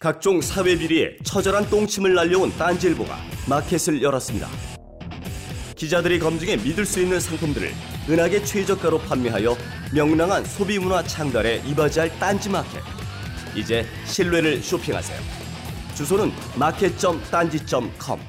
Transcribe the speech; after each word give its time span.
각종 0.00 0.40
사회 0.40 0.78
비리에 0.78 1.16
처절한 1.24 1.68
똥침을 1.70 2.14
날려온 2.14 2.56
딴지일보가 2.56 3.18
마켓을 3.48 4.00
열었습니다. 4.00 4.48
기자들이 5.74 6.20
검증해 6.20 6.58
믿을 6.58 6.86
수 6.86 7.00
있는 7.00 7.18
상품들을 7.18 7.72
은하계 8.08 8.44
최저가로 8.44 8.98
판매하여 9.00 9.56
명랑한 9.92 10.44
소비 10.44 10.78
문화 10.78 11.02
창달에 11.02 11.62
이바지할 11.66 12.16
딴지 12.20 12.48
마켓. 12.48 12.80
이제 13.56 13.84
신뢰를 14.04 14.62
쇼핑하세요. 14.62 15.20
주소는 15.96 16.30
마켓.딴지.com. 16.54 18.20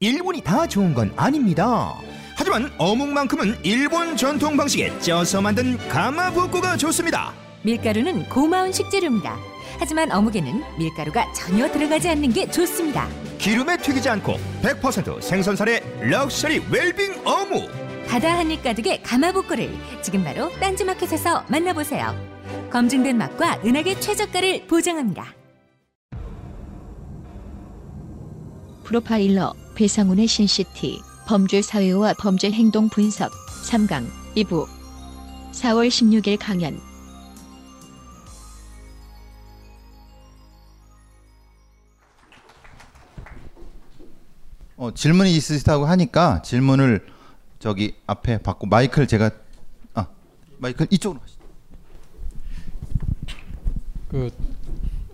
일본이 0.00 0.42
다 0.42 0.66
좋은 0.66 0.92
건 0.92 1.10
아닙니다. 1.16 1.94
하지만 2.36 2.70
어묵만큼은 2.76 3.60
일본 3.62 4.14
전통 4.14 4.58
방식에 4.58 4.98
쪄서 4.98 5.40
만든 5.40 5.78
가마부코가 5.88 6.76
좋습니다. 6.76 7.41
밀가루는 7.62 8.28
고마운 8.28 8.72
식재료입니다. 8.72 9.38
하지만 9.78 10.10
어묵에는 10.12 10.62
밀가루가 10.78 11.32
전혀 11.32 11.70
들어가지 11.70 12.08
않는 12.08 12.32
게 12.32 12.50
좋습니다. 12.50 13.08
기름에 13.38 13.76
튀기지 13.76 14.08
않고 14.08 14.36
100% 14.62 15.20
생선살의 15.20 16.08
럭셔리 16.10 16.62
웰빙 16.70 17.22
어묵. 17.24 17.70
바다 18.08 18.38
한입 18.38 18.62
가득의 18.62 19.02
가마복고를 19.02 19.72
지금 20.02 20.22
바로 20.24 20.50
딴지마켓에서 20.60 21.44
만나보세요. 21.48 22.14
검증된 22.70 23.16
맛과 23.16 23.60
은하계 23.64 24.00
최저가를 24.00 24.66
보장합니다. 24.66 25.34
프로파일러 28.84 29.54
배상훈의 29.74 30.26
신시티 30.26 31.00
범죄 31.26 31.62
사회와 31.62 32.14
범죄 32.18 32.50
행동 32.50 32.88
분석 32.88 33.30
3강 33.70 34.06
2부 34.36 34.66
4월 35.52 35.88
16일 35.88 36.36
강연 36.38 36.78
어, 44.82 44.92
질문이 44.92 45.32
있으시다고 45.36 45.86
하니까 45.86 46.42
질문을 46.42 47.06
저기 47.60 47.94
앞에 48.08 48.38
받고 48.38 48.66
마이크를 48.66 49.06
제가 49.06 49.30
아 49.94 50.08
마이크 50.58 50.84
이쪽으로. 50.90 51.20
그 54.08 54.28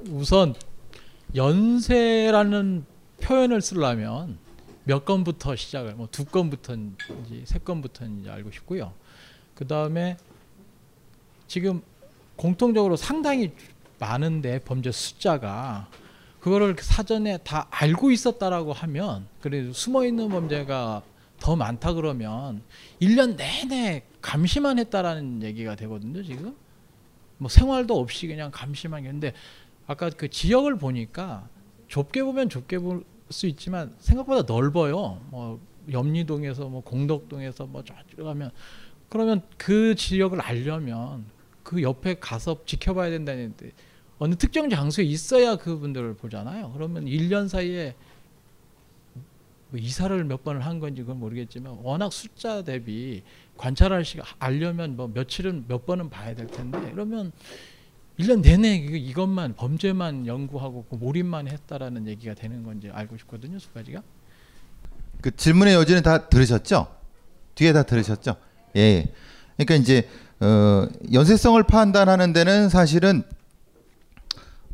우선 0.08 0.55
연세라는 1.34 2.86
표현을 3.20 3.60
쓰려면 3.60 4.38
몇 4.84 5.05
건부터 5.05 5.55
시작을 5.55 5.97
뭐 5.97 6.08
두 6.10 6.25
건부터인지 6.25 7.42
세 7.44 7.58
건부터인지 7.58 8.30
알고 8.30 8.50
싶고요. 8.50 8.94
그 9.55 9.66
다음에 9.66 10.16
지금 11.47 11.82
공통적으로 12.36 12.97
상당히 12.97 13.53
많은데 13.98 14.60
범죄 14.60 14.91
숫자가 14.91 15.91
그거를 16.41 16.77
사전에 16.78 17.39
다 17.39 17.67
알고 17.70 18.11
있었다라고 18.11 18.72
하면 18.72 19.27
그래도 19.41 19.72
숨어 19.72 20.05
있는 20.05 20.28
범죄가 20.28 21.03
더 21.41 21.56
많다 21.56 21.92
그러면 21.94 22.62
1년 23.00 23.36
내내 23.36 24.04
감시만 24.21 24.78
했다라는 24.78 25.43
얘기가 25.43 25.75
되거든요, 25.77 26.22
지금. 26.22 26.56
뭐 27.38 27.48
생활도 27.48 27.98
없이 27.98 28.27
그냥 28.27 28.50
감시만 28.50 29.04
했는데 29.04 29.32
아까 29.87 30.10
그 30.10 30.28
지역을 30.28 30.78
보니까 30.78 31.48
좁게 31.88 32.22
보면 32.22 32.48
좁게 32.48 32.78
볼 32.78 33.04
수 33.31 33.47
있지만 33.47 33.94
생각보다 33.98 34.43
넓어요. 34.43 35.21
뭐 35.31 35.60
염리동에서 35.91 36.69
뭐 36.69 36.82
공덕동에서 36.82 37.66
뭐 37.66 37.82
저쪽 37.84 38.25
가면 38.25 38.50
그러면 39.09 39.43
그 39.56 39.94
지역을 39.94 40.41
알려면 40.41 41.27
그 41.62 41.82
옆에 41.82 42.19
가서 42.19 42.59
지켜봐야 42.65 43.10
된다는데 43.10 43.72
어느 44.18 44.34
특정 44.34 44.68
장소에 44.68 45.04
있어야 45.04 45.56
그분들을 45.56 46.14
보잖아요. 46.14 46.72
그러면 46.74 47.04
1년 47.04 47.48
사이에 47.48 47.94
뭐 49.70 49.78
이사를 49.78 50.24
몇 50.24 50.42
번을 50.42 50.64
한 50.64 50.80
건지 50.80 51.02
그건 51.02 51.20
모르겠지만 51.20 51.78
워낙 51.82 52.12
숫자 52.12 52.62
대비 52.62 53.22
관찰할 53.56 54.04
시간 54.04 54.26
알려면 54.38 54.96
뭐 54.96 55.10
며칠은 55.12 55.66
몇 55.68 55.84
번은 55.84 56.10
봐야 56.10 56.34
될 56.34 56.46
텐데 56.46 56.78
그러면 56.90 57.32
1년 58.18 58.40
내내 58.40 58.74
이것만 58.74 59.54
범죄만 59.54 60.26
연구하고 60.26 60.86
그 60.90 60.96
몰입만 60.96 61.46
했다라는 61.48 62.08
얘기가 62.08 62.34
되는 62.34 62.64
건지 62.64 62.90
알고 62.92 63.16
싶거든요. 63.18 63.58
두 63.58 63.70
가지가. 63.72 64.02
그 65.20 65.34
질문의 65.36 65.74
여지는 65.74 66.02
다 66.02 66.28
들으셨죠? 66.28 66.88
뒤에 67.54 67.72
다 67.72 67.82
들으셨죠? 67.84 68.36
예. 68.76 69.12
그러니까 69.56 69.74
이제 69.74 70.08
어, 70.40 70.88
연쇄성을 71.12 71.62
판단하는 71.64 72.32
데는 72.32 72.68
사실은 72.68 73.22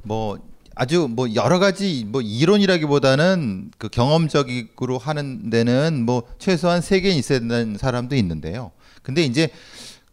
뭐 0.04 0.38
아주 0.76 1.08
뭐 1.10 1.34
여러 1.34 1.58
가지 1.58 2.04
뭐 2.06 2.20
이론이라기보다는 2.20 3.70
그 3.78 3.88
경험적으로 3.88 4.98
하는 4.98 5.50
데는 5.50 6.04
뭐 6.04 6.24
최소한 6.38 6.80
세개 6.80 7.10
있어야 7.10 7.40
되는 7.40 7.76
사람도 7.78 8.16
있는데요. 8.16 8.70
근데 9.02 9.22
이제 9.22 9.48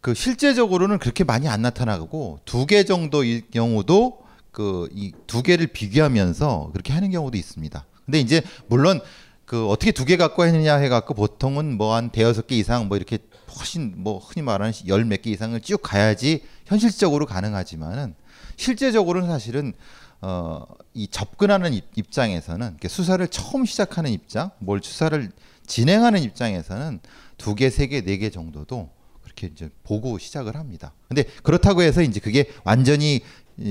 그 0.00 0.14
실제적으로는 0.14 0.98
그렇게 0.98 1.24
많이 1.24 1.48
안 1.48 1.62
나타나고 1.62 2.40
두 2.44 2.66
개 2.66 2.84
정도의 2.84 3.42
경우도 3.52 4.18
그 4.52 4.88
이 4.94 5.12
두 5.26 5.42
개를 5.42 5.68
비교하면서 5.68 6.70
그렇게 6.72 6.92
하는 6.92 7.10
경우도 7.10 7.36
있습니다. 7.38 7.84
근데 8.04 8.20
이제 8.20 8.42
물론 8.68 9.00
그 9.46 9.66
어떻게 9.68 9.92
두 9.92 10.04
개 10.04 10.16
갖고 10.16 10.44
했느냐 10.44 10.76
해갖고 10.76 11.14
보통은 11.14 11.76
뭐 11.76 11.94
한 11.94 12.10
대여섯 12.10 12.46
개 12.46 12.56
이상 12.56 12.88
뭐 12.88 12.96
이렇게 12.96 13.18
훨씬 13.58 13.94
뭐 13.96 14.18
흔히 14.18 14.42
말하는 14.44 14.72
열 14.86 15.04
몇 15.04 15.22
개 15.22 15.30
이상을 15.30 15.58
쭉 15.60 15.80
가야지 15.82 16.42
현실적으로 16.66 17.26
가능하지만은 17.26 18.14
실제적으로는 18.56 19.28
사실은 19.28 19.72
어, 20.20 20.64
이 20.94 21.08
접근하는 21.08 21.74
입, 21.74 21.84
입장에서는 21.96 22.76
수사를 22.88 23.26
처음 23.28 23.64
시작하는 23.64 24.10
입장, 24.12 24.50
뭘 24.58 24.80
수사를 24.82 25.30
진행하는 25.66 26.22
입장에서는 26.22 27.00
두 27.38 27.54
개, 27.54 27.70
세 27.70 27.88
개, 27.88 28.02
네 28.02 28.18
개 28.18 28.30
정도도 28.30 28.90
그렇게 29.22 29.48
이제 29.48 29.70
보고 29.82 30.18
시작을 30.18 30.56
합니다. 30.56 30.92
근데 31.08 31.24
그렇다고 31.42 31.82
해서 31.82 32.02
이제 32.02 32.20
그게 32.20 32.50
완전히 32.64 33.20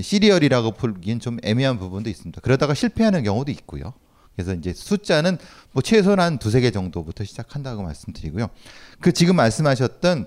시리얼이라고 0.01 0.71
보기엔 0.71 1.19
좀 1.19 1.37
애매한 1.43 1.79
부분도 1.79 2.09
있습니다. 2.09 2.41
그러다가 2.41 2.73
실패하는 2.73 3.23
경우도 3.23 3.51
있고요. 3.51 3.93
그래서 4.35 4.53
이제 4.53 4.73
숫자는 4.73 5.37
뭐 5.71 5.81
최소한 5.81 6.19
한 6.19 6.37
두세 6.37 6.61
개 6.61 6.71
정도부터 6.71 7.23
시작한다고 7.23 7.83
말씀드리고요. 7.83 8.49
그 8.99 9.11
지금 9.11 9.35
말씀하셨던 9.35 10.25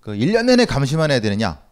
그 0.00 0.12
1년 0.12 0.44
내내 0.46 0.64
감시만 0.64 1.10
해야 1.10 1.20
되느냐? 1.20 1.65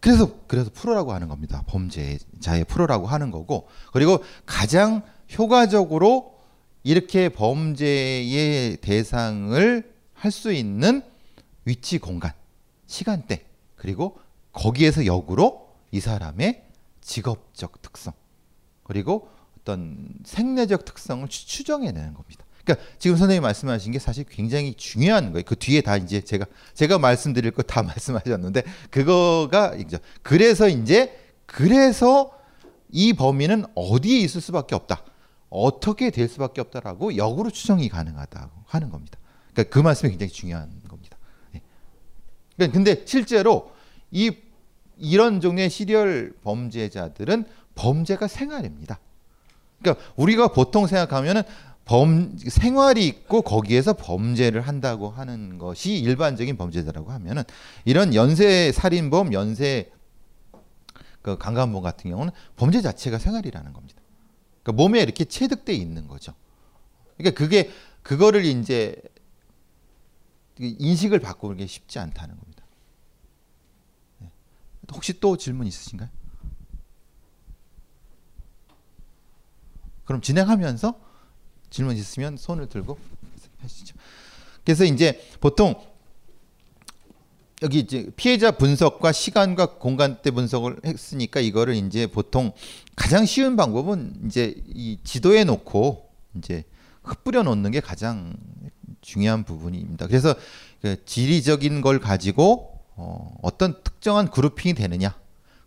그래서 0.00 0.32
그래서 0.46 0.70
프로라고 0.72 1.12
하는 1.12 1.28
겁니다. 1.28 1.62
범죄자의 1.66 2.64
프로라고 2.64 3.06
하는 3.06 3.30
거고 3.30 3.68
그리고 3.92 4.22
가장 4.46 5.02
효과적으로 5.38 6.38
이렇게 6.82 7.28
범죄의 7.28 8.78
대상을 8.78 9.90
할 10.14 10.32
수 10.32 10.52
있는 10.52 11.02
위치, 11.64 11.98
공간, 11.98 12.32
시간대 12.86 13.46
그리고 13.74 14.18
거기에서 14.52 15.06
역으로 15.06 15.70
이 15.92 16.00
사람의 16.00 16.66
직업적 17.00 17.80
특성 17.80 18.12
그리고 18.82 19.30
어떤 19.58 20.08
생내적 20.24 20.84
특성을 20.84 21.26
추정해내는 21.28 22.14
겁니다. 22.14 22.44
그러니까 22.64 22.86
지금 22.98 23.16
선생님 23.16 23.42
말씀하신 23.42 23.92
게 23.92 23.98
사실 23.98 24.24
굉장히 24.24 24.74
중요한 24.74 25.32
거예요. 25.32 25.44
그 25.46 25.56
뒤에 25.56 25.80
다 25.80 25.96
이제 25.96 26.20
제가 26.20 26.46
제가 26.74 26.98
말씀드릴 26.98 27.52
거 27.52 27.62
다 27.62 27.82
말씀하셨는데 27.84 28.64
그거가 28.90 29.74
이제 29.76 29.98
그래서 30.22 30.68
이제 30.68 31.16
그래서 31.46 32.32
이 32.90 33.12
범인은 33.12 33.66
어디에 33.74 34.18
있을 34.20 34.40
수밖에 34.40 34.74
없다. 34.74 35.04
어떻게 35.48 36.10
될 36.10 36.28
수밖에 36.28 36.60
없다라고 36.60 37.16
역으로 37.16 37.50
추정이 37.50 37.88
가능하다고 37.88 38.50
하는 38.66 38.90
겁니다. 38.90 39.18
그러니까 39.52 39.74
그 39.74 39.80
말씀이 39.80 40.10
굉장히 40.10 40.32
중요한 40.32 40.70
겁니다. 40.88 41.16
네. 41.52 41.60
그러니까 42.56 42.74
근데 42.74 43.02
실제로 43.04 43.72
이 44.10 44.32
이런 44.96 45.40
종류의 45.40 45.70
시리얼 45.70 46.34
범죄자들은 46.44 47.46
범죄가 47.74 48.28
생활입니다. 48.28 48.98
그러니까 49.80 50.04
우리가 50.16 50.48
보통 50.48 50.86
생각하면은 50.86 51.42
범 51.90 52.38
생활이 52.38 53.04
있고 53.08 53.42
거기에서 53.42 53.94
범죄를 53.94 54.60
한다고 54.60 55.10
하는 55.10 55.58
것이 55.58 55.98
일반적인 55.98 56.56
범죄자라고 56.56 57.10
하면은 57.10 57.42
이런 57.84 58.14
연쇄 58.14 58.70
살인범, 58.70 59.32
연쇄 59.32 59.90
그 61.20 61.36
강간범 61.36 61.82
같은 61.82 62.08
경우는 62.12 62.32
범죄 62.54 62.80
자체가 62.80 63.18
생활이라는 63.18 63.72
겁니다. 63.72 64.00
그러니까 64.62 64.80
몸에 64.80 65.00
이렇게 65.00 65.24
체득돼 65.24 65.74
있는 65.74 66.06
거죠. 66.06 66.32
그러니까 67.16 67.36
그게 67.36 67.72
그거를 68.04 68.44
이제 68.44 68.94
인식을 70.60 71.18
바꾸는 71.18 71.56
게 71.56 71.66
쉽지 71.66 71.98
않다는 71.98 72.38
겁니다. 72.38 72.62
네. 74.18 74.30
혹시 74.92 75.18
또 75.18 75.36
질문 75.36 75.66
있으신가요? 75.66 76.08
그럼 80.04 80.20
진행하면서 80.20 81.09
질문 81.70 81.96
있으면 81.96 82.36
손을 82.36 82.68
들고 82.68 82.98
하시죠. 83.62 83.96
그래서 84.64 84.84
이제 84.84 85.20
보통 85.40 85.74
여기 87.62 87.80
이제 87.80 88.10
피해자 88.16 88.50
분석과 88.52 89.12
시간과 89.12 89.78
공간대 89.78 90.30
분석을 90.30 90.80
했으니까 90.84 91.40
이거를 91.40 91.74
이제 91.74 92.06
보통 92.06 92.52
가장 92.96 93.26
쉬운 93.26 93.56
방법은 93.56 94.14
이제 94.26 94.54
이 94.68 94.98
지도에 95.04 95.44
놓고 95.44 96.08
이제 96.36 96.64
흩뿌려 97.02 97.42
놓는 97.42 97.70
게 97.70 97.80
가장 97.80 98.34
중요한 99.02 99.44
부분입니다. 99.44 100.06
그래서 100.06 100.34
그 100.80 101.04
지리적인 101.04 101.80
걸 101.80 102.00
가지고 102.00 102.80
어, 102.96 103.36
어떤 103.42 103.82
특정한 103.82 104.30
그룹핑이 104.30 104.74
되느냐 104.74 105.18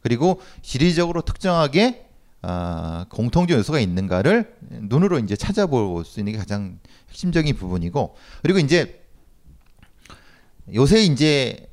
그리고 0.02 0.42
지리적으로 0.62 1.22
특정하게 1.22 2.08
아, 2.46 3.06
공통적 3.10 3.58
요소가 3.58 3.80
있는가를 3.80 4.58
눈으로 4.82 5.18
이제 5.20 5.36
찾아볼 5.36 6.04
수 6.04 6.20
있는 6.20 6.34
게 6.34 6.38
가장 6.38 6.78
핵심적인 7.10 7.56
부분이고 7.56 8.16
그리고 8.42 8.60
이제 8.60 9.02
요새 10.74 11.04
이제 11.04 11.70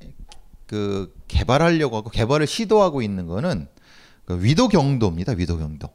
그 0.66 1.12
개발하려고 1.26 1.96
하고 1.96 2.08
개발을 2.10 2.46
시도하고 2.46 3.02
있는 3.02 3.26
거는 3.26 3.66
그 4.24 4.42
위도 4.42 4.68
경도입니다. 4.68 5.32
위도 5.32 5.58
경도. 5.58 5.88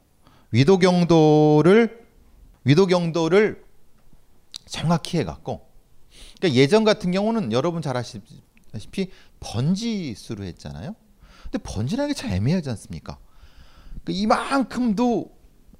위도 0.52 0.78
경도를 0.78 2.06
위도 2.66 2.88
경도를 2.88 3.64
정확히 4.66 5.18
해 5.18 5.24
갖고 5.24 5.70
그러니까 6.38 6.60
예전 6.60 6.84
같은 6.84 7.12
경우는 7.12 7.54
여러분 7.54 7.82
잘 7.82 7.96
아시다시피 7.96 9.10
번지수로 9.40 10.44
했잖아요. 10.44 10.96
근데 11.44 11.60
번지라는 11.60 12.14
게 12.14 12.20
참 12.20 12.32
애매하지 12.32 12.70
않습니까? 12.72 13.18
그 14.04 14.12
이만큼도 14.12 15.34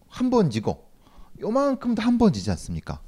한 0.08 0.30
번 0.30 0.50
지고 0.50 0.90
요만큼도 1.42 2.02
한 2.02 2.18
번 2.18 2.32
지지 2.34 2.50
않습니까? 2.52 3.02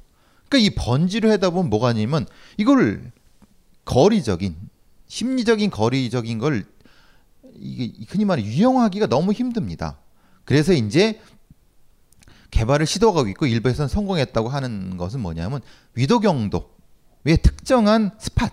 그러니까 0.48 0.66
이 0.66 0.74
번지를 0.74 1.30
하다 1.32 1.50
보면 1.50 1.70
뭐가 1.70 1.88
아니면 1.88 2.26
이걸 2.56 3.10
거리적인 3.84 4.56
심리적인 5.06 5.70
거리적인 5.70 6.38
걸 6.38 6.64
이게 7.54 8.04
흔히 8.08 8.24
말해 8.24 8.44
유형하기가 8.44 9.06
너무 9.06 9.32
힘듭니다. 9.32 9.98
그래서 10.44 10.72
이제 10.72 11.20
개발을 12.50 12.86
시도하고 12.86 13.28
있고 13.28 13.46
일부에서는 13.46 13.88
성공했다고 13.88 14.48
하는 14.48 14.96
것은 14.96 15.20
뭐냐면 15.20 15.60
위도경도 15.94 16.70
왜 17.24 17.36
특정한 17.36 18.12
스팟 18.18 18.50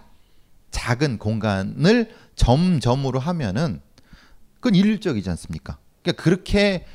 작은 0.71 1.17
공간을 1.17 2.13
점점으로 2.35 3.19
하면은 3.19 3.81
그건 4.55 4.75
일률적이지 4.75 5.29
않습니까? 5.29 5.77
그러니까 6.05 6.23
그렇게 6.23 6.85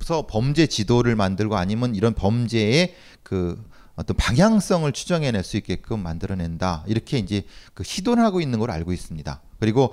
해서 0.00 0.26
범죄 0.28 0.66
지도를 0.66 1.16
만들고 1.16 1.56
아니면 1.56 1.94
이런 1.94 2.14
범죄의 2.14 2.94
그 3.22 3.62
어떤 3.96 4.16
방향성을 4.16 4.90
추정해낼 4.92 5.42
수 5.42 5.56
있게끔 5.56 6.00
만들어낸다 6.02 6.84
이렇게 6.86 7.18
이제 7.18 7.44
그 7.74 7.82
시도를 7.82 8.22
하고 8.22 8.40
있는 8.40 8.58
걸 8.58 8.70
알고 8.70 8.92
있습니다. 8.92 9.42
그리고 9.58 9.92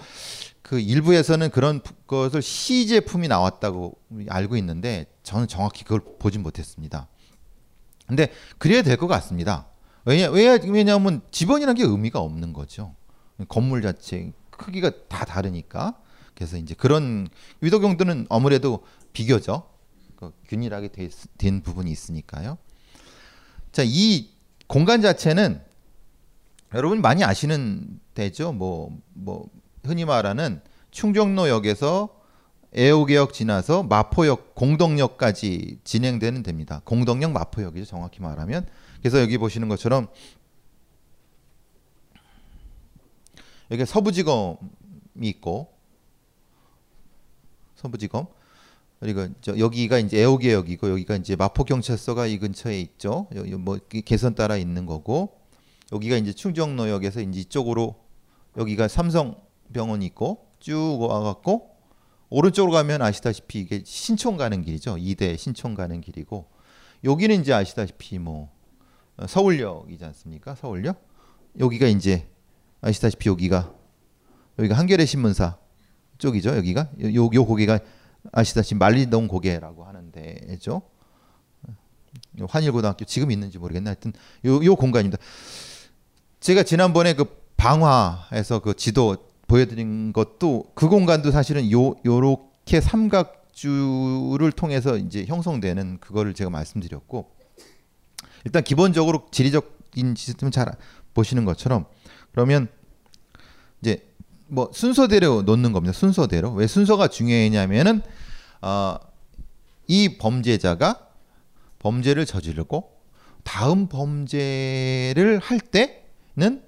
그 0.61 0.79
일부에서는 0.79 1.49
그런 1.51 1.81
것을 2.05 2.41
시 2.41 2.87
제품이 2.87 3.27
나왔다고 3.27 3.97
알고 4.29 4.57
있는데 4.57 5.07
저는 5.23 5.47
정확히 5.47 5.83
그걸 5.83 6.01
보진 6.19 6.43
못했습니다. 6.43 7.07
근데 8.07 8.31
그래야 8.57 8.81
될 8.81 8.97
것 8.97 9.07
같습니다. 9.07 9.67
왜냐 10.05 10.29
왜냐하면 10.29 11.21
집원이라는 11.31 11.75
게 11.75 11.83
의미가 11.83 12.19
없는 12.19 12.53
거죠. 12.53 12.95
건물 13.47 13.81
자체 13.81 14.31
크기가 14.49 14.91
다 15.07 15.25
다르니까. 15.25 15.97
그래서 16.39 16.55
이제 16.55 16.73
그런 16.73 17.27
위도경도는 17.59 18.27
아무래도 18.29 18.85
비교적 19.11 19.77
그 20.15 20.31
균일하게 20.47 20.89
된 21.37 21.61
부분이 21.61 21.91
있으니까요. 21.91 22.57
자, 23.73 23.83
이 23.85 24.29
공간 24.67 25.01
자체는 25.01 25.61
여러분 26.73 27.01
많이 27.01 27.25
아시는 27.25 27.99
데죠. 28.13 28.53
뭐, 28.53 28.97
뭐, 29.13 29.49
흔히 29.83 30.05
말하는 30.05 30.61
충정로역에서 30.91 32.07
애호개역 32.77 33.33
지나서 33.33 33.83
마포역 33.83 34.55
공덕역까지 34.55 35.81
진행되는 35.83 36.43
됩니다. 36.43 36.81
공덕역 36.85 37.33
마포역이죠. 37.33 37.85
정확히 37.85 38.21
말하면. 38.21 38.65
그래서 39.01 39.19
여기 39.19 39.37
보시는 39.37 39.67
것처럼 39.67 40.07
여기 43.71 43.85
서부지검이 43.85 44.57
있고 45.21 45.78
서부지검 47.79 48.27
그리고 48.99 49.27
저 49.41 49.57
여기가 49.57 49.97
이제 49.99 50.19
애호개역이고 50.19 50.89
여기가 50.89 51.15
이제 51.15 51.35
마포경찰서가 51.35 52.27
이 52.27 52.37
근처에 52.37 52.79
있죠. 52.81 53.27
뭐 53.59 53.79
개선 54.05 54.35
따라 54.35 54.57
있는 54.57 54.85
거고 54.85 55.39
여기가 55.93 56.17
이제 56.17 56.33
충정로역에서 56.33 57.21
이제 57.21 57.39
이쪽으로 57.39 57.95
여기가 58.57 58.87
삼성병원이 58.89 60.05
있고 60.07 60.49
쭉 60.59 60.97
와갖고 60.99 61.77
오른쪽으로 62.29 62.73
가면 62.73 63.01
아시다시피 63.01 63.61
이게 63.61 63.81
신촌 63.85 64.35
가는 64.35 64.61
길이죠. 64.61 64.97
이대 64.99 65.37
신촌 65.37 65.75
가는 65.75 66.01
길이고 66.01 66.49
여기는 67.05 67.39
이제 67.39 67.53
아시다시피 67.53 68.19
뭐 68.19 68.51
서울역이지 69.25 70.03
않습니까? 70.03 70.55
서울역 70.55 71.07
여기가 71.57 71.87
이제 71.87 72.29
아시다시피 72.81 73.29
여기가 73.29 73.73
여기가 74.59 74.77
한겨레 74.77 75.05
신문사 75.05 75.57
쪽이죠. 76.19 76.55
여기가 76.55 76.89
요, 77.15 77.29
요 77.33 77.45
고개가 77.45 77.79
아시다시피 78.31 78.77
말리동 78.77 79.27
고개라고 79.27 79.85
하는데죠. 79.85 80.81
환일고등학교 82.47 83.05
지금 83.05 83.31
있는지 83.31 83.57
모르겠나 83.57 83.89
하여튼 83.89 84.13
요, 84.45 84.63
요 84.63 84.75
공간입니다. 84.75 85.17
제가 86.39 86.63
지난번에 86.63 87.13
그 87.15 87.25
방화에서 87.57 88.59
그 88.59 88.75
지도 88.75 89.17
보여드린 89.47 90.13
것도 90.13 90.71
그 90.75 90.87
공간도 90.87 91.31
사실은 91.31 91.71
요 91.71 91.95
요렇게 92.05 92.81
삼각주를 92.81 94.51
통해서 94.51 94.95
이제 94.97 95.25
형성되는 95.25 95.97
그거를 95.99 96.33
제가 96.33 96.49
말씀드렸고 96.49 97.31
일단 98.45 98.63
기본적으로 98.63 99.27
지리적인 99.31 100.15
시스템 100.15 100.51
잘 100.51 100.71
보시는 101.13 101.45
것처럼 101.45 101.85
그러면 102.31 102.67
이제 103.81 104.08
뭐 104.49 104.69
순서대로 104.73 105.43
놓는 105.43 105.71
겁니다. 105.73 105.93
순서대로 105.93 106.51
왜 106.53 106.67
순서가 106.67 107.07
중요했냐면은 107.07 108.01
어, 108.61 108.95
이 109.87 110.17
범죄자가 110.17 111.07
범죄를 111.79 112.25
저지르고 112.25 112.91
다음 113.43 113.87
범죄를 113.87 115.39
할 115.41 115.59
때는 115.59 116.63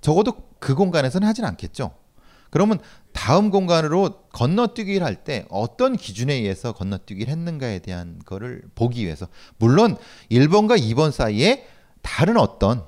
적어도 0.00 0.34
그 0.58 0.74
공간에서는 0.74 1.26
하진 1.26 1.44
않겠죠. 1.44 1.94
그러면 2.50 2.78
다음 3.12 3.50
공간으로 3.50 4.24
건너뛰기를 4.32 5.06
할 5.06 5.24
때 5.24 5.46
어떤 5.48 5.96
기준에 5.96 6.34
의해서 6.34 6.72
건너뛰기를 6.72 7.30
했는가에 7.32 7.78
대한 7.78 8.20
거를 8.26 8.62
보기 8.74 9.04
위해서 9.04 9.26
물론 9.56 9.96
1번과 10.30 10.78
2번 10.80 11.10
사이에 11.10 11.66
다른 12.02 12.36
어떤 12.36 12.84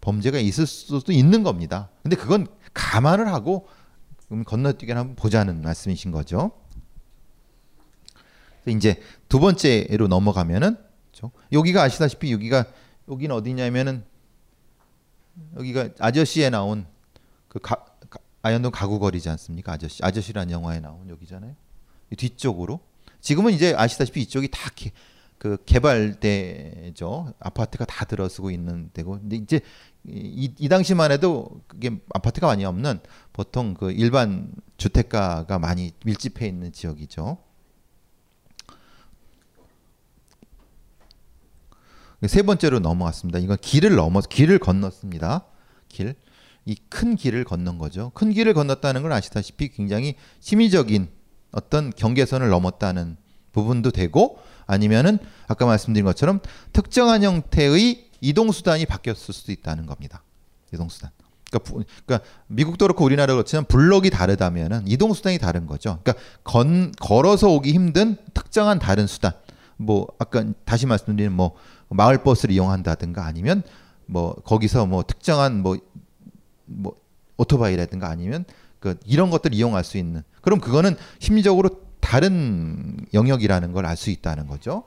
범죄가 0.00 0.38
있을 0.38 0.66
수도 0.66 1.12
있는 1.12 1.42
겁니다. 1.44 1.90
근데 2.02 2.16
그건 2.16 2.48
감안을 2.74 3.28
하고 3.28 3.68
건너뛰기를 4.46 4.98
한번 4.98 5.16
보자는 5.16 5.62
말씀이신 5.62 6.10
거죠. 6.10 6.52
이제 8.66 9.00
두 9.28 9.40
번째로 9.40 10.08
넘어가면은 10.08 10.76
그렇죠? 11.10 11.32
여기가 11.50 11.82
아시다시피 11.82 12.32
여기가 12.32 12.64
여기는 13.08 13.34
어디냐면은 13.34 14.04
여기가 15.56 15.90
아저씨에 15.98 16.50
나온 16.50 16.86
그 17.48 17.58
가, 17.58 17.84
가, 18.08 18.18
아현동 18.42 18.70
가구거리지 18.70 19.28
않습니까? 19.30 19.72
아저씨 19.72 20.02
아저씨라는 20.02 20.52
영화에 20.52 20.80
나온 20.80 21.08
여기잖아요. 21.08 21.54
뒤쪽으로 22.16 22.80
지금은 23.20 23.52
이제 23.52 23.74
아시다시피 23.76 24.22
이쪽이 24.22 24.48
다 24.50 24.70
개, 24.74 24.92
그 25.38 25.56
개발되죠. 25.66 27.34
아파트가 27.40 27.84
다 27.84 28.04
들어서고 28.04 28.50
있는 28.50 28.90
데고 28.92 29.12
근데 29.12 29.36
이제 29.36 29.60
이, 30.08 30.52
이 30.58 30.68
당시만 30.68 31.12
해도 31.12 31.62
그게 31.66 32.00
아파트가 32.12 32.48
많이 32.48 32.64
없는 32.64 33.00
보통 33.32 33.74
그 33.74 33.92
일반 33.92 34.52
주택가가 34.76 35.58
많이 35.58 35.92
밀집해 36.04 36.46
있는 36.46 36.72
지역이죠. 36.72 37.38
세 42.26 42.42
번째로 42.42 42.78
넘어왔습니다. 42.78 43.38
이건 43.38 43.56
길을 43.60 43.94
넘어서 43.94 44.28
길을 44.28 44.58
건넜습니다. 44.58 45.44
길. 45.88 46.14
이 46.64 46.76
큰 46.88 47.16
길을 47.16 47.42
건넌 47.44 47.78
거죠. 47.78 48.12
큰 48.14 48.30
길을 48.30 48.54
건넜다는 48.54 49.02
걸 49.02 49.12
아시다시피 49.12 49.68
굉장히 49.68 50.14
심리적인 50.38 51.08
어떤 51.50 51.90
경계선을 51.90 52.48
넘었다는 52.48 53.16
부분도 53.52 53.90
되고 53.90 54.38
아니면은 54.66 55.18
아까 55.48 55.66
말씀드린 55.66 56.04
것처럼 56.04 56.40
특정한 56.72 57.24
형태의 57.24 58.11
이동 58.22 58.50
수단이 58.52 58.86
바뀌었을 58.86 59.34
수도 59.34 59.52
있다는 59.52 59.84
겁니다. 59.84 60.22
이동 60.72 60.88
수단. 60.88 61.10
그러니까, 61.50 61.70
부- 61.70 61.84
그러니까 62.06 62.26
미국도 62.46 62.86
그렇고 62.86 63.04
우리나라 63.04 63.34
그렇지만 63.34 63.66
블록이 63.66 64.08
다르다면은 64.08 64.84
이동 64.86 65.12
수단이 65.12 65.36
다른 65.38 65.66
거죠. 65.66 65.98
그러니까 66.02 66.24
건 66.44 66.92
걸어서 66.98 67.48
오기 67.50 67.72
힘든 67.72 68.16
특정한 68.32 68.78
다른 68.78 69.06
수단. 69.06 69.32
뭐 69.76 70.06
아까 70.18 70.44
다시 70.64 70.86
말씀드리는 70.86 71.30
뭐 71.32 71.56
마을 71.90 72.22
버스를 72.22 72.54
이용한다든가 72.54 73.26
아니면 73.26 73.62
뭐 74.06 74.34
거기서 74.44 74.86
뭐 74.86 75.02
특정한 75.02 75.62
뭐뭐 75.62 76.96
오토바이라든가 77.36 78.08
아니면 78.08 78.44
그 78.78 78.98
이런 79.04 79.30
것들 79.30 79.52
이용할 79.52 79.84
수 79.84 79.98
있는 79.98 80.22
그럼 80.40 80.60
그거는 80.60 80.96
심리적으로 81.18 81.70
다른 82.00 82.96
영역이라는 83.12 83.72
걸 83.72 83.84
알 83.86 83.96
수 83.96 84.10
있다는 84.10 84.46
거죠. 84.46 84.84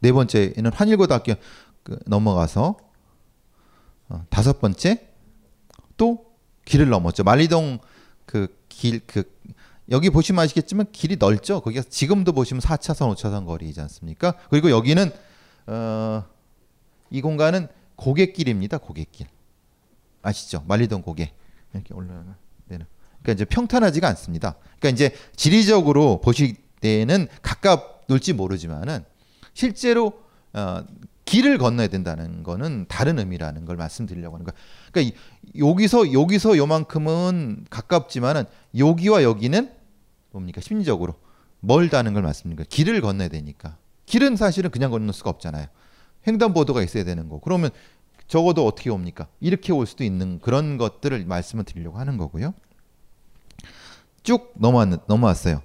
네 0.00 0.12
번째는 0.12 0.72
환일고등학교 0.72 1.34
그 1.82 1.98
넘어가서 2.06 2.76
어, 4.08 4.24
다섯 4.28 4.60
번째 4.60 5.08
또 5.96 6.26
길을 6.64 6.88
넘었죠. 6.88 7.22
만리동 7.22 7.78
그길그 8.26 9.24
여기 9.90 10.08
보시면 10.10 10.44
아시겠지만 10.44 10.86
길이 10.92 11.16
넓죠. 11.16 11.60
거기가 11.60 11.82
지금도 11.88 12.32
보시면 12.32 12.60
4차선, 12.60 13.14
5차선 13.14 13.44
거리이지 13.44 13.80
않습니까? 13.80 14.34
그리고 14.48 14.70
여기는 14.70 15.10
어, 15.66 16.24
이 17.10 17.20
공간은 17.20 17.68
고갯길입니다. 17.96 18.78
고갯길. 18.78 19.26
아시죠? 20.22 20.64
만리동 20.66 21.02
고개. 21.02 21.32
이렇게 21.74 21.92
올라가. 21.92 22.36
내려. 22.66 22.84
그러니까 23.22 23.32
이제 23.32 23.44
평탄하지가 23.44 24.06
않습니다. 24.08 24.56
그러니까 24.78 24.88
이제 24.90 25.14
지리적으로 25.36 26.20
보실 26.20 26.56
때는 26.80 27.26
가깝을지 27.42 28.32
모르지만은 28.32 29.04
실제로 29.64 30.14
어, 30.54 30.82
길을 31.26 31.58
건너야 31.58 31.88
된다는 31.88 32.42
거는 32.42 32.86
다른 32.88 33.18
의미라는 33.18 33.66
걸 33.66 33.76
말씀드리려고 33.76 34.36
하는 34.36 34.46
거예요. 34.46 34.58
그러니까 34.90 35.14
이- 35.14 35.60
여기서 35.60 36.12
여기서 36.14 36.56
요만큼은 36.56 37.66
가깝지만은 37.68 38.44
여기와 38.78 39.22
여기는 39.22 39.70
뭡니까 40.30 40.60
심리적으로 40.62 41.14
멀다는 41.60 42.14
걸 42.14 42.22
말씀드린 42.22 42.56
거예요. 42.56 42.66
길을 42.70 43.02
건너야 43.02 43.28
되니까 43.28 43.76
길은 44.06 44.36
사실은 44.36 44.70
그냥 44.70 44.90
건널 44.90 45.12
수가 45.12 45.28
없잖아요. 45.30 45.66
횡단보도가 46.26 46.82
있어야 46.82 47.04
되는 47.04 47.28
거. 47.28 47.38
그러면 47.40 47.70
적어도 48.28 48.66
어떻게 48.66 48.88
옵니까? 48.90 49.28
이렇게 49.40 49.72
올 49.74 49.86
수도 49.86 50.04
있는 50.04 50.38
그런 50.40 50.78
것들을 50.78 51.26
말씀을 51.26 51.64
드리려고 51.64 51.98
하는 51.98 52.16
거고요. 52.16 52.54
쭉 54.22 54.52
넘어왔, 54.56 54.88
넘어왔어요. 55.06 55.62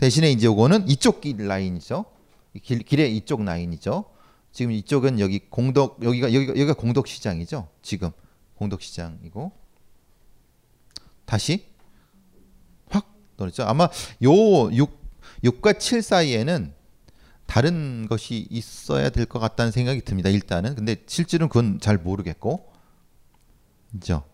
대신에 0.00 0.30
이제 0.30 0.46
요거는 0.46 0.88
이쪽 0.88 1.20
길 1.20 1.46
라인이죠. 1.46 2.06
이 2.54 2.58
길, 2.60 2.78
길의 2.78 3.14
이쪽 3.18 3.44
라인이죠. 3.44 4.06
지금 4.50 4.72
이쪽은 4.72 5.20
여기 5.20 5.40
공덕 5.50 6.02
여기가 6.02 6.32
여기가 6.32 6.52
여기가 6.52 6.72
공덕 6.72 7.06
시장이죠. 7.06 7.68
지금 7.82 8.10
공덕 8.54 8.80
시장이고 8.80 9.52
다시 11.26 11.66
확 12.88 13.14
떨어져. 13.36 13.64
아마 13.64 13.90
요 14.24 14.72
6, 14.72 14.90
6과 15.44 15.78
7 15.78 16.00
사이에는 16.00 16.72
다른 17.44 18.06
것이 18.08 18.46
있어야 18.48 19.10
될 19.10 19.26
것 19.26 19.38
같다는 19.38 19.70
생각이 19.70 20.00
듭니다. 20.00 20.30
일단은 20.30 20.76
근데 20.76 20.96
실제로는 21.06 21.50
그건 21.50 21.78
잘 21.78 21.98
모르겠고, 21.98 22.72
그죠? 23.92 24.24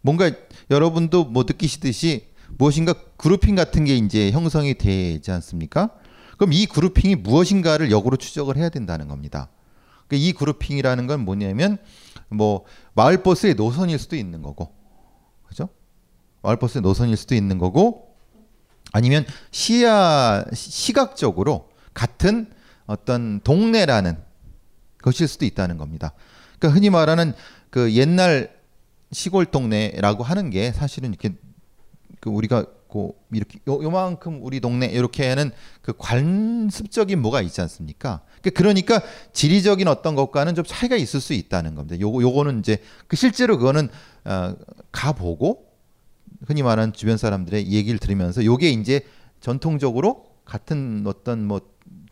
뭔가 0.00 0.30
여러분도 0.70 1.24
뭐 1.24 1.42
느끼시듯이 1.42 2.28
무엇인가 2.56 2.94
그룹핑 3.16 3.54
같은 3.54 3.84
게 3.84 3.96
이제 3.96 4.30
형성이 4.30 4.74
되지 4.74 5.30
않습니까? 5.30 5.90
그럼 6.36 6.52
이 6.52 6.66
그룹핑이 6.66 7.16
무엇인가를 7.16 7.90
역으로 7.90 8.16
추적을 8.16 8.56
해야 8.56 8.68
된다는 8.68 9.08
겁니다. 9.08 9.48
그러니까 10.06 10.28
이 10.28 10.32
그룹핑이라는 10.32 11.06
건 11.06 11.24
뭐냐면 11.24 11.78
뭐 12.28 12.64
마을 12.94 13.22
버스의 13.22 13.54
노선일 13.54 13.98
수도 13.98 14.16
있는 14.16 14.42
거고, 14.42 14.72
그죠? 15.46 15.68
마을 16.42 16.56
버스의 16.56 16.82
노선일 16.82 17.16
수도 17.16 17.34
있는 17.34 17.58
거고, 17.58 18.14
아니면 18.92 19.26
시야 19.50 20.44
시각적으로 20.52 21.68
같은 21.92 22.50
어떤 22.86 23.40
동네라는 23.40 24.16
것일 25.02 25.28
수도 25.28 25.44
있다는 25.44 25.76
겁니다. 25.76 26.12
그러니까 26.58 26.74
흔히 26.74 26.90
말하는 26.90 27.34
그 27.70 27.92
옛날 27.92 28.56
시골 29.12 29.46
동네라고 29.46 30.22
하는 30.22 30.50
게 30.50 30.72
사실은 30.72 31.10
이렇게 31.10 31.36
그 32.20 32.30
우리가 32.30 32.66
그 32.90 33.10
이렇게 33.32 33.58
요, 33.68 33.82
요만큼 33.82 34.40
우리 34.42 34.60
동네 34.60 34.86
이렇게는 34.86 35.50
그 35.82 35.92
관습적인 35.96 37.20
뭐가 37.20 37.42
있지 37.42 37.60
않습니까? 37.60 38.22
그러니까 38.40 38.58
그러니까 38.58 39.02
지리적인 39.32 39.88
어떤 39.88 40.14
것과는 40.14 40.54
좀 40.54 40.64
차이가 40.66 40.96
있을 40.96 41.20
수 41.20 41.34
있다는 41.34 41.74
겁니다. 41.74 42.00
요거 42.00 42.22
요거는 42.22 42.60
이제 42.60 42.78
그 43.06 43.16
실제로 43.16 43.58
그거는 43.58 43.88
어, 44.24 44.54
가 44.90 45.12
보고 45.12 45.66
흔히 46.46 46.62
말하는 46.62 46.92
주변 46.92 47.16
사람들의 47.16 47.68
얘기를 47.68 47.98
들으면서 47.98 48.44
요게 48.44 48.70
이제 48.70 49.00
전통적으로 49.40 50.26
같은 50.44 51.04
어떤 51.06 51.44
뭐 51.44 51.60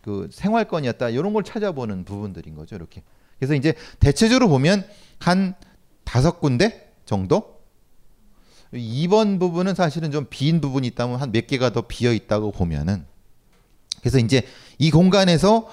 그 0.07 0.29
생활권이었다 0.31 1.09
이런 1.09 1.33
걸 1.33 1.43
찾아보는 1.43 2.05
부분들인 2.05 2.55
거죠 2.55 2.77
이렇게 2.77 3.03
그래서 3.39 3.55
이제 3.55 3.75
대체적으로 3.99 4.49
보면 4.49 4.87
한 5.19 5.57
다섯 6.05 6.39
군데 6.39 6.93
정도 7.05 7.56
2번 8.77 9.39
부분은 9.41 9.75
사실은 9.75 10.11
좀 10.13 10.27
빈 10.31 10.61
부분이 10.61 10.87
있다면 10.89 11.21
한 11.21 11.33
몇 11.33 11.47
개가 11.47 11.71
더 11.73 11.83
비어 11.83 12.13
있다고 12.13 12.53
보면은. 12.53 13.07
그래서 14.01 14.19
이제 14.19 14.43
이 14.79 14.91
공간에서 14.91 15.69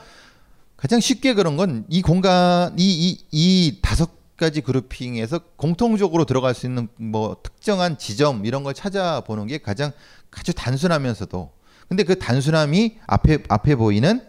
가장 0.78 1.00
쉽게 1.00 1.34
그런 1.34 1.58
건 1.58 1.86
이 1.90 2.02
공간 2.02 2.74
이이 2.78 3.26
이 3.32 3.80
다섯 3.82 4.12
가지 4.38 4.62
그룹핑에서 4.62 5.40
공통적으로 5.56 6.26
들어갈 6.26 6.54
수 6.54 6.66
있는 6.66 6.88
뭐 6.98 7.38
특정한 7.44 7.98
지점 7.98 8.46
이런 8.46 8.64
걸 8.64 8.74
찾아보는 8.74 9.48
게 9.48 9.60
가장 9.60 9.92
아주 10.32 10.54
단순하면서도. 10.54 11.52
근데 11.88 12.04
그 12.04 12.18
단순함이 12.18 12.98
앞에 13.08 13.44
앞에 13.50 13.76
보이는 13.76 14.22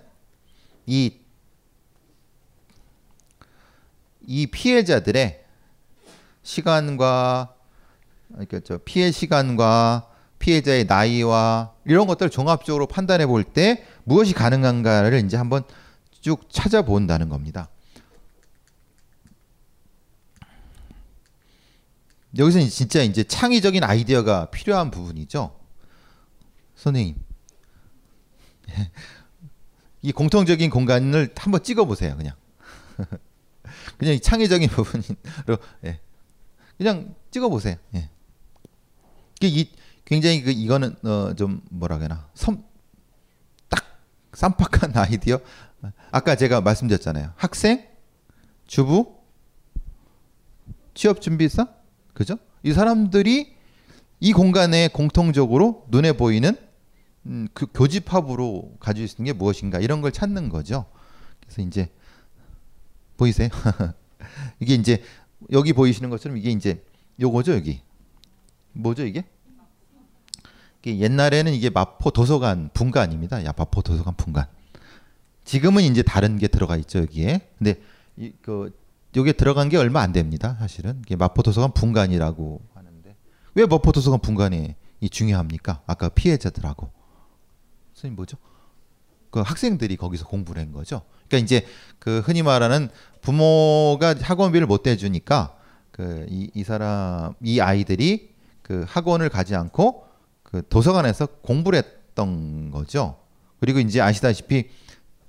이 0.87 1.13
이 4.27 4.47
피해자들의 4.47 5.45
시간과 6.43 7.54
그러니까 8.35 8.61
저 8.65 8.79
피해 8.79 9.11
시간과 9.11 10.09
피해자의 10.39 10.85
나이와 10.85 11.73
이런 11.85 12.07
것들을 12.07 12.31
종합적으로 12.31 12.87
판단해 12.87 13.27
볼 13.27 13.45
때 13.45 13.85
무엇이 14.05 14.35
가능한가를 14.35 15.25
이제 15.25 15.37
한번 15.37 15.63
쭉 16.21 16.49
찾아본다는 16.51 17.29
겁니다. 17.29 17.69
여기서 22.37 22.61
진짜 22.69 23.03
이제 23.03 23.23
창의적인 23.23 23.85
아이디어가 23.85 24.47
필요한 24.51 24.91
부분이죠. 24.91 25.59
선생님. 26.75 27.17
이 30.03 30.13
공통적인 30.13 30.69
공간을 30.69 31.33
한번 31.37 31.63
찍어 31.63 31.85
보세요, 31.85 32.17
그냥. 32.17 32.35
그냥 33.97 34.15
이 34.15 34.21
창의적인 34.21 34.69
부분으로 34.71 35.59
예. 35.85 36.01
그냥 36.77 37.15
찍어 37.31 37.49
보세요. 37.49 37.77
예. 37.95 38.11
이 39.49 39.71
굉장히 40.05 40.43
그 40.43 40.51
이거는 40.51 40.97
어 41.05 41.35
좀 41.37 41.61
뭐라 41.71 41.99
그러나 41.99 42.29
섬 42.35 42.63
딱 43.69 43.85
쌈박한 44.33 44.93
아이디어. 44.97 45.39
아까 46.11 46.35
제가 46.35 46.61
말씀드렸잖아요. 46.63 47.33
학생, 47.37 47.87
주부, 48.67 49.17
취업 50.95 51.21
준비사, 51.21 51.69
그죠? 52.15 52.39
이 52.63 52.73
사람들이 52.73 53.55
이 54.21 54.33
공간에 54.33 54.89
공통적으로 54.89 55.85
눈에 55.91 56.13
보이는 56.13 56.57
음, 57.27 57.49
그 57.53 57.67
교집합으로 57.67 58.77
가지고 58.81 59.05
있는 59.07 59.25
게 59.25 59.33
무엇인가 59.33 59.79
이런 59.81 60.01
걸 60.01 60.13
찾는 60.13 60.49
거죠. 60.49 60.87
그래서 61.41 61.63
이제 61.63 61.91
보이세요? 63.17 63.49
이게 64.61 64.75
이제 64.75 65.03
여기 65.53 65.73
보이시는 65.73 66.09
것처럼 66.11 66.39
이게 66.39 66.51
이제 66.51 66.83
요거죠 67.21 67.53
여기 67.55 67.83
뭐죠? 68.73 69.05
이게 69.05 69.25
옛날에는 70.93 71.53
이게 71.53 71.71
마포 71.71 72.11
도서관 72.11 72.71
분관입니다. 72.75 73.45
야 73.45 73.53
마포 73.57 73.83
도서관 73.83 74.15
분관. 74.15 74.47
지금은 75.45 75.83
이제 75.83 76.03
다른 76.03 76.39
게 76.39 76.49
들어가 76.49 76.77
있죠 76.77 77.01
여기에. 77.01 77.41
근데 77.59 77.81
이그 78.17 78.73
요게 79.17 79.33
들어간 79.33 79.69
게 79.69 79.77
얼마 79.77 80.01
안 80.01 80.13
됩니다. 80.13 80.57
사실은 80.59 81.01
이게 81.05 81.17
마포 81.17 81.43
도서관 81.43 81.73
분관이라고 81.73 82.61
하는데 82.75 83.17
왜 83.55 83.67
마포 83.67 83.93
도서관 83.93 84.21
분관이 84.21 84.75
이 85.01 85.11
중요합니까? 85.11 85.83
아까 85.87 86.09
피해자들하고 86.09 86.91
선생님 87.93 88.17
뭐죠? 88.17 88.37
그 89.31 89.41
학생들이 89.41 89.97
거기서 89.97 90.27
공부를 90.27 90.63
한 90.63 90.73
거죠. 90.73 91.03
그러니까 91.29 91.45
이제 91.45 91.67
그 91.99 92.21
흔히 92.21 92.43
말하는 92.43 92.89
부모가 93.21 94.15
학원비를 94.21 94.67
못 94.67 94.83
대주니까 94.83 95.57
그이 95.91 96.51
이 96.55 96.65
사람 96.65 97.35
이 97.43 97.61
아이들이 97.61 98.35
그 98.63 98.85
학원을 98.89 99.29
가지 99.29 99.55
않고 99.55 100.05
그 100.55 100.63
도서관에서 100.69 101.27
공부를 101.43 101.83
했던 101.83 102.71
거죠. 102.71 103.17
그리고 103.59 103.81
이제 103.81 104.01
아시다시피 104.01 104.69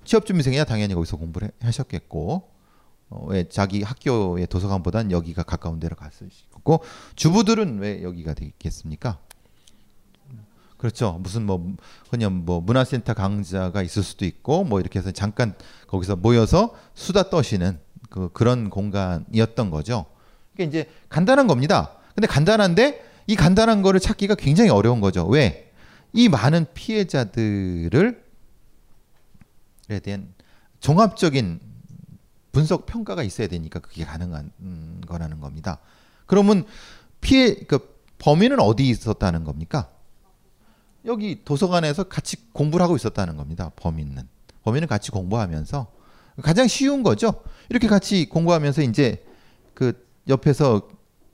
취업 0.04 0.28
준비생이야 0.28 0.66
당연히 0.66 0.94
거기서 0.94 1.18
공부를 1.18 1.48
해- 1.48 1.52
하셨겠고 1.66 2.48
어, 3.10 3.26
왜 3.30 3.50
자기 3.50 3.82
학교의 3.82 4.46
도서관보단 4.46 5.10
여기가 5.10 5.42
가까운 5.42 5.80
데로 5.80 5.96
갔을 5.96 6.30
거고 6.52 6.84
주부들은 7.16 7.80
왜 7.80 8.04
여기가 8.04 8.36
되겠습니까? 8.36 9.18
그렇죠. 10.78 11.18
무슨 11.24 11.48
뭐 11.48 11.74
그냥 12.12 12.46
뭐 12.46 12.62
문화센터 12.62 13.16
강좌가 13.16 13.82
있을 13.82 14.04
수도 14.04 14.26
있고 14.26 14.64
뭐 14.64 14.80
이렇게 14.80 15.00
해서 15.00 15.10
잠깐 15.10 15.56
거기서 15.88 16.18
모여서 16.18 16.76
수다 16.94 17.32
떠시는 17.32 17.80
그 18.12 18.30
그런 18.32 18.70
공간이었던 18.70 19.72
거죠. 19.72 20.06
이게 20.54 20.66
이제 20.66 20.88
간단한 21.10 21.48
겁니다. 21.48 21.94
근데 22.14 22.28
간단한데 22.28 23.15
이 23.28 23.36
간단한 23.36 23.82
거를 23.82 24.00
찾기가 24.00 24.36
굉장히 24.36 24.70
어려운 24.70 25.02
거죠. 25.02 25.26
왜? 25.26 25.72
이 26.14 26.30
많은 26.30 26.68
피해자들을 26.74 28.24
에 29.90 30.00
대한 30.00 30.34
종합적인 30.80 31.60
분석 32.52 32.86
평가가 32.86 33.22
있어야 33.24 33.48
되니까 33.48 33.80
그게 33.80 34.06
가능한 34.06 34.52
음, 34.62 35.02
거라는 35.06 35.40
겁니다. 35.40 35.80
그러면 36.26 36.66
피해 37.22 37.54
그 37.54 37.96
범인은 38.18 38.60
어디 38.60 38.88
있었다는 38.88 39.44
겁니까? 39.44 39.90
여기 41.06 41.44
도서관에서 41.44 42.06
같이 42.06 42.38
공부를 42.54 42.84
하고 42.84 42.96
있었다는 42.96 43.38
겁니다. 43.38 43.72
범인은 43.76 44.24
범인은 44.64 44.88
같이 44.88 45.12
공부하면서 45.12 45.88
가장 46.42 46.68
쉬운 46.68 47.04
거죠. 47.04 47.44
이렇게 47.70 47.88
같이 47.88 48.28
공부하면서 48.28 48.82
이제 48.84 49.24
그 49.74 50.08
옆에서 50.28 50.88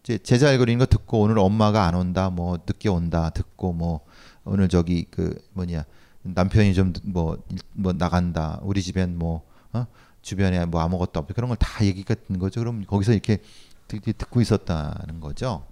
이제 0.03 0.17
제자 0.17 0.49
알고리는 0.49 0.79
거 0.79 0.85
듣고 0.85 1.21
오늘 1.21 1.37
엄마가 1.39 1.85
안 1.85 1.95
온다, 1.95 2.29
뭐 2.29 2.57
늦게 2.65 2.89
온다 2.89 3.29
듣고 3.29 3.73
뭐 3.73 4.01
오늘 4.43 4.67
저기 4.67 5.05
그 5.11 5.35
뭐냐 5.53 5.85
남편이 6.23 6.73
좀뭐뭐 6.73 7.93
나간다, 7.97 8.59
우리 8.63 8.81
집엔 8.81 9.17
뭐 9.17 9.43
어? 9.73 9.85
주변에 10.21 10.65
뭐 10.65 10.81
아무것도 10.81 11.19
없다 11.19 11.33
그런 11.33 11.49
걸 11.49 11.57
다 11.57 11.85
얘기가 11.85 12.15
듣는 12.15 12.39
거죠. 12.39 12.59
그럼 12.61 12.83
거기서 12.85 13.13
이렇게 13.13 13.39
듣- 13.87 14.01
듣고 14.17 14.41
있었다는 14.41 15.19
거죠. 15.19 15.65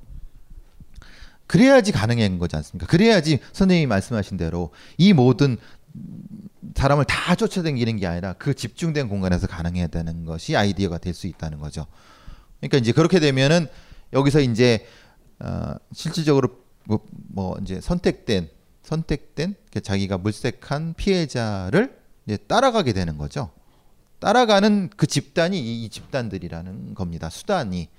그래야지 1.48 1.92
가능한 1.92 2.38
거지 2.38 2.56
않습니까? 2.58 2.86
그래야지 2.86 3.40
선생님이 3.54 3.88
말씀하신 3.88 4.38
대로 4.38 4.70
이 4.98 5.14
모든 5.14 5.58
사람을 6.76 7.06
다 7.06 7.34
쫓아다니는 7.36 7.98
게 7.98 8.06
아니라 8.06 8.34
그 8.34 8.54
집중된 8.54 9.10
공간에서 9.10 9.48
가능해야 9.48 9.88
되는 9.88 10.26
것이 10.26 10.56
아이디어가 10.56 11.00
될 11.00 11.16
수 11.16 11.26
있다는 11.26 11.58
거죠. 11.60 11.88
그러니까 12.60 12.78
이제 12.78 12.92
그렇게 12.92 13.20
되면은 13.20 13.68
여기서 14.14 14.42
이제 14.42 14.86
어, 15.40 15.74
실질적으로 15.94 16.50
뭐, 16.86 17.06
뭐 17.12 17.58
이제 17.62 17.80
선택된 17.80 18.50
선택된 18.84 19.56
그 19.72 19.82
자기가 19.82 20.18
물색한 20.18 20.96
피해자를 20.96 21.98
이제 22.26 22.38
따라가게 22.38 22.94
되는 22.94 23.18
거죠. 23.18 23.52
따라가는 24.20 24.90
그 24.98 25.08
집단이 25.08 25.60
이, 25.60 25.86
이 25.86 25.90
집단들이라는 25.90 26.96
겁니다. 26.96 27.30
수단이 27.30 27.90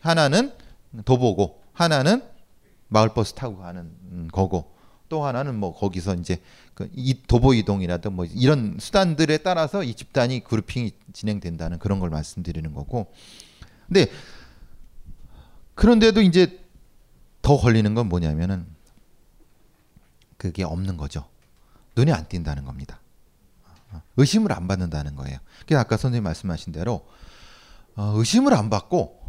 하나는 0.00 0.52
도보고 1.04 1.62
하나는 1.72 2.22
마을버스 2.88 3.34
타고 3.34 3.58
가는 3.58 3.82
음, 4.10 4.28
거고 4.30 4.72
또 5.08 5.24
하나는 5.24 5.54
뭐 5.54 5.74
거기서 5.74 6.14
이제 6.14 6.40
그이 6.74 7.22
도보 7.26 7.54
이동이라든 7.54 8.12
뭐 8.12 8.24
이런 8.24 8.76
수단들에 8.78 9.38
따라서 9.38 9.82
이 9.84 9.94
집단이 9.94 10.42
그룹핑이 10.44 10.92
진행된다는 11.12 11.78
그런 11.78 12.00
걸 12.00 12.10
말씀드리는 12.10 12.72
거고 12.74 13.12
근데 13.86 14.06
그런데도 15.74 16.22
이제 16.22 16.60
더 17.40 17.56
걸리는 17.56 17.94
건 17.94 18.08
뭐냐면은 18.08 18.66
그게 20.36 20.64
없는 20.64 20.96
거죠. 20.96 21.28
눈에 21.96 22.12
안 22.12 22.28
띈다는 22.28 22.64
겁니다. 22.64 23.00
의심을 24.16 24.52
안 24.52 24.66
받는다는 24.68 25.16
거예요. 25.16 25.38
그래서 25.66 25.80
아까 25.80 25.96
선생님 25.96 26.24
말씀하신 26.24 26.72
대로 26.72 27.06
어, 27.94 28.14
의심을 28.16 28.54
안 28.54 28.70
받고 28.70 29.20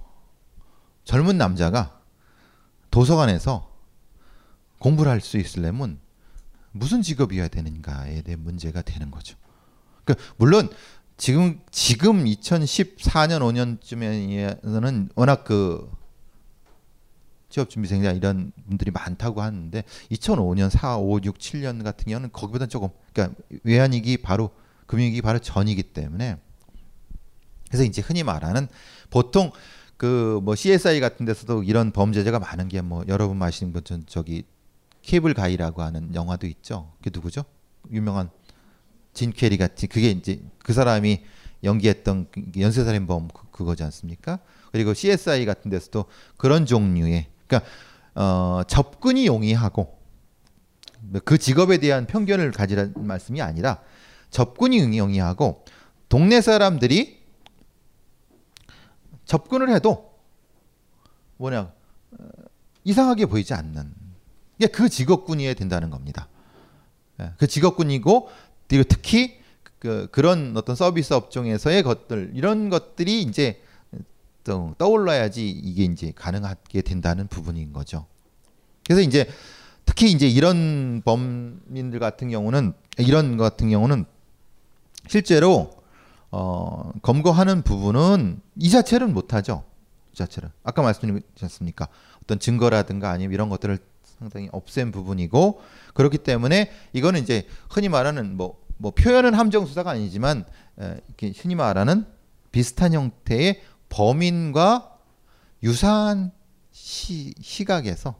젊은 1.03 1.37
남자가 1.37 1.99
도서관에서 2.91 3.71
공부를 4.79 5.11
할 5.11 5.21
수 5.21 5.37
있으려면 5.37 5.99
무슨 6.71 7.01
직업이어야 7.01 7.47
되는가에 7.49 8.21
대한 8.21 8.43
문제가 8.43 8.81
되는 8.81 9.11
거죠. 9.11 9.37
그러니까 10.03 10.25
물론 10.37 10.69
지금 11.17 11.61
지금 11.71 12.25
2014년 12.25 13.79
5년쯤에는 13.79 15.09
워낙 15.15 15.43
그 15.43 15.89
취업 17.53 17.69
준비생자 17.69 18.11
이런 18.13 18.51
분들이 18.67 18.89
많다고 18.89 19.43
하는데 19.43 19.83
2005년 20.09 20.71
4, 20.71 20.97
5, 20.97 21.19
6, 21.23 21.37
7년 21.37 21.83
같은 21.83 22.05
경우는 22.05 22.31
거기보다 22.31 22.65
조금 22.65 22.89
그러니까 23.13 23.39
외환위기 23.63 24.17
바로 24.17 24.49
금융위기 24.87 25.21
바로 25.21 25.37
전이기 25.37 25.83
때문에 25.83 26.37
그래서 27.69 27.83
이제 27.83 28.01
흔히 28.01 28.23
말하는 28.23 28.67
보통 29.11 29.51
그 29.97 30.41
뭐 30.43 30.55
CSI 30.55 30.99
같은 30.99 31.25
데서도 31.27 31.61
이런 31.63 31.91
범죄자가 31.91 32.39
많은 32.39 32.69
게 32.69 32.81
뭐 32.81 33.03
여러분 33.07 33.39
아시는 33.41 33.71
분전 33.71 34.03
저기 34.07 34.43
Cable 35.03 35.35
Guy라고 35.35 35.83
하는 35.83 36.13
영화도 36.15 36.47
있죠. 36.47 36.91
그게 36.97 37.11
누구죠? 37.13 37.43
유명한 37.91 38.31
짐 39.13 39.31
캐리 39.31 39.57
같이 39.57 39.85
그게 39.85 40.09
이제 40.09 40.41
그 40.57 40.73
사람이 40.73 41.23
연기했던 41.63 42.27
그 42.31 42.41
연쇄살인범 42.59 43.27
그- 43.27 43.51
그거지 43.51 43.83
않습니까? 43.83 44.39
그리고 44.71 44.95
CSI 44.95 45.45
같은 45.45 45.69
데서도 45.69 46.05
그런 46.35 46.65
종류의 46.65 47.27
그러니까 47.47 47.69
어, 48.15 48.61
접근이 48.67 49.25
용이하고 49.25 49.99
그 51.25 51.37
직업에 51.37 51.79
대한 51.79 52.05
편견을 52.05 52.51
가지라는 52.51 52.93
말씀이 52.95 53.41
아니라 53.41 53.81
접근이 54.29 54.97
용이하고 54.97 55.65
동네 56.09 56.41
사람들이 56.41 57.21
접근을 59.25 59.69
해도 59.69 60.13
뭐냐 61.37 61.59
어, 61.59 62.27
이상하게 62.83 63.25
보이지 63.25 63.53
않는 63.53 63.93
그 64.71 64.87
직업군이어야 64.87 65.55
된다는 65.55 65.89
겁니다. 65.89 66.27
예, 67.19 67.31
그 67.37 67.47
직업군이고 67.47 68.29
그리고 68.67 68.83
특히 68.87 69.39
그 69.79 70.07
그런 70.11 70.55
어떤 70.55 70.75
서비스 70.75 71.13
업종에서의 71.13 71.83
것들 71.83 72.31
이런 72.33 72.69
것들이 72.69 73.21
이제 73.21 73.61
또 73.61 73.62
떠올라야지 74.43 75.49
이게 75.49 75.83
이제 75.83 76.11
가능하게 76.15 76.81
된다는 76.81 77.27
부분인 77.27 77.73
거죠. 77.73 78.05
그래서 78.85 79.01
이제 79.01 79.27
특히 79.85 80.11
이제 80.11 80.27
이런 80.27 81.01
범인들 81.05 81.99
같은 81.99 82.29
경우는 82.29 82.73
이런 82.97 83.37
것 83.37 83.43
같은 83.43 83.69
경우는 83.69 84.05
실제로 85.07 85.71
어, 86.31 86.91
검거하는 87.01 87.61
부분은 87.61 88.41
이 88.57 88.69
자체는 88.69 89.13
못하죠. 89.13 89.63
이 90.13 90.15
자체를 90.17 90.49
아까 90.63 90.81
말씀드렸지 90.81 91.47
습니까 91.47 91.87
어떤 92.23 92.39
증거라든가 92.39 93.11
아니면 93.11 93.33
이런 93.33 93.49
것들을 93.49 93.77
상당히 94.19 94.49
없앤 94.51 94.91
부분이고 94.91 95.61
그렇기 95.93 96.19
때문에 96.19 96.71
이거는 96.93 97.21
이제 97.21 97.45
흔히 97.69 97.89
말하는 97.89 98.37
뭐, 98.37 98.59
뭐 98.77 98.91
표현은 98.91 99.33
함정 99.33 99.65
수사가 99.65 99.91
아니지만 99.91 100.45
에, 100.79 101.01
이렇게 101.07 101.33
흔히 101.37 101.55
말하는 101.55 102.05
비슷한 102.51 102.93
형태의 102.93 103.61
범인과 103.93 104.97
유사한 105.61 106.31
시, 106.71 107.35
시각에서 107.39 108.19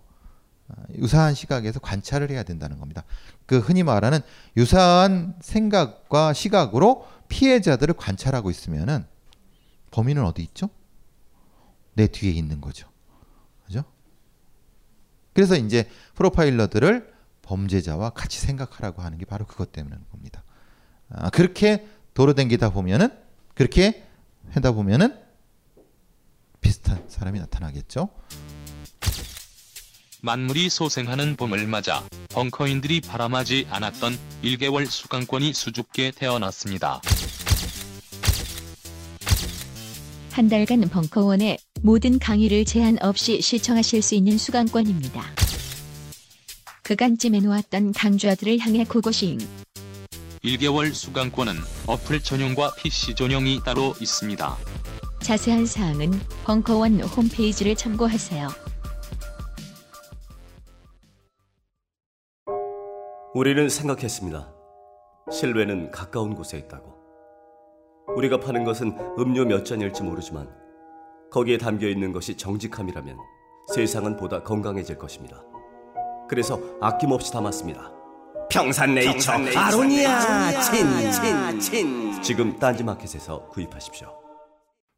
아, 0.68 0.76
유사한 0.94 1.34
시각에서 1.34 1.80
관찰을 1.80 2.30
해야 2.30 2.44
된다는 2.44 2.80
겁니다. 2.80 3.04
그 3.48 3.58
흔히 3.58 3.82
말하는 3.82 4.20
유사한 4.56 5.36
생각과 5.42 6.34
시각으로 6.34 7.08
피해자들을 7.28 7.96
관찰하고 7.96 8.52
있으면은 8.52 9.06
범인은 9.90 10.24
어디 10.24 10.44
있죠? 10.44 10.70
내 11.96 12.06
뒤에 12.06 12.32
있는 12.32 12.62
거죠. 12.62 12.88
그죠? 13.66 13.84
그래서 15.34 15.56
이제 15.56 15.90
프로파일러들을 16.14 17.12
범죄자와 17.42 18.12
같이 18.12 18.40
생각하라고 18.40 19.02
하는 19.02 19.18
게 19.18 19.26
바로 19.26 19.46
그것 19.46 19.72
때문인 19.72 20.00
겁니다. 20.12 20.44
아, 21.10 21.32
그렇게 21.32 21.88
도로 22.14 22.36
댕기다 22.36 22.70
보면은 22.70 23.10
그렇게 23.56 24.06
하다 24.52 24.74
보면은 24.74 25.24
비슷한 26.64 27.04
사람이 27.08 27.40
나타나겠죠. 27.40 28.10
만물이 30.22 30.70
소생하는 30.70 31.36
봄을 31.36 31.68
맞아 31.68 32.02
벙커인들이 32.30 33.02
바람하지 33.02 33.68
않았던 33.70 34.18
1개월 34.44 34.88
수강권이 34.88 35.54
수줍게 35.54 36.12
태어났습니다. 36.16 37.02
한 40.32 40.50
달간 40.50 40.82
벙커원의 40.82 41.60
모든 41.82 42.18
강의를 42.18 42.66
제한 42.66 42.98
없이 43.02 43.42
시청하실 43.42 44.02
수 44.02 44.16
있는 44.16 44.38
수강권입니다. 44.38 45.22
그간 46.82 47.18
찜해놓았던 47.18 47.92
강좌들을 47.92 48.60
향해 48.60 48.84
고고싱. 48.86 49.38
1개월 50.44 50.94
수강권은 50.94 51.56
어플 51.88 52.22
전용과 52.22 52.76
PC 52.76 53.16
전용이 53.16 53.60
따로 53.64 53.94
있습니다. 54.02 54.58
자세한 55.24 55.66
사항은 55.66 56.12
벙커원 56.44 57.00
홈페이지를 57.02 57.76
참고하세요. 57.76 58.50
우리는 63.34 63.68
생각했습니다. 63.70 64.54
실외는 65.32 65.92
가까운 65.92 66.36
곳에 66.36 66.58
있다고. 66.58 66.94
우리가 68.16 68.40
파는 68.40 68.64
것은 68.66 68.96
음료 69.18 69.46
몇 69.46 69.66
잔일지 69.66 70.04
모르지만 70.04 70.50
거기에 71.32 71.58
담겨 71.58 71.88
있는 71.88 72.12
것이 72.12 72.38
정직함이라면 72.38 73.18
세상은 73.74 74.18
보다 74.18 74.44
건강해질 74.44 74.98
것입니다. 74.98 75.42
그래서 76.30 76.60
아낌없이 76.82 77.32
담았습니다. 77.32 77.92
평산네이처, 78.52 79.32
아로니아 79.56 80.62
친친친 80.62 82.22
지금 82.22 82.60
딴지마켓에서 82.60 83.48
구입하십시오. 83.48 84.23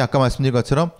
아까 0.00 0.18
말씀드린 0.18 0.52
것처럼 0.52 0.90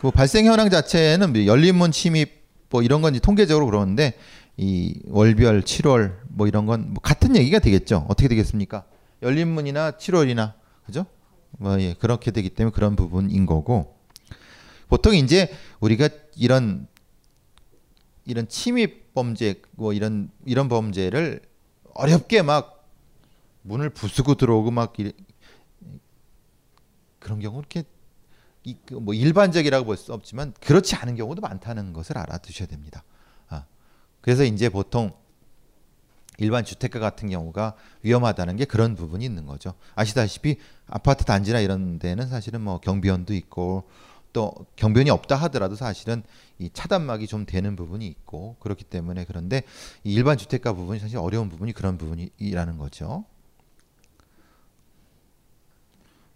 그 0.00 0.10
발생 0.10 0.46
현황 0.46 0.70
자체는 0.70 1.32
뭐 1.32 1.46
열린문 1.46 1.92
침입 1.92 2.44
뭐 2.70 2.82
이런 2.82 3.02
건지 3.02 3.20
통계적으로 3.20 3.66
그러는데 3.66 4.14
이 4.56 5.00
월별 5.06 5.62
7월 5.62 6.16
뭐 6.28 6.46
이런 6.46 6.66
건 6.66 6.88
뭐 6.88 7.00
같은 7.02 7.36
얘기가 7.36 7.58
되겠죠. 7.58 8.06
어떻게 8.08 8.28
되겠습니까? 8.28 8.84
열린문이나 9.22 9.92
7월이나 9.92 10.54
그죠? 10.84 11.06
뭐 11.58 11.80
예, 11.80 11.94
그렇게 11.94 12.30
되기 12.30 12.50
때문에 12.50 12.72
그런 12.72 12.96
부분인 12.96 13.46
거고 13.46 13.96
보통 14.88 15.14
이제 15.14 15.50
우리가 15.80 16.08
이런 16.36 16.86
이런 18.24 18.48
침입 18.48 19.14
범죄 19.14 19.60
뭐 19.72 19.92
이런 19.92 20.30
이런 20.44 20.68
범죄를 20.68 21.40
어렵게 21.94 22.42
막 22.42 22.88
문을 23.62 23.90
부수고 23.90 24.34
들어오고 24.34 24.70
막 24.70 24.92
이래, 24.98 25.12
그런 27.18 27.40
경우 27.40 27.58
이렇게 27.58 27.84
뭐 28.92 29.14
일반적이라고 29.14 29.84
볼 29.86 29.96
수 29.96 30.12
없지만 30.12 30.52
그렇지 30.60 30.96
않은 30.96 31.16
경우도 31.16 31.40
많다는 31.40 31.92
것을 31.92 32.18
알아두셔야 32.18 32.68
됩니다. 32.68 33.04
아, 33.48 33.64
그래서 34.20 34.44
이제 34.44 34.68
보통 34.68 35.12
일반 36.38 36.64
주택가 36.64 36.98
같은 36.98 37.30
경우가 37.30 37.74
위험하다는 38.02 38.56
게 38.56 38.64
그런 38.64 38.94
부분이 38.94 39.24
있는 39.24 39.46
거죠. 39.46 39.74
아시다시피 39.94 40.58
아파트 40.86 41.24
단지나 41.24 41.60
이런 41.60 41.98
데는 41.98 42.28
사실은 42.28 42.60
뭐 42.60 42.78
경비원도 42.78 43.32
있고 43.34 43.88
또 44.32 44.52
경비원이 44.76 45.08
없다 45.08 45.34
하더라도 45.36 45.76
사실은 45.76 46.22
이 46.58 46.68
차단막이 46.70 47.26
좀 47.26 47.46
되는 47.46 47.74
부분이 47.74 48.06
있고 48.06 48.56
그렇기 48.60 48.84
때문에 48.84 49.24
그런데 49.24 49.62
이 50.04 50.12
일반 50.12 50.36
주택가 50.36 50.74
부분이 50.74 51.00
사실 51.00 51.16
어려운 51.16 51.48
부분이 51.48 51.72
그런 51.72 51.96
부분이라는 51.96 52.76
거죠. 52.76 53.24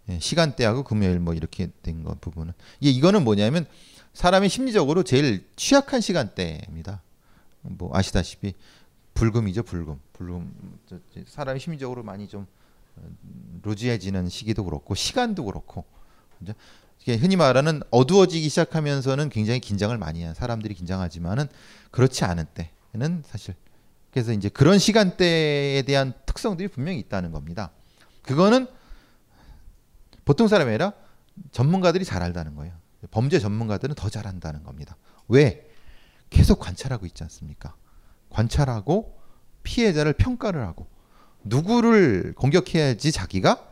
시간대하고 0.19 0.83
금요일 0.83 1.19
뭐 1.19 1.33
이렇게 1.33 1.69
된거 1.81 2.15
부분은 2.19 2.53
예, 2.83 2.89
이거는 2.89 3.23
뭐냐면 3.23 3.65
사람이 4.13 4.49
심리적으로 4.49 5.03
제일 5.03 5.45
취약한 5.55 6.01
시간대입니다. 6.01 7.01
뭐 7.61 7.91
아시다시피 7.93 8.53
불금이죠, 9.13 9.63
불금. 9.63 9.99
불금 10.13 10.53
사람이 11.27 11.59
심리적으로 11.59 12.03
많이 12.03 12.27
좀 12.27 12.47
어, 12.95 13.01
루즈해지는 13.63 14.29
시기도 14.29 14.65
그렇고 14.65 14.95
시간도 14.95 15.45
그렇고 15.45 15.85
그죠? 16.39 16.53
흔히 17.19 17.35
말하는 17.35 17.81
어두워지기 17.89 18.47
시작하면서는 18.49 19.29
굉장히 19.29 19.59
긴장을 19.59 19.95
많이 19.97 20.23
한 20.23 20.35
사람들이 20.35 20.75
긴장하지만은 20.75 21.47
그렇지 21.89 22.25
않은 22.25 22.45
때는 22.93 23.23
사실 23.25 23.55
그래서 24.11 24.33
이제 24.33 24.49
그런 24.49 24.77
시간대에 24.77 25.81
대한 25.83 26.13
특성들이 26.25 26.67
분명히 26.67 26.99
있다는 26.99 27.31
겁니다. 27.31 27.71
그거는 28.21 28.67
보통 30.25 30.47
사람이 30.47 30.69
아니라 30.69 30.93
전문가들이 31.51 32.05
잘 32.05 32.21
알다는 32.21 32.55
거예요. 32.55 32.73
범죄 33.09 33.39
전문가들은 33.39 33.95
더 33.95 34.09
잘한다는 34.09 34.63
겁니다. 34.63 34.95
왜? 35.27 35.67
계속 36.29 36.59
관찰하고 36.59 37.05
있지 37.05 37.23
않습니까? 37.23 37.75
관찰하고 38.29 39.19
피해자를 39.63 40.13
평가를 40.13 40.65
하고 40.65 40.87
누구를 41.43 42.33
공격해야지 42.35 43.11
자기가 43.11 43.67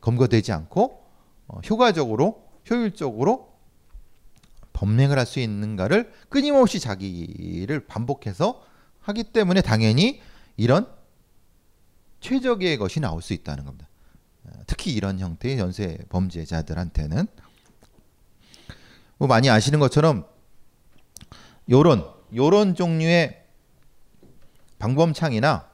검거되지 0.00 0.52
않고 0.52 1.04
어, 1.48 1.60
효과적으로 1.68 2.48
효율적으로 2.68 3.54
범행을 4.72 5.18
할 5.18 5.26
수 5.26 5.40
있는가를 5.40 6.12
끊임없이 6.28 6.80
자기를 6.80 7.86
반복해서 7.86 8.62
하기 9.00 9.24
때문에 9.24 9.62
당연히 9.62 10.20
이런 10.56 10.86
최적의 12.20 12.76
것이 12.78 13.00
나올 13.00 13.22
수 13.22 13.32
있다는 13.32 13.64
겁니다. 13.64 13.85
어, 14.46 14.62
특히 14.66 14.92
이런 14.92 15.18
형태의 15.18 15.58
연쇄 15.58 15.98
범죄자들한테는 16.08 17.26
뭐 19.18 19.28
많이 19.28 19.50
아시는 19.50 19.78
것처럼 19.80 20.26
요런 21.70 22.04
요런 22.34 22.74
종류의 22.74 23.44
방범창이나 24.78 25.70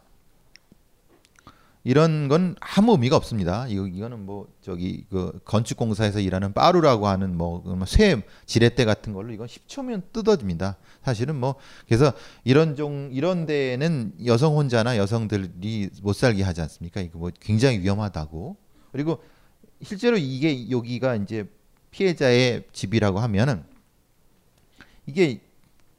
이런 1.84 2.28
건 2.28 2.54
아무 2.60 2.92
의미가 2.92 3.16
없습니다. 3.16 3.66
이거 3.66 3.86
이거는 3.88 4.24
뭐 4.24 4.46
저기 4.60 5.04
그 5.10 5.40
건축공사에서 5.44 6.20
일하는 6.20 6.52
빠루라고 6.52 7.08
하는 7.08 7.36
뭐쇠 7.36 8.22
지렛대 8.46 8.84
같은 8.84 9.12
걸로 9.12 9.32
이건 9.32 9.48
10초면 9.48 10.12
뜯어집니다. 10.12 10.76
사실은 11.02 11.34
뭐 11.36 11.56
그래서 11.86 12.12
이런 12.44 12.76
종 12.76 13.10
이런 13.12 13.46
데는 13.46 14.12
여성 14.24 14.56
혼자나 14.56 14.96
여성들이 14.96 15.90
못 16.02 16.14
살게 16.14 16.44
하지 16.44 16.60
않습니까? 16.60 17.00
이거 17.00 17.18
뭐 17.18 17.30
굉장히 17.40 17.80
위험하다고. 17.80 18.56
그리고 18.92 19.22
실제로 19.82 20.16
이게 20.16 20.70
여기가 20.70 21.16
이제 21.16 21.48
피해자의 21.90 22.64
집이라고 22.72 23.18
하면은 23.18 23.64
이게 25.06 25.40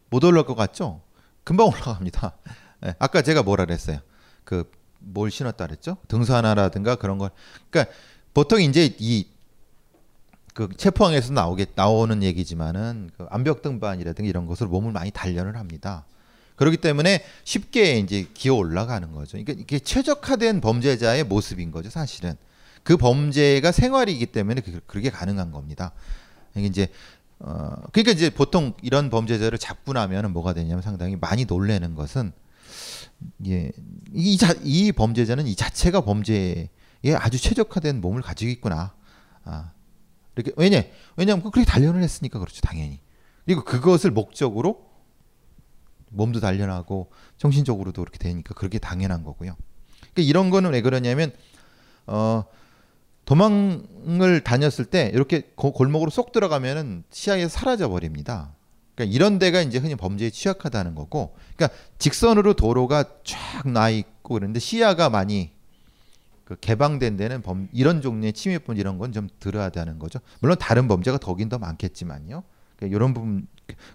못 0.10 0.24
올라갈 0.24 0.46
것 0.46 0.56
같죠? 0.56 1.02
금방 1.44 1.68
올라갑니다. 1.74 2.38
네, 2.82 2.96
아까 3.00 3.22
제가 3.22 3.44
뭐라 3.44 3.66
그랬어요? 3.66 4.00
그 4.46 4.70
뭘 5.04 5.32
신었다 5.32 5.68
그랬죠? 5.68 5.98
등산화라든가 6.08 6.96
그런 6.96 7.18
걸. 7.18 7.30
그러니까 7.70 7.94
보통 8.34 8.62
이제 8.62 8.96
이 9.00 9.34
그 10.54 10.70
체포항에서 10.78 11.34
나오게 11.34 11.68
나오는 11.76 12.22
얘기지만은 12.22 13.10
그 13.18 13.26
암벽 13.30 13.62
등반이라든가 13.62 14.28
이런 14.28 14.46
것으로 14.46 14.70
몸을 14.70 14.92
많이 14.92 15.12
단련을 15.12 15.58
합니다. 15.58 16.06
그렇기 16.56 16.78
때문에 16.78 17.24
쉽게 17.44 17.98
이제 17.98 18.28
기어 18.34 18.54
올라가는 18.54 19.12
거죠. 19.12 19.32
그러니까 19.32 19.54
이게 19.54 19.80
최적화된 19.80 20.62
범죄자의 20.62 21.24
모습인 21.24 21.72
거죠, 21.72 21.90
사실은. 21.90 22.36
그 22.84 22.98
범죄가 22.98 23.72
생활이기 23.72 24.28
때문에 24.28 24.62
그, 24.62 24.80
그렇게 24.86 25.10
가능한 25.10 25.52
겁니다. 25.52 25.92
이게 26.56 26.68
이제 26.68 26.88
어 27.40 27.76
그러니까 27.92 28.12
이제 28.12 28.30
보통 28.30 28.74
이런 28.84 29.10
범죄자를 29.10 29.58
잡고 29.58 29.94
나면은 29.94 30.32
뭐가 30.32 30.54
되냐면 30.54 30.84
상당히 30.84 31.16
많이 31.16 31.46
놀래는 31.46 31.96
것은 31.96 32.32
예, 33.48 33.72
이, 34.14 34.38
자, 34.38 34.54
이 34.64 34.92
범죄자는 34.92 35.48
이 35.48 35.56
자체가 35.56 36.02
범죄에 36.02 36.70
아주 37.16 37.40
최적화된 37.40 38.02
몸을 38.02 38.22
가지고 38.22 38.52
있구나. 38.52 38.94
아, 39.46 39.72
이렇게 40.36 40.52
왜냐? 40.58 40.84
왜냐하면 41.16 41.44
그렇게 41.50 41.66
단련을 41.70 42.02
했으니까 42.04 42.40
그렇죠, 42.40 42.62
당연히. 42.62 43.00
그리고 43.46 43.64
그것을 43.64 44.12
목적으로 44.12 44.90
몸도 46.10 46.40
단련하고 46.40 47.12
정신적으로도 47.38 48.02
그렇게 48.04 48.18
되니까 48.20 48.54
그렇게 48.54 48.78
당연한 48.80 49.24
거고요. 49.24 49.56
그러니까 50.00 50.22
이런 50.22 50.50
거는 50.50 50.72
왜 50.72 50.82
그러냐면 50.82 51.32
어 52.06 52.44
도망을 53.26 54.42
다녔을 54.44 54.86
때 54.86 55.10
이렇게 55.14 55.42
고- 55.56 55.72
골목으로 55.72 56.12
쏙 56.12 56.32
들어가면은 56.32 57.04
시야에 57.10 57.48
사라져 57.48 57.90
버립니다. 57.90 58.54
그러니까 58.96 59.16
이런 59.16 59.40
데가 59.40 59.62
이제 59.62 59.78
흔히 59.78 59.96
범죄에 59.96 60.30
취약하다는 60.30 60.96
거고, 60.96 61.36
그러니까 61.56 61.78
직선으로 61.98 62.54
도로가 62.54 63.06
쫙 63.24 63.66
나 63.66 63.90
있고 63.90 64.34
그런데 64.36 64.60
시야가 64.60 65.10
많이 65.10 65.52
그 66.44 66.56
개방된 66.60 67.18
데는 67.18 67.42
범, 67.42 67.70
이런 67.72 68.02
종류의 68.02 68.34
침해뿐 68.34 68.78
이런 68.78 68.98
건좀 68.98 69.30
덜하다는 69.40 70.00
거죠. 70.00 70.20
물론 70.40 70.58
다른 70.60 70.88
범죄가 70.88 71.18
더긴 71.18 71.50
더 71.50 71.58
많겠지만요. 71.58 72.44
그러니까 72.76 72.98
이런 72.98 73.14
부분 73.14 73.48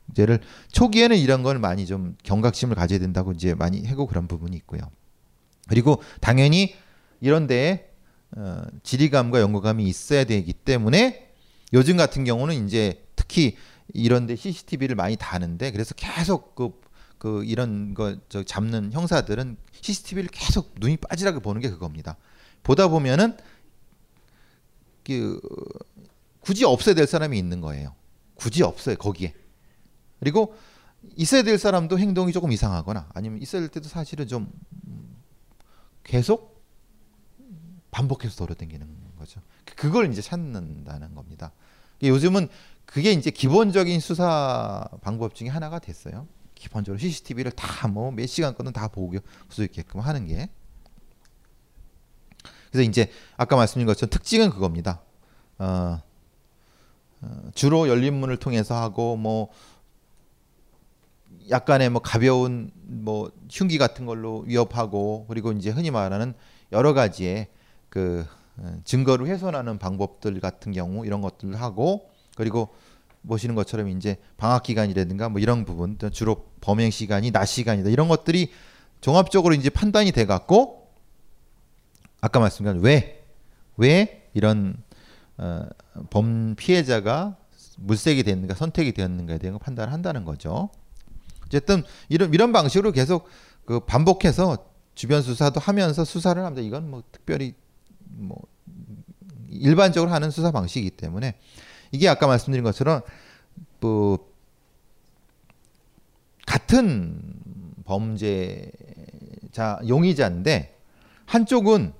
문제를 0.07 0.41
초기에는 0.73 1.17
이런 1.19 1.43
걸 1.43 1.59
많이 1.59 1.87
좀 1.87 2.17
경각심을 2.23 2.75
가져야 2.75 2.99
된다고 2.99 3.33
이제 3.33 3.55
많이 3.55 3.85
하고 3.87 4.07
그런 4.07 4.27
부분이 4.27 4.57
있고요. 4.57 4.81
그리고 5.69 6.03
당연히 6.21 6.75
이런 7.21 7.47
데에 7.47 7.91
어, 8.37 8.63
지리감과 8.83 9.41
연구감이 9.41 9.85
있어야 9.85 10.25
되기 10.25 10.53
때문에 10.53 11.31
요즘 11.75 11.97
같은 11.99 12.25
경우는 12.25 12.67
이제 12.67 13.05
특히 13.15 13.57
이런 13.95 14.27
데 14.27 14.37
CCTV를 14.37 14.97
많이 14.97 15.17
다는데 15.17 15.71
그래서 15.71 15.95
계속 15.95 16.55
그, 16.55 16.81
그 17.19 17.45
이런 17.45 17.95
거 17.95 18.17
저 18.29 18.43
잡는 18.43 18.93
형사들은 18.93 19.57
CCTV를 19.81 20.29
계속 20.31 20.75
눈이 20.79 20.99
빠지라고 20.99 21.41
보는 21.41 21.61
게 21.61 21.71
그겁니다. 21.71 22.17
보다 22.63 22.89
보면은 22.89 23.37
그 25.05 25.41
굳이 26.41 26.65
없어야 26.65 26.95
될 26.95 27.07
사람이 27.07 27.39
있는 27.39 27.61
거예요. 27.61 27.95
굳이 28.35 28.63
없어요 28.63 28.97
거기에. 28.97 29.35
그리고 30.21 30.55
있어야 31.17 31.43
될 31.43 31.59
사람도 31.59 31.99
행동이 31.99 32.33
조금 32.33 32.53
이상하거나 32.53 33.09
아니면 33.15 33.41
있어야 33.41 33.63
될 33.63 33.69
때도 33.69 33.89
사실은 33.89 34.27
좀 34.27 34.51
음, 34.87 35.17
계속 36.05 36.63
반복해서 37.91 38.37
돌아다니는 38.37 38.87
거죠. 39.19 39.41
그걸 39.65 40.11
이제 40.11 40.21
찾는다는 40.21 41.15
겁니다. 41.15 41.53
요즘은 42.03 42.49
그게 42.89 43.13
이제 43.13 43.31
기본적인 43.31 44.01
수사 44.01 44.89
방법 45.03 45.35
중에 45.35 45.49
하나가 45.49 45.79
됐어요. 45.79 46.27
기본적으로 46.55 46.99
CCTV를 46.99 47.53
다 47.53 47.87
뭐 47.87 48.11
몇 48.11 48.27
시간 48.27 48.55
거든 48.55 48.73
다 48.73 48.89
보고 48.89 49.19
수 49.51 49.63
있게끔 49.63 50.01
하는 50.01 50.27
게. 50.27 50.49
그래서 52.73 52.89
이제 52.89 53.11
아까 53.37 53.57
말씀드린 53.57 53.87
것처럼 53.87 54.09
특징은 54.11 54.49
그겁니다. 54.51 55.03
어, 55.59 56.01
어, 57.21 57.43
주로 57.55 57.89
열린 57.89 58.15
문을 58.15 58.39
통해서 58.39 58.75
하고 58.75 59.17
뭐 59.17 59.51
약간의 61.51 61.91
뭐 61.91 62.01
가벼운 62.01 62.71
뭐 62.85 63.31
흉기 63.51 63.77
같은 63.77 64.07
걸로 64.07 64.41
위협하고 64.41 65.27
그리고 65.29 65.53
이제 65.53 65.69
흔히 65.71 65.91
말하는 65.91 66.33
여러 66.73 66.95
가지의 66.95 67.49
그 67.91 68.27
어, 68.57 68.79
증거를 68.85 69.27
훼손하는 69.27 69.79
방법들 69.79 70.41
같은 70.41 70.73
경우 70.73 71.05
이런 71.05 71.21
것들을 71.21 71.61
하고 71.61 72.11
그리고 72.39 72.69
보시는 73.27 73.55
것처럼 73.57 73.89
이제 73.89 74.17
방학 74.37 74.63
기간이라든가 74.63 75.29
뭐 75.29 75.41
이런 75.41 75.65
부분 75.65 75.99
주로 76.13 76.47
범행 76.61 76.91
시간이 76.91 77.33
낮 77.33 77.45
시간이다 77.47 77.91
이런 77.91 78.09
것들이 78.09 78.53
종합적으로 79.01 79.55
이제 79.55 79.69
판단이 79.69 80.13
돼 80.13 80.25
갖고 80.25 80.89
아까 82.21 82.39
말씀드린 82.41 82.81
왜왜 83.77 84.31
이런 84.35 84.77
어, 85.37 85.67
범 86.11 86.55
피해자가 86.57 87.37
물색이 87.77 88.23
됐는가 88.23 88.55
선택이 88.55 88.93
되었는가에 88.93 89.39
대한 89.39 89.53
걸 89.53 89.61
판단을 89.61 89.93
한다는 89.93 90.25
거죠. 90.25 90.71
어쨌든 91.47 91.83
이런 92.09 92.33
이런 92.35 92.53
방식으로 92.53 92.93
계속 92.93 93.29
그 93.65 93.81
반복해서 93.81 94.59
주변 94.95 95.23
수사도 95.23 95.61
하면서 95.61 96.05
수사를 96.05 96.43
합니다. 96.43 96.67
이건 96.67 96.91
뭐 96.91 97.03
특별히 97.13 97.55
뭐 98.05 98.39
일반적으로 99.49 100.13
하는 100.13 100.31
수사 100.31 100.51
방식이기 100.51 100.91
때문에 100.97 101.37
이게 101.91 102.09
아까 102.09 102.27
말씀드린 102.27 102.65
것처럼 102.65 103.03
뭐 103.81 104.29
같은 106.47 107.21
범죄자 107.85 109.81
용의자인데 109.87 110.77
한쪽은 111.27 111.93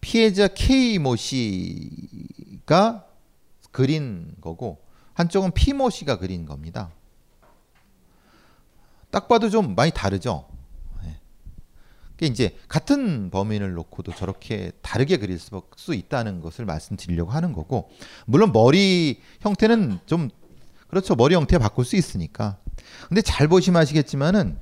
피해자 0.00 0.48
K 0.48 0.98
모 0.98 1.16
씨가 1.16 3.06
그린 3.70 4.34
거고 4.40 4.82
한쪽은 5.14 5.52
P 5.52 5.72
모 5.72 5.90
씨가 5.90 6.18
그린 6.18 6.46
겁니다. 6.46 6.90
딱 9.10 9.28
봐도 9.28 9.50
좀 9.50 9.74
많이 9.74 9.90
다르죠. 9.90 10.47
예. 12.18 12.26
그게 12.26 12.26
이제 12.26 12.56
같은 12.66 13.30
범인을 13.30 13.74
놓고도 13.74 14.12
저렇게 14.14 14.72
다르게 14.82 15.18
그릴 15.18 15.38
수, 15.38 15.62
수 15.76 15.94
있다는 15.94 16.40
것을 16.40 16.64
말씀드리려고 16.64 17.30
하는 17.30 17.52
거고 17.52 17.90
물론 18.26 18.52
머리 18.52 19.20
형태는 19.40 20.00
좀 20.06 20.28
그렇죠. 20.88 21.14
머리 21.14 21.34
형태 21.34 21.58
바꿀 21.58 21.84
수 21.84 21.96
있으니까. 21.96 22.58
근데 23.08 23.22
잘 23.22 23.46
보시면 23.46 23.80
아시겠지만은 23.82 24.58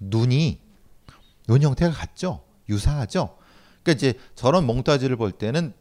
눈이 0.00 0.60
눈 1.46 1.62
형태가 1.62 1.92
같죠? 1.92 2.42
유사하죠? 2.68 3.36
그러니까 3.82 3.92
이제 3.92 4.18
저런 4.34 4.66
몽타주를 4.66 5.16
볼 5.16 5.30
때는 5.30 5.72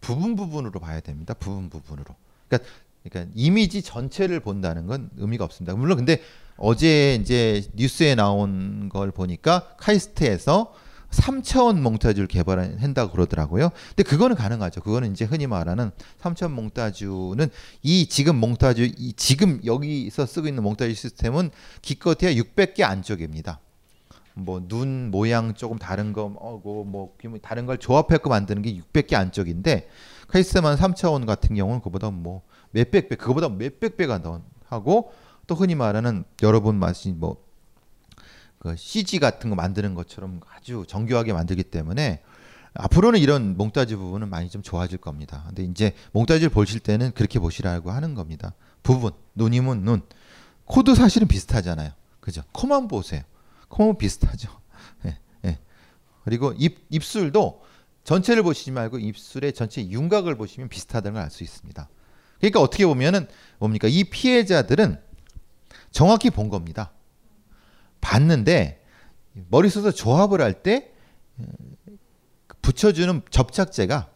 부분 0.00 0.36
부분으로 0.36 0.80
봐야 0.80 1.00
됩니다. 1.00 1.34
부분 1.34 1.68
부분으로. 1.68 2.14
그러니까 2.48 2.70
그러니까 3.02 3.32
이미지 3.34 3.82
전체를 3.82 4.40
본다는 4.40 4.86
건 4.86 5.10
의미가 5.16 5.44
없습니다. 5.44 5.74
물론 5.74 5.98
근데 5.98 6.22
어제 6.56 7.14
이제 7.20 7.64
뉴스에 7.74 8.14
나온 8.14 8.88
걸 8.88 9.10
보니까 9.10 9.74
카이스트에서 9.78 10.72
3차원 11.10 11.80
몽타주를 11.80 12.26
개발한다고 12.26 13.12
그러더라고요. 13.12 13.70
근데 13.88 14.02
그거는 14.02 14.34
가능하죠. 14.36 14.80
그거는 14.80 15.12
이제 15.12 15.24
흔히 15.24 15.46
말하는 15.46 15.90
3차원 16.20 16.50
몽타주는 16.52 17.48
이 17.82 18.06
지금 18.06 18.36
몽타주 18.36 18.90
이 18.96 19.12
지금 19.16 19.60
여기서 19.64 20.26
쓰고 20.26 20.48
있는 20.48 20.62
몽타주 20.62 20.94
시스템은 20.94 21.50
기껏해야 21.82 22.32
600개 22.34 22.82
안쪽입니다. 22.82 23.60
뭐 24.34 24.60
눈 24.60 25.10
모양 25.12 25.54
조금 25.54 25.78
다른 25.78 26.12
거고 26.12 26.84
뭐 26.84 27.14
다른 27.40 27.66
걸 27.66 27.78
조합해서 27.78 28.28
만드는 28.28 28.62
게 28.62 28.74
600개 28.74 29.14
안쪽인데 29.14 29.88
카이스트만 30.28 30.76
3차원 30.76 31.26
같은 31.26 31.54
경우는 31.54 31.80
그보다 31.80 32.10
뭐 32.10 32.42
몇백 32.72 33.08
배, 33.08 33.14
그거보다 33.14 33.48
몇백 33.48 33.96
배가 33.96 34.20
더 34.22 34.42
하고 34.66 35.12
또 35.46 35.54
흔히 35.54 35.74
말하는 35.74 36.24
여러분 36.42 36.76
맛이 36.76 37.12
뭐 37.12 37.44
그 38.64 38.74
CG 38.76 39.18
같은 39.18 39.50
거 39.50 39.56
만드는 39.56 39.94
것처럼 39.94 40.40
아주 40.56 40.86
정교하게 40.88 41.34
만들기 41.34 41.64
때문에 41.64 42.22
앞으로는 42.72 43.20
이런 43.20 43.58
몽타주 43.58 43.98
부분은 43.98 44.30
많이 44.30 44.48
좀 44.48 44.62
좋아질 44.62 44.96
겁니다. 44.98 45.44
근데 45.48 45.64
이제 45.64 45.92
몽타주를 46.12 46.48
보실 46.48 46.80
때는 46.80 47.12
그렇게 47.12 47.38
보시라고 47.38 47.90
하는 47.90 48.14
겁니다. 48.14 48.54
부분, 48.82 49.12
눈이면 49.34 49.84
눈, 49.84 50.00
코도 50.64 50.94
사실은 50.94 51.28
비슷하잖아요. 51.28 51.92
그죠? 52.20 52.42
코만 52.52 52.88
보세요. 52.88 53.20
코만 53.68 53.98
비슷하죠. 53.98 54.48
예, 55.04 55.18
예. 55.44 55.58
그리고 56.24 56.54
입 56.56 56.86
입술도 56.88 57.62
전체를 58.04 58.42
보시지 58.42 58.70
말고 58.70 58.98
입술의 58.98 59.52
전체 59.52 59.86
윤곽을 59.86 60.36
보시면 60.36 60.70
비슷하다는 60.70 61.12
걸 61.12 61.22
알 61.22 61.30
수 61.30 61.44
있습니다. 61.44 61.86
그러니까 62.38 62.60
어떻게 62.62 62.86
보면은 62.86 63.28
뭡니까? 63.58 63.88
이 63.88 64.04
피해자들은 64.04 65.03
정확히 65.94 66.28
본 66.28 66.48
겁니다. 66.48 66.90
봤는데 68.00 68.84
머릿속에서 69.48 69.92
조합을 69.92 70.40
할 70.42 70.62
때 70.62 70.92
붙여주는 72.60 73.22
접착제가 73.30 74.10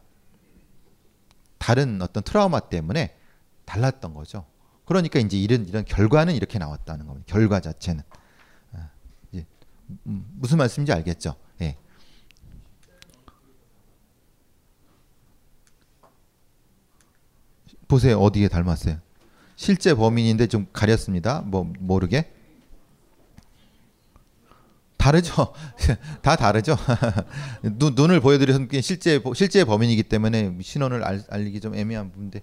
다른 1.59 2.03
어떤 2.03 2.23
트라우마 2.23 2.61
때문에 2.61 3.17
달랐던 3.65 4.13
거죠. 4.13 4.45
그러니까 4.87 5.21
이제 5.21 5.39
이런 5.39 5.67
이런 5.67 5.85
결과는 5.85 6.35
이렇게 6.35 6.59
나왔다는 6.59 7.07
겁니다. 7.07 7.25
결과 7.29 7.61
자체는 7.61 8.03
무슨 10.05 10.59
말씀인지 10.59 10.93
알겠죠? 10.93 11.37
예. 11.61 11.77
보세요 17.87 18.19
어디에 18.19 18.49
닮았어요? 18.49 19.01
실제 19.59 19.93
범인인데 19.93 20.47
좀 20.47 20.69
가렸습니다. 20.73 21.43
뭐 21.45 21.71
모르게 21.81 22.31
다르죠. 24.97 25.53
다 26.23 26.37
다르죠. 26.37 26.77
눈, 27.77 27.97
눈을 27.97 28.21
보여드리는 28.21 28.69
게 28.69 28.81
실제 28.81 29.21
실제 29.35 29.65
범인이기 29.65 30.05
때문에 30.05 30.57
신원을 30.63 31.03
알, 31.03 31.25
알리기 31.29 31.61
좀 31.61 31.75
애매한 31.75 32.13
부분인데 32.13 32.43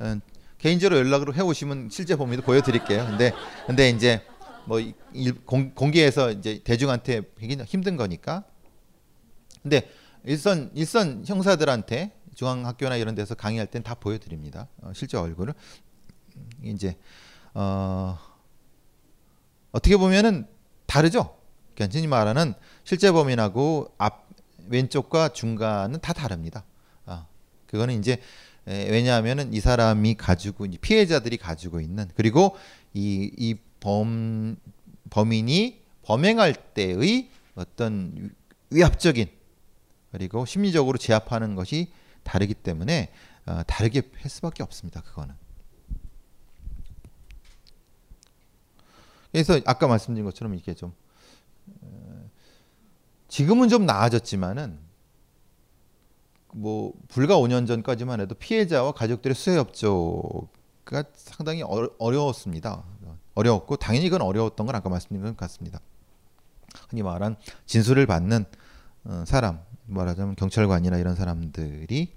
음, 0.00 0.20
개인적으로 0.58 0.98
연락으로 0.98 1.32
해오시면 1.34 1.90
실제 1.92 2.16
범인도 2.16 2.42
보여드릴게요. 2.42 3.06
근데 3.06 3.32
근데 3.68 3.88
이제 3.88 4.22
뭐 4.64 4.80
일, 4.80 5.34
공, 5.44 5.70
공개해서 5.72 6.32
이제 6.32 6.60
대중한테 6.64 7.22
힘든 7.66 7.96
거니까. 7.96 8.42
근데 9.62 9.88
일선 10.24 10.72
일선 10.74 11.22
형사들한테 11.24 12.10
중앙학교나 12.34 12.96
이런 12.96 13.14
데서 13.14 13.36
강의할 13.36 13.68
땐 13.68 13.84
다 13.84 13.94
보여드립니다. 13.94 14.66
어, 14.82 14.90
실제 14.94 15.16
얼굴을 15.16 15.54
이제 16.62 16.96
어, 17.54 18.18
어떻게 19.72 19.96
보면은 19.96 20.46
다르죠. 20.86 21.36
간단히 21.76 22.06
말하는 22.06 22.54
실제 22.84 23.10
범인하고 23.12 23.94
앞 23.98 24.26
왼쪽과 24.68 25.30
중간은 25.30 26.00
다 26.00 26.12
다릅니다. 26.12 26.64
아, 27.04 27.26
그거는 27.66 27.98
이제 27.98 28.20
에, 28.66 28.90
왜냐하면은 28.90 29.52
이 29.52 29.60
사람이 29.60 30.14
가지고 30.14 30.66
이 30.66 30.78
피해자들이 30.78 31.36
가지고 31.36 31.80
있는 31.80 32.10
그리고 32.16 32.56
이 32.94 33.30
이 33.38 33.66
범 33.80 34.56
범인이 35.10 35.80
범행할 36.02 36.54
때의 36.74 37.30
어떤 37.54 38.30
위압적인 38.70 39.28
그리고 40.10 40.44
심리적으로 40.44 40.98
제압하는 40.98 41.54
것이 41.54 41.92
다르기 42.24 42.54
때문에 42.54 43.12
어, 43.46 43.62
다르게 43.66 44.02
할 44.20 44.28
수밖에 44.30 44.64
없습니다. 44.64 45.02
그거는. 45.02 45.34
그래서 49.36 49.60
아까 49.66 49.86
말씀드린 49.86 50.24
것처럼 50.24 50.54
이게 50.54 50.72
좀 50.72 50.94
어, 51.82 52.30
지금은 53.28 53.68
좀 53.68 53.84
나아졌지만은 53.84 54.78
뭐 56.54 56.94
불과 57.08 57.36
5년 57.36 57.66
전까지만 57.66 58.22
해도 58.22 58.34
피해자와 58.34 58.92
가족들의 58.92 59.34
수혜 59.34 59.58
협조가 59.58 61.04
상당히 61.12 61.60
어려, 61.60 61.90
어려웠습니다. 61.98 62.82
어려웠고 63.34 63.76
당연히 63.76 64.08
그건 64.08 64.26
어려웠던 64.26 64.64
건 64.66 64.74
아까 64.74 64.88
말씀드린 64.88 65.22
것 65.22 65.36
같습니다. 65.36 65.80
흔히 66.88 67.02
말한 67.02 67.36
진술을 67.66 68.06
받는 68.06 68.46
어, 69.04 69.24
사람 69.26 69.60
말하자면 69.84 70.36
경찰관이나 70.36 70.96
이런 70.96 71.14
사람들이 71.14 72.14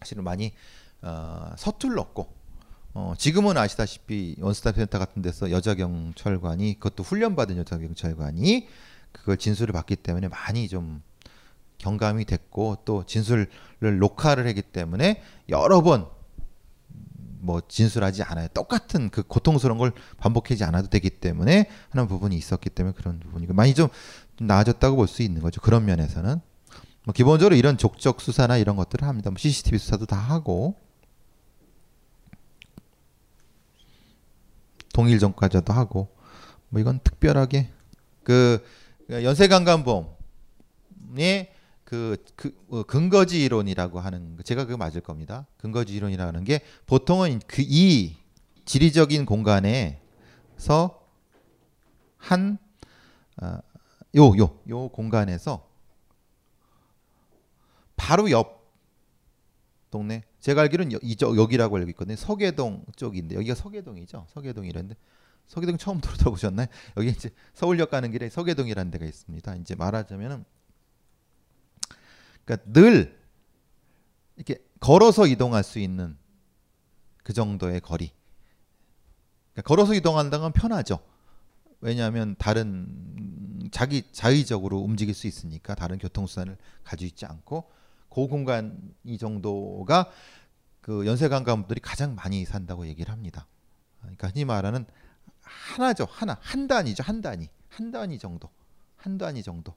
사실은 0.00 0.22
많이 0.22 0.52
어, 1.00 1.52
서툴렀고 1.56 2.37
어, 2.94 3.14
지금은 3.16 3.56
아시다시피 3.56 4.36
원스톱 4.40 4.76
센터 4.76 4.98
같은 4.98 5.22
데서 5.22 5.50
여자 5.50 5.74
경찰관이 5.74 6.74
그것도 6.74 7.04
훈련받은 7.04 7.56
여자 7.58 7.78
경찰관이 7.78 8.68
그걸 9.12 9.36
진술을 9.36 9.72
받기 9.72 9.96
때문에 9.96 10.28
많이 10.28 10.68
좀 10.68 11.02
경감이 11.78 12.24
됐고 12.24 12.78
또 12.84 13.04
진술을 13.04 13.48
녹화를 13.98 14.46
했기 14.46 14.62
때문에 14.62 15.22
여러 15.48 15.82
번 15.82 16.18
뭐 17.40 17.62
진술하지 17.66 18.22
않아요. 18.24 18.48
똑같은 18.48 19.10
그 19.10 19.22
고통스러운 19.22 19.78
걸 19.78 19.92
반복하지 20.18 20.64
않아도 20.64 20.88
되기 20.88 21.10
때문에 21.10 21.68
하는 21.90 22.08
부분이 22.08 22.36
있었기 22.36 22.70
때문에 22.70 22.94
그런 22.96 23.20
부분이 23.20 23.46
많이 23.48 23.74
좀 23.74 23.88
나아졌다고 24.40 24.96
볼 24.96 25.08
수 25.08 25.22
있는 25.22 25.40
거죠. 25.42 25.60
그런 25.60 25.84
면에서는 25.84 26.40
뭐 27.04 27.12
기본적으로 27.14 27.56
이런 27.56 27.78
족적 27.78 28.20
수사나 28.20 28.56
이런 28.58 28.76
것들을 28.76 29.06
합니다. 29.06 29.30
뭐 29.30 29.38
CCTV 29.38 29.78
수사도 29.78 30.06
다 30.06 30.16
하고 30.16 30.76
동일 34.92 35.18
전과자도 35.18 35.72
하고 35.72 36.14
뭐 36.68 36.80
이건 36.80 37.00
특별하게 37.02 37.70
그 38.22 38.64
연쇄강간범의 39.10 40.08
그, 41.84 42.22
그 42.36 42.54
어, 42.68 42.82
근거지 42.82 43.42
이론이라고 43.42 44.00
하는 44.00 44.36
거, 44.36 44.42
제가 44.42 44.64
그거 44.66 44.76
맞을 44.76 45.00
겁니다. 45.00 45.46
근거지 45.56 45.94
이론이라는 45.94 46.44
게 46.44 46.60
보통은 46.86 47.40
그 47.46 47.62
이 47.62 48.16
지리적인 48.68 49.24
공간에서 49.24 49.98
한 52.18 52.58
어, 53.40 53.58
요, 54.16 54.36
요, 54.36 54.58
요 54.68 54.88
공간에서 54.90 55.66
바로 57.96 58.30
옆 58.30 58.70
동네 59.90 60.22
제가 60.48 60.62
알기로는 60.62 60.92
여, 60.92 60.98
이쪽 61.02 61.36
여기라고 61.36 61.76
알고 61.76 61.90
있거든요. 61.90 62.16
서계동 62.16 62.86
쪽인데 62.96 63.34
여기가 63.34 63.54
서계동이죠. 63.54 64.28
서계동이라는데 64.30 64.96
서계동 65.46 65.76
처음 65.76 66.00
들어보셨나요? 66.00 66.68
여기 66.96 67.10
이제 67.10 67.28
서울역 67.52 67.90
가는 67.90 68.10
길에 68.10 68.30
서계동이라는 68.30 68.90
데가 68.90 69.04
있습니다. 69.04 69.56
이제 69.56 69.74
말하자면은 69.74 70.46
그러니까 72.46 72.72
늘 72.72 73.20
이렇게 74.36 74.64
걸어서 74.80 75.26
이동할 75.26 75.62
수 75.64 75.80
있는 75.80 76.16
그 77.22 77.34
정도의 77.34 77.82
거리. 77.82 78.10
그러니까 79.52 79.68
걸어서 79.68 79.92
이동한다는 79.92 80.44
건 80.44 80.52
편하죠. 80.52 80.98
왜냐하면 81.82 82.36
다른 82.38 83.68
자기 83.70 84.02
자의적으로 84.12 84.78
움직일 84.78 85.14
수 85.14 85.26
있으니까 85.26 85.74
다른 85.74 85.98
교통수단을 85.98 86.56
가지고 86.84 87.06
있지 87.06 87.26
않고 87.26 87.70
그 88.08 88.26
공간 88.26 88.94
이 89.04 89.18
정도가 89.18 90.10
그 90.80 91.06
연쇄관광분들이 91.06 91.80
가장 91.80 92.14
많이 92.14 92.44
산다고 92.44 92.86
얘기를 92.86 93.12
합니다. 93.12 93.46
그러니까 94.00 94.28
흔히 94.28 94.44
말하는 94.44 94.86
하나죠, 95.40 96.06
하나, 96.10 96.38
한 96.40 96.66
단위죠, 96.66 97.02
한 97.02 97.20
단위, 97.20 97.48
한 97.68 97.90
단위 97.90 98.18
정도, 98.18 98.48
한 98.96 99.18
단위 99.18 99.42
정도. 99.42 99.74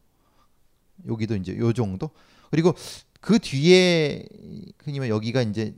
여기도 1.08 1.36
이제 1.36 1.58
요 1.58 1.74
정도. 1.74 2.12
그리고 2.50 2.74
그 3.20 3.40
뒤에 3.40 4.26
흔히 4.80 5.00
말 5.00 5.10
여기가 5.10 5.42
이제 5.42 5.76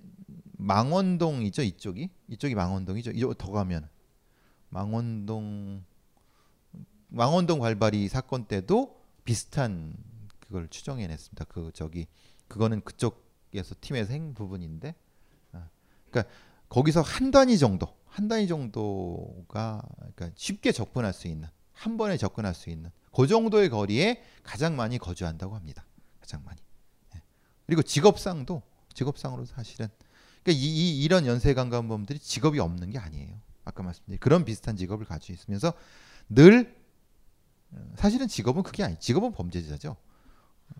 망원동이죠, 0.58 1.62
이쪽이, 1.62 2.10
이쪽이 2.30 2.56
망원동이죠. 2.56 3.12
이쪽 3.12 3.38
더 3.38 3.52
가면 3.52 3.89
망원동 4.70 5.84
망원동 7.10 7.60
발발이 7.60 8.08
사건 8.08 8.46
때도 8.46 9.00
비슷한 9.24 9.94
그걸 10.39 10.68
추정해냈습니다. 10.68 11.46
그 11.46 11.72
저기 11.74 12.08
그거는 12.54 12.82
그쪽에서 12.82 13.74
팀에서 13.82 14.13
행 14.13 14.36
부분인데, 14.36 14.94
아, 15.54 15.70
그러니까 16.12 16.32
거기서 16.70 17.02
한 17.02 17.32
단위 17.32 17.58
정도, 17.58 17.88
한 18.06 18.28
단위 18.28 18.48
정도가 18.48 19.82
그러니까 19.98 20.30
쉽게 20.36 20.72
접근할 20.72 21.13
수 21.13 21.28
있는 21.28 21.50
한 21.72 21.98
번에 21.98 22.16
접근할 22.16 22.54
수 22.54 22.70
있는 22.70 22.92
그 23.12 23.26
정도의 23.26 23.70
거리에 23.70 24.22
가장 24.44 24.76
많이 24.76 25.00
거주한다고 25.00 25.56
합니다. 25.56 25.84
가장 26.20 26.44
많이. 26.46 26.62
예. 27.16 27.22
그리고 27.66 27.82
직업상도 27.82 28.62
직업상으로 28.94 29.46
사실은 29.46 29.88
그러니까 30.44 30.63
이, 30.63 30.63
이 30.63 31.04
이런 31.04 31.26
연쇄 31.26 31.56
강간범들이 31.56 32.20
직업이 32.20 32.60
없는 32.60 32.92
게 32.92 33.00
아니에요. 33.00 33.36
아까 33.66 33.82
말씀드린 33.82 34.20
그런 34.20 34.46
비슷한 34.46 34.78
직업을 34.78 35.08
가지고 35.08 35.34
있으면서 35.34 35.74
늘 36.30 36.76
사실은 37.96 38.28
직업은 38.28 38.62
그게 38.62 38.84
아니. 38.84 39.00
직업은 39.00 39.32
범죄자죠. 39.32 39.98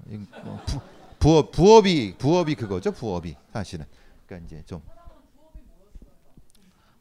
뭐 0.06 0.64
부, 0.68 0.80
부업 1.24 1.52
부업이 1.54 2.16
부업이 2.18 2.56
그거죠. 2.56 2.92
부업이 2.92 3.38
사실은. 3.54 3.86
그러니까 4.26 4.46
이제 4.46 4.62
좀 4.66 4.82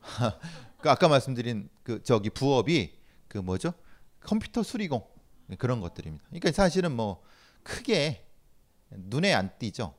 그 0.80 0.88
아까 0.88 1.08
말씀드린 1.08 1.68
그 1.82 2.00
저기 2.04 2.30
부업이 2.30 2.92
그 3.26 3.38
뭐죠? 3.38 3.74
컴퓨터 4.20 4.62
수리공 4.62 5.04
그런 5.58 5.80
것들입니다. 5.80 6.24
그러니까 6.28 6.52
사실은 6.52 6.92
뭐 6.92 7.20
크게 7.64 8.24
눈에 8.90 9.34
안 9.34 9.50
띄죠. 9.58 9.92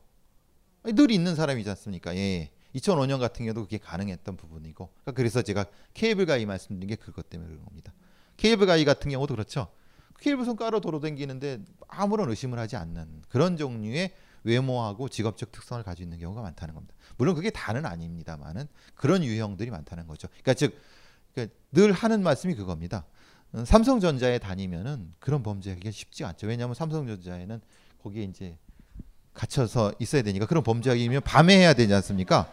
늘 0.84 1.10
있는 1.10 1.34
사람이지 1.34 1.68
않습니까? 1.68 2.16
예. 2.16 2.50
2005년 2.74 3.20
같은 3.20 3.44
경우도 3.44 3.64
그게 3.64 3.76
가능했던 3.76 4.38
부분이고 4.38 4.88
그러니까 4.88 5.12
그래서 5.12 5.42
제가 5.42 5.66
케이블 5.92 6.24
가이 6.24 6.46
말씀드린 6.46 6.88
게 6.88 6.96
그것 6.96 7.28
때문에 7.28 7.50
그런 7.50 7.62
겁니다. 7.66 7.92
케이블 8.38 8.66
가이 8.66 8.86
같은 8.86 9.10
경우도 9.10 9.34
그렇죠. 9.34 9.68
케이블선 10.20 10.56
깔아 10.56 10.80
돌아다니는데 10.80 11.60
아무런 11.88 12.30
의심을 12.30 12.58
하지 12.58 12.76
않는 12.76 13.22
그런 13.28 13.56
종류의 13.56 14.14
외모하고 14.44 15.08
직업적 15.08 15.52
특성을 15.52 15.82
가지고 15.82 16.04
있는 16.04 16.18
경우가 16.18 16.42
많다는 16.42 16.74
겁니다. 16.74 16.94
물론 17.16 17.34
그게 17.34 17.50
다는 17.50 17.86
아닙니다만은 17.86 18.66
그런 18.94 19.24
유형들이 19.24 19.70
많다는 19.70 20.06
거죠. 20.06 20.28
그러니까 20.28 20.54
즉, 20.54 20.78
그러니까 21.32 21.54
늘 21.72 21.92
하는 21.92 22.22
말씀이 22.22 22.54
그겁니다. 22.54 23.04
어, 23.52 23.64
삼성전자에 23.64 24.38
다니면은 24.38 25.12
그런 25.18 25.42
범죄하기가 25.42 25.90
쉽지 25.90 26.24
않죠. 26.24 26.46
왜냐하면 26.46 26.74
삼성전자에는 26.74 27.60
거기에 28.02 28.24
이제 28.24 28.58
갇혀서 29.32 29.94
있어야 29.98 30.22
되니까 30.22 30.46
그런 30.46 30.62
범죄하기면 30.62 31.22
밤에 31.22 31.56
해야 31.56 31.72
되지 31.72 31.92
않습니까? 31.94 32.50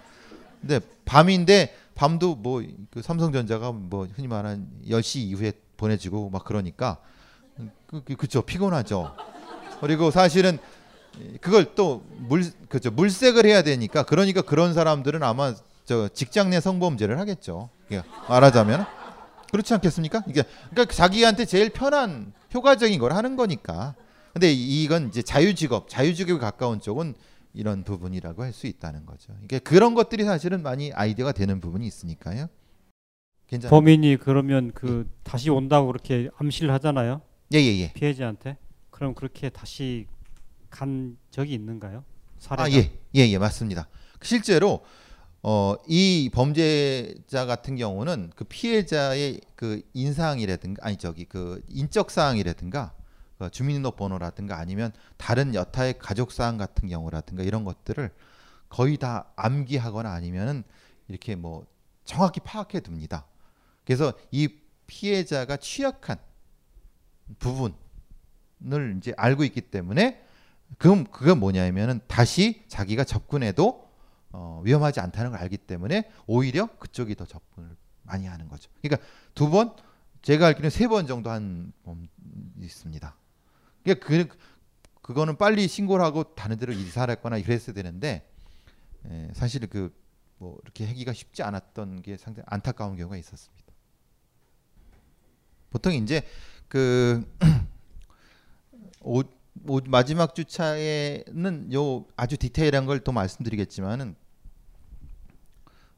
근데 0.61 0.79
밤인데 1.05 1.75
밤도 1.95 2.35
뭐 2.35 2.63
그 2.91 3.01
삼성전자가 3.01 3.71
뭐 3.71 4.05
흔히 4.05 4.27
말하는 4.27 4.67
10시 4.85 5.21
이후에 5.21 5.53
보내지고 5.77 6.29
막 6.29 6.43
그러니까 6.43 7.01
그, 7.87 8.03
그, 8.03 8.15
그쵸 8.15 8.41
피곤하죠. 8.41 9.13
그리고 9.81 10.11
사실은 10.11 10.57
그걸 11.41 11.75
또 11.75 12.03
물 12.17 12.43
그죠 12.69 12.89
물색을 12.91 13.45
해야 13.45 13.61
되니까 13.63 14.03
그러니까 14.03 14.41
그런 14.41 14.73
사람들은 14.73 15.23
아마 15.23 15.53
저 15.85 16.07
직장 16.07 16.49
내 16.51 16.59
성범죄를 16.61 17.19
하겠죠. 17.19 17.69
말하자면 18.29 18.85
그렇지 19.51 19.73
않겠습니까? 19.73 20.21
그러니까 20.21 20.85
자기한테 20.93 21.45
제일 21.45 21.69
편한 21.69 22.31
효과적인 22.53 22.97
걸 22.99 23.11
하는 23.13 23.35
거니까. 23.35 23.95
근데 24.31 24.49
이건 24.53 25.09
이제 25.09 25.21
자유직업, 25.21 25.89
자유직업에 25.89 26.39
가까운 26.39 26.79
쪽은 26.79 27.15
이런 27.53 27.83
부분이라고 27.83 28.43
할 28.43 28.53
수 28.53 28.65
있다는 28.67 29.05
거죠. 29.05 29.33
이게 29.43 29.59
그런 29.59 29.93
것들이 29.93 30.23
사실은 30.23 30.63
많이 30.63 30.93
아이디어가 30.93 31.33
되는 31.33 31.59
부분이 31.59 31.85
있으니까요. 31.85 32.47
괜찮아요. 33.47 33.71
범인이 33.71 34.17
그러면 34.21 34.71
그 34.73 35.09
다시 35.23 35.49
온다고 35.49 35.87
그렇게 35.87 36.29
암시를 36.37 36.71
하잖아요. 36.75 37.21
예 37.53 37.59
예 37.59 37.79
예. 37.81 37.93
피해자한테. 37.93 38.57
그럼 38.89 39.13
그렇게 39.13 39.49
다시 39.49 40.07
간 40.69 41.17
적이 41.31 41.53
있는가요? 41.53 42.03
사례가? 42.39 42.63
아 42.63 42.71
예, 42.71 42.91
예, 43.15 43.27
예, 43.29 43.37
맞습니다. 43.37 43.87
실제로 44.21 44.83
어, 45.43 45.75
이 45.87 46.29
범죄자 46.33 47.45
같은 47.45 47.75
경우는 47.75 48.31
그 48.35 48.43
피해자의 48.43 49.41
그 49.55 49.81
인상이라든가 49.93 50.85
아니 50.85 50.97
저기 50.97 51.25
그 51.25 51.63
인적 51.67 52.11
사항이라든가 52.11 52.93
그 53.39 53.49
주민등록번호라든가 53.49 54.57
아니면 54.57 54.91
다른 55.17 55.55
여타의 55.55 55.97
가족 55.97 56.31
사항 56.31 56.57
같은 56.57 56.87
경우라든가 56.87 57.43
이런 57.43 57.63
것들을 57.65 58.11
거의 58.69 58.97
다 58.97 59.31
암기하거나 59.35 60.11
아니면은 60.11 60.63
이렇게 61.07 61.35
뭐 61.35 61.65
정확히 62.05 62.39
파악해 62.39 62.81
둡니다. 62.87 63.25
그래서 63.83 64.13
이 64.29 64.47
피해자가 64.85 65.57
취약한 65.57 66.17
부분을 67.39 68.95
이제 68.97 69.13
알고 69.17 69.43
있기 69.45 69.61
때문에 69.61 70.25
그건 70.77 71.05
그건 71.11 71.39
뭐냐면은 71.39 71.99
다시 72.07 72.63
자기가 72.67 73.03
접근해도 73.03 73.89
어, 74.31 74.61
위험하지 74.63 74.99
않다는 75.01 75.31
걸 75.31 75.39
알기 75.41 75.57
때문에 75.57 76.09
오히려 76.27 76.67
그쪽이 76.77 77.15
더 77.15 77.25
접근을 77.25 77.75
많이 78.03 78.27
하는 78.27 78.47
거죠. 78.47 78.69
그러니까 78.81 79.05
두 79.35 79.49
번, 79.49 79.75
제가 80.21 80.47
알기로는 80.47 80.69
세 80.69 80.87
번 80.87 81.07
정도 81.07 81.29
한 81.29 81.73
음, 81.87 82.07
있습니다. 82.59 83.15
그러니까 83.83 84.07
그 84.07 84.27
그거는 85.01 85.35
빨리 85.37 85.67
신고를 85.67 86.05
하고 86.05 86.23
다른 86.35 86.57
데로 86.57 86.71
이사를 86.71 87.11
했거나 87.11 87.37
이랬어야 87.37 87.73
되는데 87.73 88.29
에, 89.05 89.29
사실 89.33 89.67
그 89.67 89.91
뭐 90.41 90.57
이렇게 90.63 90.87
하기가 90.87 91.13
쉽지 91.13 91.43
않았던 91.43 92.01
게 92.01 92.17
상당히 92.17 92.45
안타까운 92.49 92.95
경우가 92.97 93.15
있었습니다. 93.15 93.63
보통 95.69 95.93
이제 95.93 96.23
그 96.71 97.21
오, 99.01 99.19
오, 99.67 99.79
마지막 99.87 100.33
주차에는 100.35 101.73
요 101.73 102.05
아주 102.15 102.37
디테일한 102.37 102.85
걸 102.85 103.03
또 103.03 103.11
말씀드리겠지만은 103.11 104.15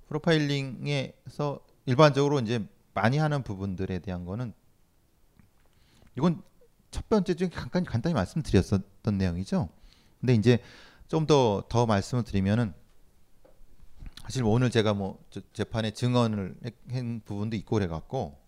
프로파일링에서 0.07 1.59
일반적으로 1.86 2.39
이제 2.39 2.65
많이 2.95 3.19
하는 3.19 3.43
부분들에 3.43 3.99
대한 3.99 4.26
거는 4.26 4.53
이건 6.17 6.41
첫 6.89 7.07
번째 7.07 7.36
중에 7.36 7.49
간단히, 7.49 7.86
간단히 7.86 8.15
말씀드렸었던 8.15 9.15
내용이죠. 9.17 9.69
근데 10.21 10.34
이제 10.34 10.57
좀 11.07 11.28
더더 11.28 11.86
말씀을 11.86 12.24
드리면은 12.24 12.74
사실 14.24 14.43
오늘 14.43 14.71
제가 14.71 14.95
뭐 14.95 15.24
저- 15.30 15.41
재판에 15.53 15.91
증언을 15.91 16.55
한- 16.63 16.71
한 16.95 17.21
부분도 17.26 17.55
있고 17.57 17.76
그래 17.76 17.86
갖고 17.88 18.39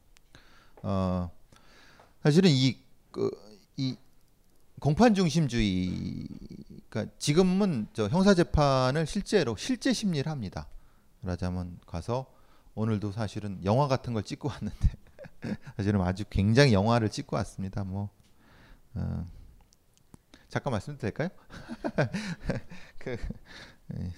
어 0.82 1.30
사실은 2.26 2.50
이 2.50 2.84
그 3.12 3.32
이 3.78 3.98
공판 4.80 5.16
중심주의 5.16 6.28
그러니까 6.90 7.14
지금은 7.18 7.88
저 7.94 8.08
형사 8.08 8.34
재판을 8.34 9.06
실제로 9.06 9.56
실제 9.56 9.94
심리를 9.94 10.30
합니다. 10.32 10.68
말하자면 11.22 11.80
가서 11.86 12.32
오늘도 12.76 13.12
사실은 13.12 13.64
영화 13.64 13.88
같은 13.88 14.14
걸 14.14 14.24
찍고 14.24 14.50
왔는데 14.50 14.90
사실은 15.78 16.02
아주 16.02 16.24
굉장히 16.30 16.74
영화를 16.74 17.10
찍고 17.10 17.36
왔습니다. 17.38 17.84
뭐 17.84 18.10
어, 18.94 19.30
잠깐 20.50 20.72
말씀도 20.72 21.00
될까요? 21.00 21.30
그 22.98 23.18
예. 23.94 24.12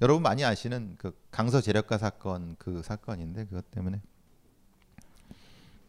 여러분 0.00 0.22
많이 0.22 0.44
아시는 0.44 0.96
그 0.98 1.16
강서 1.30 1.60
재력가 1.60 1.98
사건 1.98 2.56
그 2.58 2.82
사건인데 2.82 3.46
그것 3.46 3.70
때문에 3.70 4.00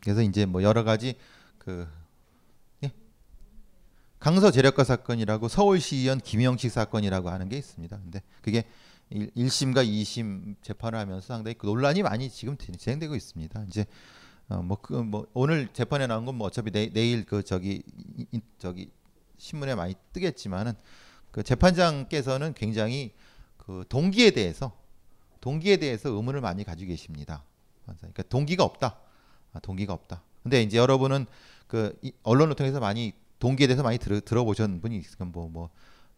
그래서 0.01 0.21
이제 0.21 0.45
뭐 0.45 0.63
여러 0.63 0.83
가지 0.83 1.15
그 1.57 1.87
예? 2.83 2.91
강서 4.19 4.51
재력가 4.51 4.83
사건이라고 4.83 5.47
서울시의원 5.47 6.19
김영식 6.19 6.71
사건이라고 6.71 7.29
하는 7.29 7.49
게 7.49 7.57
있습니다. 7.57 7.97
근데 7.97 8.21
그게 8.41 8.65
1, 9.09 9.31
1심과 9.35 9.85
2심 9.85 10.55
재판을 10.61 10.97
하면서 10.99 11.21
상당히 11.25 11.55
그 11.57 11.65
논란이 11.65 12.01
많이 12.03 12.29
지금 12.29 12.55
진행되고 12.57 13.15
있습니다. 13.15 13.65
이제 13.67 13.85
어 14.49 14.61
뭐 14.63 14.75
그 14.81 15.01
뭐 15.03 15.27
오늘 15.33 15.69
재판에 15.73 16.07
나온 16.07 16.25
건 16.25 16.35
뭐 16.35 16.47
어차피 16.47 16.71
내, 16.71 16.89
내일 16.91 17.25
그 17.25 17.43
저기 17.43 17.83
이- 18.17 18.25
이- 18.31 18.41
저기 18.57 18.91
신문에 19.37 19.75
많이 19.75 19.95
뜨겠지만은 20.13 20.73
그 21.31 21.41
재판장께서는 21.43 22.53
굉장히 22.53 23.13
그 23.57 23.85
동기에 23.89 24.31
대해서 24.31 24.77
동기에 25.39 25.77
대해서 25.77 26.09
의문을 26.09 26.41
많이 26.41 26.63
가지고 26.63 26.89
계십니다. 26.89 27.43
그러니까 27.85 28.23
동기가 28.23 28.63
없다. 28.63 28.97
아, 29.53 29.59
동기가 29.59 29.93
없다. 29.93 30.21
근데 30.43 30.61
이제 30.63 30.77
여러분은 30.77 31.25
그 31.67 31.97
이- 32.01 32.13
언론을 32.23 32.55
통해서 32.55 32.79
많이 32.79 33.13
동기에 33.39 33.67
대해서 33.67 33.83
많이 33.83 33.97
들어, 33.97 34.19
들어보신 34.19 34.81
분이 34.81 34.97
있으니까 34.97 35.25
뭐뭐 35.25 35.69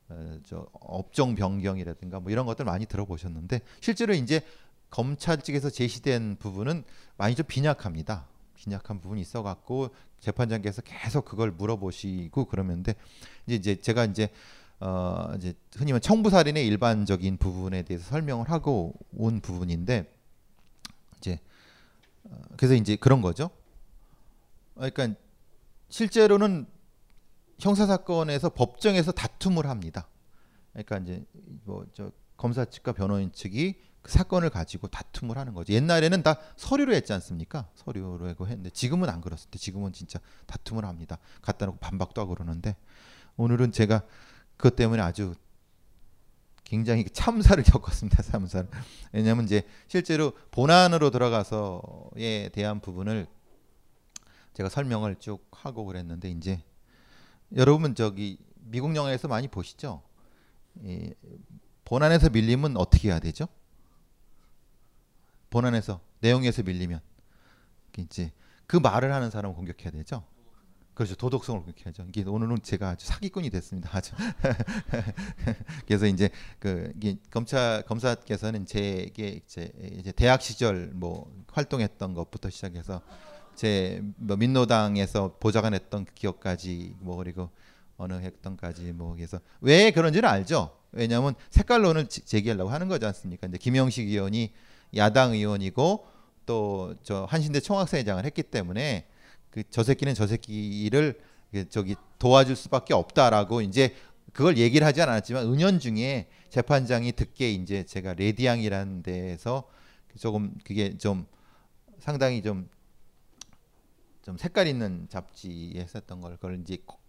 어, 0.10 0.38
저 0.46 0.68
업종 0.74 1.36
변경이라든가 1.36 2.20
뭐 2.20 2.32
이런 2.32 2.46
것들 2.46 2.66
많이 2.66 2.86
들어보셨는데 2.86 3.62
실제로 3.80 4.14
이제 4.14 4.42
검찰 4.90 5.42
측에서 5.42 5.70
제시된 5.70 6.36
부분은 6.40 6.84
많이 7.18 7.36
좀 7.36 7.46
빈약합니다. 7.48 8.28
빈약한 8.56 9.00
부분이 9.02 9.22
있어 9.22 9.42
갖고 9.44 9.90
재판장께서 10.20 10.82
계속 10.84 11.26
그걸 11.26 11.52
물어보시고 11.52 12.46
그러는데 12.46 12.96
이제 13.48 13.56
이제 13.56 13.82
제가 13.82 14.06
이제 14.06 14.30
어 14.80 15.34
이제 15.38 15.54
흔히 15.76 15.92
말 15.92 16.02
청부살인의 16.02 16.66
일반적인 16.68 17.38
부분에 17.38 17.84
대해서 17.84 18.06
설명을 18.10 18.50
하고 18.50 18.94
온 19.18 19.40
부분인데 19.42 20.14
이제 21.18 21.34
어, 21.34 21.53
그래서 22.58 22.74
이제 22.76 22.96
그런 22.96 23.22
거죠. 23.22 23.46
어, 24.76 24.90
그러니까 24.90 25.20
실제로는 25.90 26.68
형사 27.60 27.86
사건에서 27.86 28.50
법정에서 28.50 29.12
다툼을 29.12 29.68
합니다. 29.68 30.08
그러니까 30.74 30.98
이제 30.98 31.24
뭐 31.66 31.86
저 31.94 32.12
검사 32.38 32.66
측과 32.66 32.92
변호인 32.92 33.32
측이 33.32 33.80
그 34.02 34.12
사건을 34.12 34.50
가지고 34.50 34.88
다툼을 34.90 35.38
하는 35.38 35.54
거죠. 35.54 35.72
옛날에는 35.72 36.24
다 36.24 36.38
서류로 36.58 36.94
했지 36.94 37.14
않습니까? 37.14 37.70
서류로 37.76 38.28
했는데 38.30 38.70
지금은 38.70 39.08
안 39.08 39.22
그렇습니다. 39.22 39.58
지금은 39.58 39.94
진짜 39.94 40.20
다툼을 40.46 40.84
합니다. 40.84 41.20
갖다 41.42 41.66
놓고 41.66 41.78
반박도 41.78 42.20
하고 42.20 42.34
그러는데 42.34 42.76
오늘은 43.38 43.72
제가 43.72 44.02
그것 44.58 44.76
때문에 44.76 45.02
아주 45.02 45.36
굉장히 46.64 47.05
참사를 47.11 47.61
겪었습니다. 47.64 48.24
참사를. 48.24 48.70
왜냐하면 49.11 49.45
이제 49.45 49.64
실제로 49.88 50.34
본안으로 50.51 51.09
들어가서에 51.11 52.49
대한 52.53 52.80
부분을 52.80 53.28
제가 54.53 54.70
설명을 54.70 55.16
쭉 55.20 55.45
하고 55.51 55.86
그랬는데 55.86 56.30
이제 56.30 56.61
여러분 57.55 57.95
저기 57.95 58.38
미국 58.55 58.95
영화에서 58.95 59.28
많이 59.28 59.47
보시죠? 59.47 60.01
이 60.84 61.14
본안에서 61.86 62.30
밀리면 62.30 62.78
어떻게 62.78 63.09
해야 63.09 63.20
되죠? 63.20 63.47
본안에서 65.49 66.01
내용에서 66.22 66.64
밀리면 66.64 66.99
이제 67.97 68.32
그 68.66 68.78
말을 68.78 69.14
하는 69.14 69.30
사람을 69.30 69.55
공격해야 69.55 69.91
되죠. 69.91 70.24
그렇죠. 70.94 71.16
도덕성을 71.16 71.62
공격해야죠. 71.64 72.06
이게 72.10 72.24
오늘은 72.24 72.58
제가 72.62 72.89
아주 72.89 73.08
사기꾼이 73.08 73.50
됐습니다. 73.50 73.89
아주. 73.94 74.14
그래서 75.88 76.06
이제 76.06 76.30
그 76.60 76.94
검찰 77.32 77.82
검사께서는 77.84 78.66
제게 78.66 79.41
이제 79.44 79.72
이제 80.00 80.12
대학 80.12 80.41
시절 80.41 80.91
뭐 80.94 81.32
활동했던 81.52 82.14
것부터 82.14 82.50
시작해서 82.50 83.02
제 83.56 84.02
뭐 84.18 84.36
민노당에서 84.38 85.38
보좌관 85.39 85.74
했던 85.74 86.06
기억까지 86.16 86.96
뭐 87.00 87.18
그리고 87.18 87.50
어느 87.98 88.14
했던까지 88.14 88.94
뭐 88.94 89.16
그래서 89.16 89.39
왜 89.62 89.91
그런지는 89.91 90.28
알죠. 90.30 90.76
왜냐하면 90.91 91.34
색깔론을 91.50 92.08
지- 92.08 92.22
제기하려고 92.26 92.70
하는 92.70 92.88
거지 92.88 93.06
않습니까? 93.06 93.48
이제 93.48 93.58
김영식 93.58 94.08
의원이 94.10 94.52
야당 94.96 95.34
의원이고 95.34 96.06
또 96.46 96.94
저 97.04 97.26
한신대 97.30 97.62
총학생회장을 97.62 98.24
했기 98.26 98.44
때문에 98.44 99.08
그 99.54 99.64
저 99.70 99.84
새끼는 99.84 100.16
저 100.16 100.26
새끼를 100.26 101.22
그 101.51 101.70
저기 101.70 101.95
도와줄 102.18 102.56
수밖에 102.56 102.95
없다라고 102.95 103.62
이제 103.62 103.95
그걸 104.34 104.58
얘기를 104.58 104.86
하지 104.88 104.99
않았지만 105.04 105.45
은연중에 105.45 106.28
재판장이 106.49 107.12
듣게 107.12 107.51
이제 107.51 107.86
제가 107.86 108.16
레디앙이라는 108.16 109.04
데에서 109.04 109.70
조금 110.18 110.56
그게 110.64 110.97
좀 110.97 111.28
상당히 111.99 112.41
좀좀 112.41 112.68
색깔 114.39 114.66
있는 114.68 115.08
잡지에 115.10 115.82
했었던 115.82 116.20
걸 116.20 116.36
그걸 116.38 116.60
이제 116.60 116.78
꼭 116.86 116.99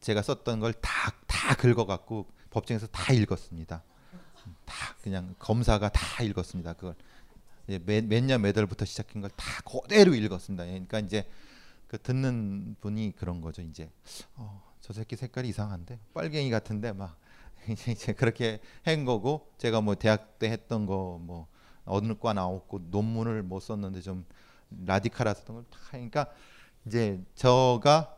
제가 0.00 0.20
썼던 0.20 0.60
걸 0.60 0.72
다 0.74 0.90
다 1.26 1.54
긁어갖고 1.56 2.26
법정에서 2.50 2.86
다 2.88 3.12
읽었습니다. 3.14 3.82
다 4.66 4.96
그냥 5.02 5.34
검사가 5.38 5.88
다 5.88 6.22
읽었습니다. 6.22 6.74
그걸 6.74 6.94
몇년 7.66 8.42
몇 8.42 8.54
월부터 8.56 8.84
시작한 8.84 9.22
걸 9.22 9.30
다 9.30 9.62
그대로 9.62 10.14
읽었습니다. 10.14 10.64
그러니까 10.66 10.98
이제 11.00 11.26
그 11.92 11.98
듣는 12.00 12.74
분이 12.80 13.12
그런 13.16 13.42
거죠. 13.42 13.60
이제 13.60 13.90
어, 14.36 14.62
저 14.80 14.94
새끼 14.94 15.14
색깔이 15.14 15.50
이상한데 15.50 15.98
빨갱이 16.14 16.48
같은데 16.50 16.92
막 16.92 17.18
이제 17.68 18.14
그렇게 18.14 18.60
한 18.82 19.04
거고 19.04 19.46
제가 19.58 19.82
뭐 19.82 19.94
대학 19.94 20.38
때 20.38 20.50
했던 20.50 20.86
거 20.86 21.18
뭐 21.20 21.46
어느 21.84 22.14
과 22.18 22.32
나왔고 22.32 22.80
논문을 22.90 23.42
못 23.42 23.60
썼는데 23.60 24.00
좀 24.00 24.24
라디칼했던 24.86 25.54
걸다 25.54 25.78
하니까 25.90 26.26
이제 26.86 27.20
저가 27.34 28.16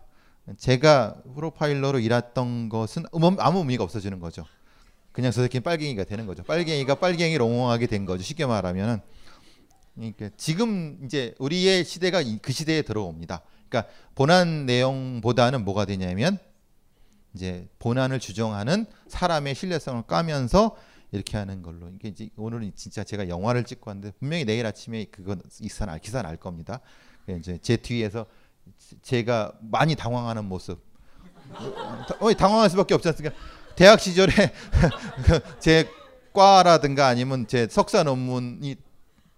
제가 0.56 1.20
프로파일러로 1.34 1.98
일했던 1.98 2.68
것은 2.68 3.04
아무 3.12 3.34
아무 3.40 3.58
의미가 3.60 3.82
없어지는 3.82 4.20
거죠. 4.20 4.44
그냥 5.10 5.32
저 5.32 5.42
새끼는 5.42 5.64
빨갱이가 5.64 6.04
되는 6.04 6.26
거죠. 6.26 6.44
빨갱이가 6.44 6.94
빨갱이 6.96 7.36
롱롱하게 7.38 7.86
된 7.88 8.04
거죠. 8.04 8.22
쉽게 8.22 8.46
말하면은 8.46 9.00
그러니까 9.96 10.30
지금 10.36 11.00
이제 11.04 11.34
우리의 11.40 11.84
시대가 11.84 12.20
이- 12.20 12.38
그 12.40 12.52
시대에 12.52 12.82
들어옵니다. 12.82 13.40
그러니까 13.68 13.92
본안 14.14 14.66
내용보다는 14.66 15.64
뭐가 15.64 15.84
되냐면 15.84 16.38
이제 17.34 17.68
본안을 17.78 18.20
주정하는 18.20 18.86
사람의 19.08 19.54
신뢰성을 19.54 20.02
까면서 20.02 20.76
이렇게 21.12 21.36
하는 21.36 21.62
걸로 21.62 21.88
이게 21.90 22.08
이제 22.08 22.28
오늘은 22.36 22.72
진짜 22.74 23.04
제가 23.04 23.28
영화를 23.28 23.64
찍고 23.64 23.90
왔는데 23.90 24.16
분명히 24.18 24.44
내일 24.44 24.66
아침에 24.66 25.04
그거 25.04 25.36
기사 25.50 25.86
날 25.86 25.98
기사 25.98 26.22
날 26.22 26.36
겁니다. 26.36 26.80
그 27.26 27.32
이제 27.32 27.58
제 27.62 27.76
뒤에서 27.76 28.26
제가 29.02 29.52
많이 29.60 29.94
당황하는 29.94 30.44
모습. 30.44 30.82
어, 32.20 32.32
당황할 32.34 32.70
수밖에 32.70 32.94
없지 32.94 33.08
않습니까? 33.08 33.36
대학 33.76 34.00
시절에 34.00 34.32
제 35.60 35.88
과라든가 36.32 37.06
아니면 37.06 37.46
제 37.46 37.68
석사 37.68 38.02
논문이 38.02 38.76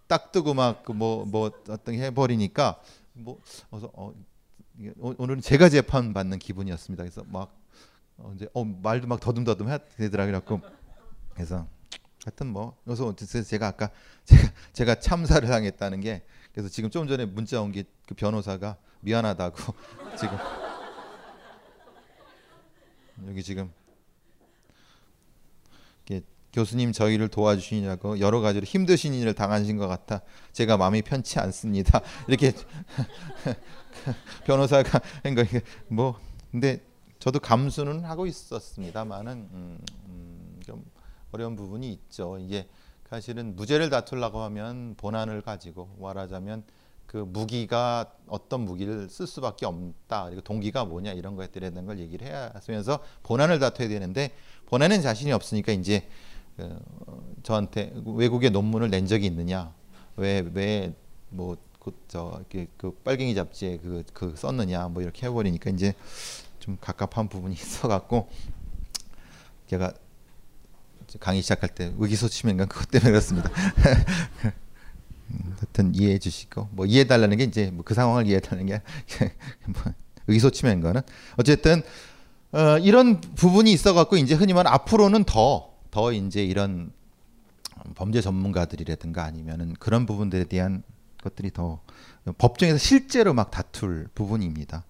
딱 0.06 0.32
뜨고 0.32 0.54
막 0.54 0.82
뭐뭐 0.86 1.50
어떤 1.68 1.94
게 1.94 2.02
해버리니까 2.04 2.80
뭐 3.16 3.40
어서 3.70 3.90
어 3.94 4.14
오늘은 4.98 5.40
제가 5.40 5.68
재판 5.68 6.12
받는 6.12 6.38
기분이었습니다. 6.38 7.02
그래서 7.02 7.24
막 7.28 7.54
어, 8.18 8.32
이제 8.34 8.48
어 8.52 8.64
말도 8.64 9.06
막 9.06 9.20
더듬더듬 9.20 9.68
해야 9.68 9.78
되더라고요. 9.78 10.40
그래갖고 10.40 10.60
그래서 11.34 11.66
하여튼 12.24 12.48
뭐 12.48 12.76
그래서 12.84 13.14
제가 13.14 13.68
아까 13.68 13.90
제가 14.24 14.52
제가 14.72 14.94
참사를 15.00 15.46
당했다는 15.48 16.00
게 16.00 16.22
그래서 16.52 16.68
지금 16.68 16.90
좀 16.90 17.06
전에 17.06 17.24
문자 17.26 17.60
온 17.62 17.72
게 17.72 17.84
그 18.06 18.14
변호사가 18.14 18.76
미안하다고 19.00 19.56
지금 20.18 20.38
여기 23.26 23.42
지금 23.42 23.72
교수님 26.56 26.92
저희를 26.92 27.28
도와주시냐고 27.28 28.18
여러 28.18 28.40
가지로 28.40 28.64
힘드신 28.64 29.12
일을 29.12 29.34
당하신 29.34 29.76
것 29.76 29.88
같아 29.88 30.22
제가 30.52 30.78
마음이 30.78 31.02
편치 31.02 31.38
않습니다 31.38 32.00
이렇게 32.28 32.54
변호사가. 34.46 35.00
뭐 35.88 36.18
근데 36.50 36.82
저도 37.18 37.40
감수는 37.40 38.04
하고 38.04 38.26
있었습니다만은 38.26 39.32
음, 39.52 39.78
음, 40.06 40.60
좀 40.64 40.82
어려운 41.30 41.56
부분이 41.56 41.92
있죠. 41.92 42.38
이게 42.38 42.66
사실은 43.10 43.54
무죄를 43.54 43.90
다투려고 43.90 44.40
하면 44.40 44.94
본안을 44.96 45.42
가지고 45.42 45.94
말하자면 46.00 46.64
그 47.04 47.18
무기가 47.18 48.12
어떤 48.26 48.62
무기를 48.62 49.10
쓸 49.10 49.26
수밖에 49.26 49.66
없다. 49.66 50.24
그리고 50.26 50.40
동기가 50.40 50.86
뭐냐 50.86 51.12
이런 51.12 51.36
거에 51.36 51.48
대한 51.48 51.84
걸 51.84 51.98
얘기를 51.98 52.26
해야 52.26 52.50
하면서 52.66 53.00
본안을 53.24 53.58
다투어야 53.58 53.90
되는데 53.90 54.34
본안은 54.66 55.02
자신이 55.02 55.32
없으니까 55.32 55.72
이제 55.72 55.96
어, 55.98 56.04
저한테 57.42 57.92
외국에 58.04 58.50
논문을 58.50 58.90
낸 58.90 59.06
적이 59.06 59.26
있느냐? 59.26 59.72
왜왜뭐 60.16 61.56
그저 61.78 62.42
그 62.76 62.90
빨갱이 63.04 63.34
잡지에 63.34 63.78
그, 63.78 64.02
그 64.12 64.34
썼느냐? 64.36 64.88
뭐 64.88 65.02
이렇게 65.02 65.26
해버리니까 65.26 65.70
이제 65.70 65.94
좀 66.58 66.76
갑갑한 66.80 67.28
부분이 67.28 67.54
있어갖고 67.60 68.28
제가 69.68 69.92
강의 71.20 71.42
시작할 71.42 71.74
때 71.74 71.92
의기소침인가 71.98 72.66
그것 72.66 72.90
때문에 72.90 73.10
그렇습니다. 73.10 73.50
음, 75.30 75.56
하여튼 75.56 75.94
이해해 75.94 76.18
주시고 76.18 76.68
뭐 76.72 76.86
이해해 76.86 77.06
달라는 77.06 77.36
게 77.36 77.44
이제 77.44 77.70
뭐 77.70 77.84
그 77.84 77.94
상황을 77.94 78.26
이해해 78.26 78.40
달라는 78.40 78.66
게 78.66 78.82
뭐 79.66 79.82
의기소침한 80.26 80.80
거는 80.80 81.02
어쨌든 81.36 81.82
어, 82.52 82.78
이런 82.78 83.20
부분이 83.20 83.70
있어갖고 83.72 84.16
이제 84.16 84.34
흔히 84.34 84.52
말하는 84.52 84.74
앞으로는 84.74 85.24
더 85.24 85.75
더 85.96 86.12
이제 86.12 86.44
이런 86.44 86.92
범죄 87.94 88.20
전문가들이라든가 88.20 89.24
아니면은 89.24 89.72
그런 89.80 90.04
부분들에 90.04 90.44
대한 90.44 90.82
것들이 91.22 91.50
더 91.50 91.80
법정에서 92.36 92.76
실제로 92.76 93.32
막 93.32 93.50
다툴 93.50 94.06
부분입니다. 94.14 94.84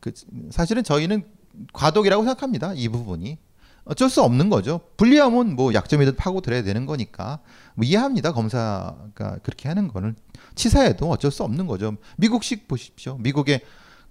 그 0.00 0.14
사실은 0.50 0.82
저희는 0.82 1.26
과도기라고 1.74 2.24
생각합니다. 2.24 2.72
이 2.72 2.88
부분이 2.88 3.36
어쩔 3.84 4.08
수 4.08 4.22
없는 4.22 4.48
거죠. 4.48 4.80
불리하면 4.96 5.56
뭐 5.56 5.74
약점이든 5.74 6.16
파고 6.16 6.40
들어야 6.40 6.62
되는 6.62 6.86
거니까 6.86 7.40
뭐 7.74 7.84
이해합니다. 7.84 8.32
검사가 8.32 9.40
그렇게 9.42 9.68
하는 9.68 9.88
거는 9.88 10.16
치사해도 10.54 11.10
어쩔 11.10 11.30
수 11.30 11.44
없는 11.44 11.66
거죠. 11.66 11.98
미국식 12.16 12.66
보십시오. 12.66 13.18
미국의 13.18 13.60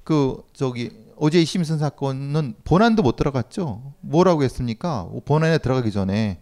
그 0.04 0.44
저기 0.54 0.92
오제이 1.18 1.46
심슨 1.46 1.78
사건은 1.78 2.56
본안도 2.64 3.02
못 3.04 3.16
들어갔죠. 3.16 3.94
뭐라고 4.02 4.44
했습니까? 4.44 5.08
본안에 5.26 5.58
들어가기 5.60 5.92
전에 5.92 6.40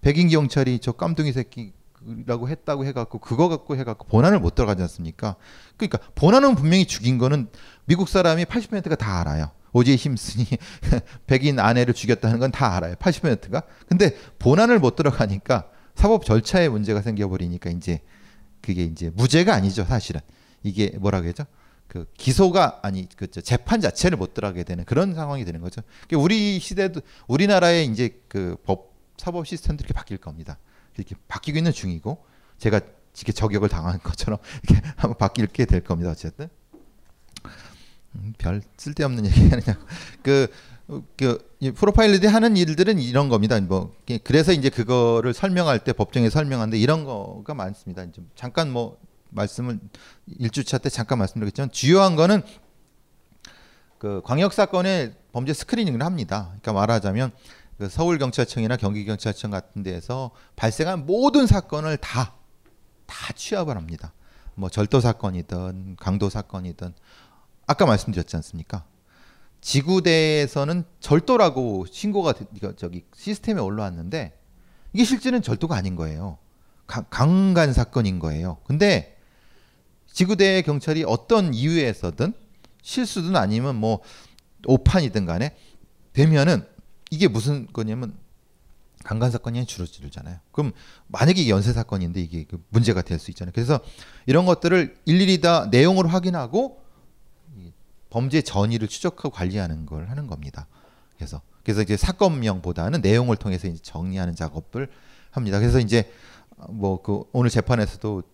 백인 0.00 0.28
경찰이 0.28 0.78
저 0.80 0.92
깜둥이 0.92 1.32
새끼라고 1.32 2.48
했다고 2.48 2.84
해갖고 2.86 3.18
그거 3.18 3.48
갖고 3.48 3.76
해갖고 3.76 4.06
본안을 4.08 4.40
못 4.40 4.54
들어가지 4.54 4.82
않습니까? 4.82 5.36
그러니까 5.76 5.98
본안은 6.14 6.54
분명히 6.54 6.86
죽인 6.86 7.18
거는 7.18 7.48
미국 7.86 8.08
사람이 8.08 8.44
80%가 8.44 8.94
다 8.96 9.20
알아요. 9.20 9.50
오제이 9.72 9.96
심슨이 9.96 10.46
백인 11.26 11.58
아내를 11.60 11.94
죽였다는 11.94 12.38
건 12.40 12.50
다 12.50 12.76
알아요. 12.76 12.94
80%가. 12.96 13.62
근데 13.88 14.16
본안을 14.38 14.78
못 14.80 14.96
들어가니까 14.96 15.68
사법 15.94 16.24
절차에 16.24 16.68
문제가 16.68 17.02
생겨버리니까 17.02 17.70
이제 17.70 18.00
그게 18.62 18.84
이제 18.84 19.10
무죄가 19.14 19.54
아니죠 19.54 19.84
사실은 19.84 20.20
이게 20.62 20.92
뭐라고 20.98 21.28
하죠? 21.28 21.44
그 21.90 22.06
기소가 22.16 22.78
아니 22.82 23.08
그 23.16 23.26
재판 23.26 23.80
자체를 23.80 24.16
못 24.16 24.32
들어가게 24.32 24.62
되는 24.62 24.84
그런 24.84 25.12
상황이 25.12 25.44
되는 25.44 25.60
거죠. 25.60 25.82
우리 26.14 26.60
시대도 26.60 27.00
우리나라의 27.26 27.86
이제 27.86 28.20
그 28.28 28.56
법 28.64 28.90
사법 29.18 29.44
시스템도 29.46 29.82
이렇게 29.82 29.92
바뀔 29.92 30.18
겁니다. 30.18 30.56
이렇게 30.96 31.16
바뀌고 31.26 31.58
있는 31.58 31.72
중이고 31.72 32.24
제가 32.58 32.80
이렇게 33.16 33.32
저격을 33.32 33.68
당한 33.68 33.98
것처럼 34.04 34.38
이렇게 34.62 34.86
한번 34.96 35.18
바뀔게 35.18 35.64
될 35.66 35.82
겁니다. 35.82 36.12
어쨌든 36.12 36.48
음, 38.14 38.34
별 38.38 38.62
쓸데없는 38.76 39.26
얘기 39.26 39.48
하느냐. 39.48 39.78
그, 40.22 40.46
그이 41.16 41.72
프로파일러들이 41.72 42.28
하는 42.28 42.56
일들은 42.56 43.00
이런 43.00 43.28
겁니다. 43.28 43.60
뭐 43.60 43.94
그래서 44.24 44.52
이제 44.52 44.70
그거를 44.70 45.34
설명할 45.34 45.80
때 45.84 45.92
법정에 45.92 46.30
설명하는데 46.30 46.78
이런 46.78 47.04
거가 47.04 47.54
많습니다. 47.54 48.06
잠깐 48.36 48.70
뭐 48.70 48.96
말씀을 49.30 49.80
일주차 50.26 50.78
때 50.78 50.88
잠깐 50.88 51.18
말씀드렸지만 51.18 51.70
주요한 51.70 52.16
거는 52.16 52.42
그 53.98 54.22
광역 54.24 54.52
사건의 54.52 55.14
범죄 55.32 55.52
스크리닝을 55.52 56.02
합니다. 56.02 56.48
그러니까 56.48 56.72
말하자면 56.72 57.32
그 57.78 57.88
서울 57.88 58.18
경찰청이나 58.18 58.76
경기 58.76 59.04
경찰청 59.04 59.50
같은 59.50 59.82
데에서 59.82 60.30
발생한 60.56 61.06
모든 61.06 61.46
사건을 61.46 61.96
다 61.96 62.40
다 63.10 63.32
취합을 63.34 63.76
합니다. 63.76 64.12
뭐 64.54 64.68
절도 64.68 65.00
사건이든 65.00 65.96
강도 65.98 66.30
사건이든 66.30 66.94
아까 67.66 67.86
말씀드렸지 67.86 68.36
않습니까? 68.36 68.84
지구대에서는 69.60 70.84
절도라고 71.00 71.86
신고가 71.90 72.34
저기 72.76 73.04
시스템에 73.14 73.60
올라왔는데 73.60 74.38
이게 74.92 75.04
실제는 75.04 75.42
절도가 75.42 75.74
아닌 75.74 75.96
거예요. 75.96 76.38
강, 76.86 77.04
강간 77.10 77.72
사건인 77.72 78.20
거예요. 78.20 78.58
근데 78.64 79.18
지구대 80.12 80.62
경찰이 80.62 81.04
어떤 81.06 81.54
이유에서든 81.54 82.32
실수든 82.82 83.36
아니면 83.36 83.76
뭐 83.76 84.00
오판이든 84.66 85.26
간에 85.26 85.56
되면은 86.12 86.66
이게 87.10 87.28
무슨 87.28 87.66
거냐면 87.72 88.14
강간 89.04 89.30
사건이 89.30 89.64
줄어들잖아요. 89.64 90.38
그럼 90.52 90.72
만약에 91.08 91.48
연쇄 91.48 91.72
사건인데 91.72 92.20
이게 92.20 92.44
그 92.44 92.62
문제가 92.68 93.02
될 93.02 93.18
수 93.18 93.30
있잖아요. 93.30 93.52
그래서 93.54 93.80
이런 94.26 94.44
것들을 94.44 94.96
일일이 95.06 95.40
다 95.40 95.66
내용을 95.70 96.12
확인하고 96.12 96.82
이 97.56 97.72
범죄 98.10 98.42
전이를 98.42 98.88
추적하고 98.88 99.30
관리하는 99.30 99.86
걸 99.86 100.10
하는 100.10 100.26
겁니다. 100.26 100.66
그래서 101.16 101.40
그래서 101.62 101.82
이제 101.82 101.96
사건명보다는 101.96 103.00
내용을 103.00 103.36
통해서 103.36 103.68
이제 103.68 103.78
정리하는 103.82 104.34
작업을 104.34 104.90
합니다. 105.30 105.58
그래서 105.58 105.78
이제 105.78 106.10
뭐 106.68 107.02
그 107.02 107.22
오늘 107.32 107.48
재판에서도 107.48 108.22
그 108.22 108.28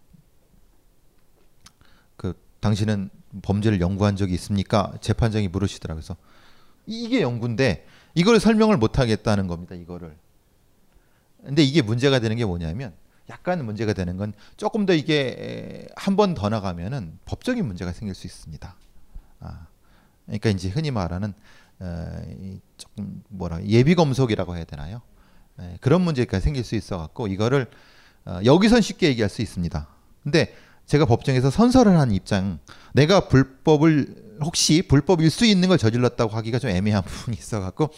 당신은 2.70 3.10
범죄를 3.42 3.80
연구한 3.80 4.16
적이 4.16 4.34
있습니까? 4.34 4.92
재판장이 5.00 5.46
물으시더라고요. 5.48 6.00
그래서 6.02 6.16
이게 6.86 7.22
연구인데 7.22 7.86
이걸 8.14 8.40
설명을 8.40 8.76
못 8.76 8.98
하겠다는 8.98 9.46
겁니다. 9.46 9.76
이거를. 9.76 10.16
근데 11.44 11.62
이게 11.62 11.80
문제가 11.80 12.18
되는 12.18 12.36
게 12.36 12.44
뭐냐면 12.44 12.92
약간 13.30 13.64
문제가 13.64 13.92
되는 13.92 14.16
건 14.16 14.32
조금 14.56 14.84
더 14.84 14.94
이게 14.94 15.86
한 15.94 16.16
번 16.16 16.34
더 16.34 16.48
나가면은 16.48 17.18
법적인 17.24 17.64
문제가 17.64 17.92
생길 17.92 18.16
수 18.16 18.26
있습니다. 18.26 18.74
아, 19.40 19.66
그러니까 20.24 20.50
이제 20.50 20.68
흔히 20.68 20.90
말하는 20.90 21.34
어, 21.78 22.06
이 22.40 22.58
조금 22.78 23.22
뭐라 23.28 23.62
예비 23.64 23.94
검속이라고 23.94 24.56
해야 24.56 24.64
되나요? 24.64 25.02
예, 25.60 25.78
그런 25.80 26.00
문제가 26.02 26.40
생길 26.40 26.64
수 26.64 26.74
있어 26.74 26.98
갖고 26.98 27.28
이거를 27.28 27.70
어, 28.24 28.40
여기선 28.44 28.80
쉽게 28.80 29.06
얘기할 29.10 29.30
수 29.30 29.40
있습니다. 29.40 29.86
근데 30.24 30.52
제가 30.86 31.04
법정에서 31.04 31.50
선서를 31.50 31.98
한 31.98 32.12
입장, 32.12 32.58
내가 32.94 33.28
불법을 33.28 34.36
혹시 34.40 34.82
불법일 34.86 35.30
수 35.30 35.44
있는 35.44 35.68
걸 35.68 35.78
저질렀다고 35.78 36.34
하기가 36.34 36.58
좀 36.58 36.70
애매한 36.70 37.02
부분이 37.04 37.36
있어 37.36 37.60
갖고 37.60 37.90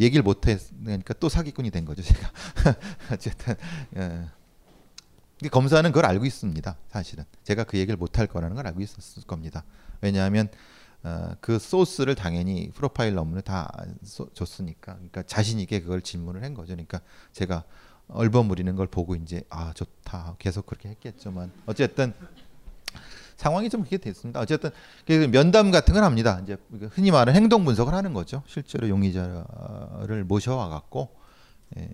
얘기를 0.00 0.22
못 0.22 0.46
했으니까 0.46 1.14
또 1.14 1.28
사기꾼이 1.28 1.70
된 1.70 1.84
거죠, 1.84 2.02
제가. 2.02 2.30
어쨌든 3.12 3.54
예. 3.96 5.48
검사는 5.50 5.90
그걸 5.90 6.06
알고 6.06 6.24
있습니다. 6.24 6.76
사실은 6.88 7.24
제가 7.42 7.64
그 7.64 7.76
얘기를 7.78 7.96
못할 7.96 8.26
거라는 8.26 8.54
걸 8.56 8.66
알고 8.68 8.80
있었을 8.80 9.24
겁니다. 9.24 9.64
왜냐하면 10.00 10.48
어, 11.02 11.32
그 11.40 11.58
소스를 11.58 12.14
당연히 12.14 12.70
프로파일 12.72 13.14
논문에 13.14 13.40
다 13.42 13.70
쏘- 14.04 14.32
줬으니까 14.34 14.94
그러니까 14.94 15.24
자신 15.24 15.58
있게 15.58 15.80
그걸 15.80 16.00
질문을 16.00 16.44
한 16.44 16.54
거죠. 16.54 16.74
그러니까 16.74 17.00
제가 17.32 17.64
얼버무리는 18.08 18.74
걸 18.76 18.86
보고 18.86 19.14
이제 19.14 19.42
아 19.48 19.72
좋다 19.72 20.36
계속 20.38 20.66
그렇게 20.66 20.90
했겠지만 20.90 21.50
어쨌든 21.66 22.12
상황이 23.36 23.68
좀 23.68 23.80
그렇게 23.80 23.98
됐습니다. 23.98 24.40
어쨌든 24.40 24.70
그 25.06 25.28
면담 25.30 25.70
같은 25.70 25.94
걸 25.94 26.04
합니다. 26.04 26.40
이제 26.44 26.56
흔히 26.90 27.10
말하는 27.10 27.34
행동 27.34 27.64
분석을 27.64 27.92
하는 27.92 28.12
거죠. 28.12 28.42
실제로 28.46 28.88
용의자를 28.88 30.24
모셔와 30.24 30.68
갖고 30.68 31.10
예, 31.76 31.88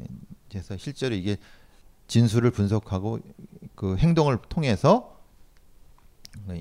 그래서 0.51 0.77
실제로 0.77 1.15
이게 1.15 1.39
진술을 2.09 2.51
분석하고 2.51 3.21
그 3.75 3.97
행동을 3.97 4.39
통해서 4.49 5.17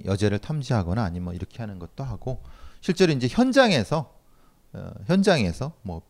여죄를 0.06 0.40
탐지하거나 0.40 1.04
아니면 1.04 1.26
뭐 1.26 1.34
이렇게 1.34 1.60
하는 1.60 1.80
것도 1.80 2.04
하고 2.04 2.42
실제로 2.82 3.12
이제 3.12 3.28
현장에서 3.30 4.14
어, 4.74 4.92
현장에서 5.06 5.74
뭐 5.82 6.02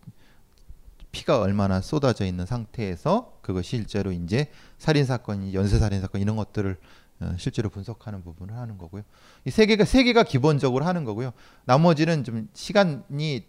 피가 1.18 1.40
얼마나 1.40 1.82
쏟아져 1.82 2.26
있는 2.26 2.46
상태에서 2.46 3.40
그것이 3.42 3.70
실제로 3.70 4.12
이제 4.12 4.52
살인 4.78 5.04
사건, 5.04 5.52
연쇄 5.52 5.80
살인 5.80 6.00
사건 6.00 6.22
이런 6.22 6.36
것들을 6.36 6.78
어, 7.22 7.34
실제로 7.40 7.70
분석하는 7.72 8.24
부분을 8.24 8.56
하는 8.56 8.78
거고요. 8.78 9.02
이 9.46 9.50
세 9.50 9.66
개가 9.66 9.86
세 9.86 10.04
개가 10.04 10.22
기본적으로 10.22 10.86
하는 10.86 11.04
거고요. 11.06 11.32
나머지는 11.66 12.24
좀 12.24 12.48
시간이 12.54 13.48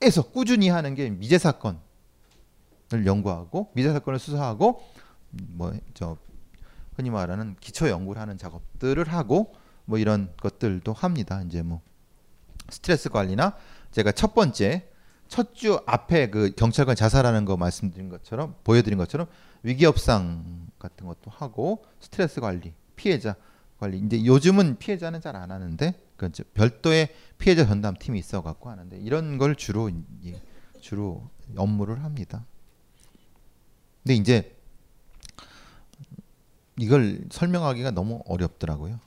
계속 0.00 0.32
꾸준히 0.32 0.68
하는 0.68 0.96
게 0.96 1.08
미제 1.10 1.38
사건을 1.38 1.78
연구하고 3.06 3.70
미제 3.76 3.92
사건을 3.92 4.18
수사하고 4.18 4.82
뭐 5.30 5.72
저 5.94 6.16
흔히 6.96 7.10
말하는 7.10 7.54
기초 7.60 7.88
연구를 7.88 8.20
하는 8.20 8.36
작업들을 8.36 9.06
하고 9.12 9.54
뭐 9.84 9.98
이런 9.98 10.32
것들도 10.40 10.92
합니다. 10.92 11.40
이제 11.46 11.62
뭐 11.62 11.80
스트레스 12.68 13.08
관리나 13.10 13.54
제가 13.92 14.10
첫 14.10 14.34
번째 14.34 14.88
첫 15.28 15.54
주 15.54 15.80
앞에 15.86 16.30
그 16.30 16.52
경찰관 16.56 16.96
자살하는 16.96 17.44
거 17.44 17.56
말씀드린 17.56 18.08
것처럼 18.08 18.54
보여드린 18.64 18.98
것처럼 18.98 19.26
위기협상 19.62 20.68
같은 20.78 21.06
것도 21.06 21.30
하고 21.30 21.84
스트레스 22.00 22.40
관리, 22.40 22.72
피해자 22.96 23.34
관리. 23.78 23.98
이제 23.98 24.24
요즘은 24.24 24.78
피해자는 24.78 25.20
잘 25.20 25.36
안 25.36 25.50
하는데 25.50 25.94
그 26.16 26.30
별도의 26.54 27.08
피해자 27.38 27.66
전담 27.66 27.94
팀이 27.96 28.18
있어 28.18 28.42
갖고 28.42 28.70
하는데 28.70 28.96
이런 28.98 29.38
걸 29.38 29.54
주로 29.54 29.88
이- 29.88 30.34
주로 30.80 31.28
업무를 31.56 32.02
합니다. 32.04 32.44
근데 34.02 34.14
이제 34.14 34.56
이걸 36.78 37.20
설명하기가 37.30 37.90
너무 37.90 38.22
어렵더라고요. 38.26 39.00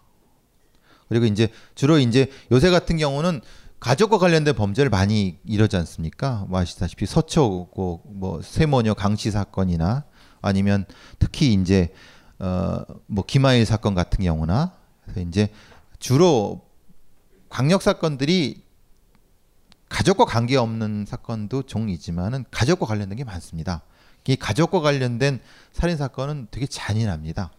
그리고 1.08 1.26
이제 1.26 1.50
주로 1.76 1.98
이제 2.00 2.30
요새 2.52 2.70
같은 2.70 2.98
경우는 2.98 3.42
가족과 3.82 4.20
관련된 4.20 4.56
범죄를 4.56 4.92
많이 4.92 5.40
이러지 5.44 5.76
않습니까? 5.76 6.46
뭐 6.48 6.60
아시다시피 6.60 7.08
서초고 7.08 8.04
뭐 8.06 8.42
세모녀 8.44 8.94
강씨 8.94 9.32
사건이나 9.32 10.06
아니면 10.40 10.86
특히 11.18 11.54
이제 11.54 11.92
어뭐 12.38 13.26
김하일 13.26 13.66
사건 13.66 13.96
같은 13.96 14.24
경우나 14.24 14.76
그래서 15.04 15.22
이제 15.22 15.50
주로 15.98 16.62
강력 17.50 17.82
사건들이 17.82 18.64
가족과 19.90 20.26
관계 20.26 20.58
없는 20.58 21.06
사건도 21.08 21.64
종이지만은 21.64 22.46
가족과 22.52 22.86
관련된 22.86 23.18
게 23.18 23.24
많습니다. 23.24 23.82
이 24.28 24.36
가족과 24.36 24.82
관련된 24.82 25.42
살인 25.74 25.98
사건은 25.98 26.48
되게 26.52 26.68
잔인합니다. 26.68 27.52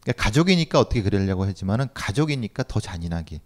그러니까 0.00 0.22
가족이니까 0.22 0.80
어떻게 0.80 1.02
그러려고 1.02 1.46
했지만은 1.46 1.88
가족이니까 1.92 2.62
더 2.62 2.80
잔인하게. 2.80 3.40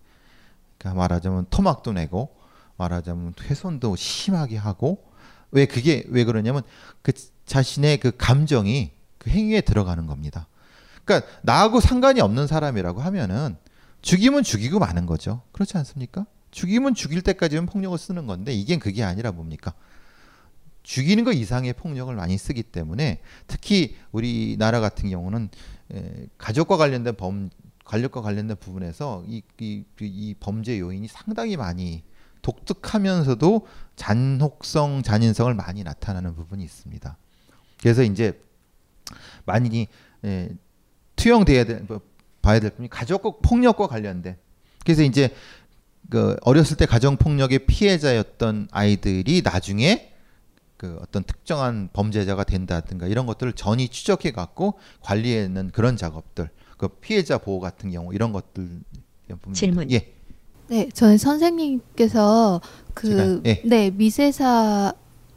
그러니까 0.78 0.98
말하자면 1.00 1.46
토막도 1.50 1.92
내고 1.92 2.36
말하자면 2.76 3.34
훼손도 3.42 3.96
심하게 3.96 4.56
하고 4.56 5.04
왜 5.50 5.66
그게 5.66 6.04
왜 6.08 6.24
그러냐면 6.24 6.62
그 7.02 7.12
자신의 7.46 7.98
그 7.98 8.12
감정이 8.16 8.92
그 9.18 9.30
행위에 9.30 9.60
들어가는 9.60 10.06
겁니다. 10.06 10.46
그러니까 11.04 11.28
나하고 11.42 11.80
상관이 11.80 12.20
없는 12.20 12.46
사람이라고 12.46 13.00
하면은 13.00 13.56
죽이면 14.02 14.42
죽이고 14.44 14.78
마는 14.78 15.06
거죠. 15.06 15.42
그렇지 15.52 15.76
않습니까? 15.78 16.26
죽이면 16.50 16.94
죽일 16.94 17.22
때까지는 17.22 17.66
폭력을 17.66 17.96
쓰는 17.98 18.26
건데 18.26 18.52
이게 18.52 18.78
그게 18.78 19.02
아니라 19.02 19.32
뭡니까? 19.32 19.74
죽이는 20.82 21.24
거 21.24 21.32
이상의 21.32 21.74
폭력을 21.74 22.14
많이 22.14 22.38
쓰기 22.38 22.62
때문에 22.62 23.20
특히 23.46 23.96
우리나라 24.12 24.80
같은 24.80 25.10
경우는 25.10 25.50
에, 25.92 26.26
가족과 26.38 26.76
관련된 26.76 27.16
범 27.16 27.50
관력과 27.89 28.20
관련된 28.20 28.57
부분에서 28.59 29.24
이, 29.26 29.43
이, 29.59 29.82
이 30.01 30.34
범죄 30.39 30.78
요인이 30.78 31.09
상당히 31.09 31.57
많이 31.57 32.03
독특하면서도 32.43 33.66
잔혹성, 33.97 35.03
잔인성을 35.03 35.53
많이 35.55 35.82
나타나는 35.82 36.34
부분이 36.34 36.62
있습니다. 36.62 37.16
그래서 37.80 38.03
이제 38.03 38.41
많이 39.47 39.89
에, 40.22 40.51
투영돼야 41.16 41.64
될 41.64 41.80
뭐, 41.89 42.01
봐야 42.43 42.61
될 42.61 42.70
부분이 42.70 42.91
가족과 42.91 43.32
폭력과 43.43 43.86
관련된 43.86 44.36
그래서 44.84 45.03
이제 45.03 45.34
그 46.11 46.36
어렸을 46.43 46.76
때 46.76 46.84
가정 46.84 47.16
폭력의 47.16 47.66
피해자였던 47.66 48.68
아이들이 48.70 49.41
나중에 49.43 50.12
그 50.76 50.99
어떤 51.01 51.24
특정한 51.24 51.89
범죄자가 51.93 52.45
된다든가 52.45 53.07
이런 53.07 53.24
것들을 53.24 53.55
전이 53.55 53.89
추적해 53.89 54.30
갖고 54.32 54.78
관리하는 55.01 55.70
그런 55.70 55.97
작업들 55.97 56.51
그 56.78 56.88
피해자 56.88 57.36
보호 57.36 57.60
같은 57.60 57.90
경우 57.90 58.14
이런 58.14 58.32
것들 58.32 58.80
질문. 59.52 59.90
예 59.90 60.14
네, 60.68 60.88
저는 60.92 61.18
선생님께서 61.18 62.60
그 62.94 63.42
예. 63.44 63.60
네, 63.64 63.90
미세사 63.90 64.94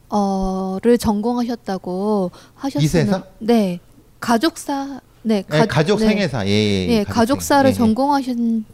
어를 0.08 0.98
전공하셨다고 0.98 2.32
하셨어요. 2.56 2.82
미세사? 2.82 3.24
네. 3.40 3.80
가족사 4.20 5.02
네, 5.24 5.42
가, 5.44 5.66
가족 5.66 6.00
네. 6.00 6.08
생애사 6.08 6.48
예, 6.48 6.52
예, 6.52 6.88
네, 6.88 7.04
가족 7.04 7.14
가족사를. 7.14 7.70
예, 7.70 7.74
예. 7.74 7.78
전공하신 7.78 8.66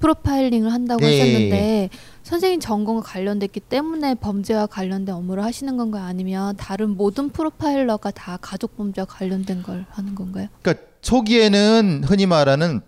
프로파일링을 0.00 0.72
한다고 0.72 1.04
예, 1.04 1.12
예, 1.12 1.20
하셨는데 1.20 1.90
선생님 2.30 2.60
전공과 2.60 3.02
관련됐기 3.02 3.58
때문에 3.58 4.14
범죄와 4.14 4.66
관련된 4.66 5.12
업무를 5.16 5.42
하시는 5.42 5.76
건가요? 5.76 6.04
아니면 6.04 6.56
다른 6.56 6.90
모든 6.90 7.30
프로파일러가 7.30 8.12
다 8.12 8.38
가족 8.40 8.76
범죄와 8.76 9.04
관련된 9.04 9.64
걸 9.64 9.84
하는 9.90 10.14
건가요? 10.14 10.46
그러니까 10.62 10.86
초기에는 11.00 12.04
흔히 12.04 12.26
말하는 12.26 12.82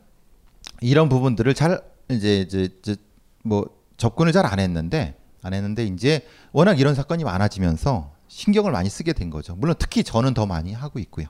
이런 0.81 1.09
부분들을 1.09 1.53
잘 1.55 1.83
이제 2.09 2.41
이제, 2.43 2.69
이제 2.79 2.97
뭐 3.43 3.67
접근을 3.97 4.31
잘 4.31 4.47
안 4.47 4.61
했는데 4.61 5.17
안 5.43 5.55
했는데 5.55 5.87
이제 5.87 6.25
워낙 6.53 6.79
이런 6.79 6.95
사건이 6.95 7.25
많아지면서 7.25 8.13
신경을 8.29 8.71
많이 8.71 8.89
쓰게 8.89 9.13
된 9.13 9.29
거죠. 9.29 9.57
물론 9.57 9.75
특히 9.77 10.05
저는 10.05 10.35
더 10.35 10.47
많이 10.47 10.73
하고 10.73 11.01
있고요. 11.01 11.27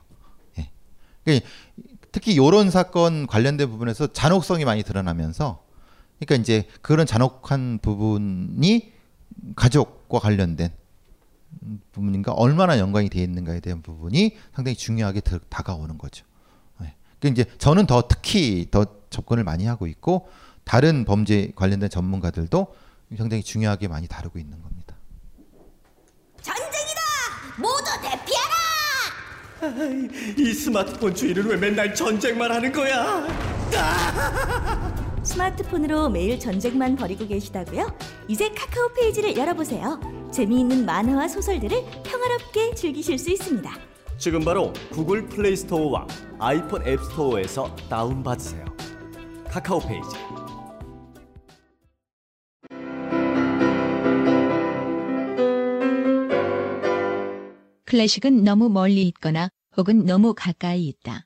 예. 0.59 0.69
그러니까 1.23 1.47
특히 2.11 2.33
이런 2.35 2.69
사건 2.69 3.25
관련된 3.25 3.71
부분에서 3.71 4.13
잔혹성이 4.13 4.65
많이 4.65 4.83
드러나면서 4.83 5.63
그러니까 6.19 6.41
이제 6.41 6.67
그런 6.81 7.05
잔혹한 7.05 7.79
부분이 7.81 8.93
가족과 9.55 10.19
관련된 10.19 10.69
부분인가 11.91 12.31
얼마나 12.33 12.79
연관이 12.79 13.09
되어 13.09 13.23
있는가에 13.23 13.59
대한 13.59 13.81
부분이 13.81 14.37
상당히 14.55 14.75
중요하게 14.75 15.21
들- 15.21 15.39
다가오는 15.49 15.97
거죠. 15.97 16.25
네. 16.79 16.95
그 17.19 17.27
이제 17.27 17.45
저는 17.57 17.85
더 17.85 18.07
특히 18.07 18.67
더 18.71 18.85
접근을 19.09 19.43
많이 19.43 19.65
하고 19.65 19.87
있고 19.87 20.29
다른 20.63 21.05
범죄 21.05 21.51
관련된 21.55 21.89
전문가들도 21.89 22.75
상당히 23.17 23.43
중요하게 23.43 23.87
많이 23.89 24.07
다루고 24.07 24.39
있는 24.39 24.61
겁니다. 24.61 24.95
전쟁이다! 26.41 27.01
모두 27.59 27.83
대피하라! 28.01 28.53
이 30.37 30.53
스마트폰 30.53 31.13
주인은 31.13 31.45
왜 31.45 31.57
맨날 31.57 31.93
전쟁만 31.93 32.51
하는 32.51 32.71
거야? 32.71 33.27
스마트폰으로 35.23 36.09
매일 36.09 36.39
전쟁만 36.39 36.95
벌이고 36.95 37.27
계시다고요? 37.27 37.97
이제 38.27 38.49
카카오 38.49 38.93
페이지를 38.93 39.37
열어보세요. 39.37 39.99
재미있는 40.31 40.85
만화와 40.85 41.27
소설들을 41.27 41.77
평화롭게 42.03 42.75
즐기실 42.75 43.17
수 43.17 43.31
있습니다. 43.31 43.71
지금 44.17 44.43
바로 44.43 44.71
구글 44.91 45.27
플레이 45.27 45.55
스토어와 45.55 46.07
아이폰 46.39 46.87
앱 46.87 46.99
스토어에서 46.99 47.75
다운받으세요. 47.89 48.65
카카오 49.49 49.79
페이지. 49.79 50.15
클래식은 57.85 58.43
너무 58.43 58.69
멀리 58.69 59.03
있거나 59.09 59.49
혹은 59.77 60.05
너무 60.05 60.33
가까이 60.33 60.87
있다. 60.87 61.25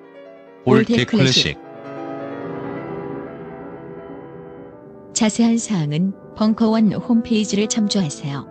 올드 0.65 1.05
클래식 1.05 1.57
자세한 5.13 5.57
사항은 5.57 6.13
벙커원 6.35 6.93
홈페이지를 6.93 7.67
참조하세요. 7.67 8.47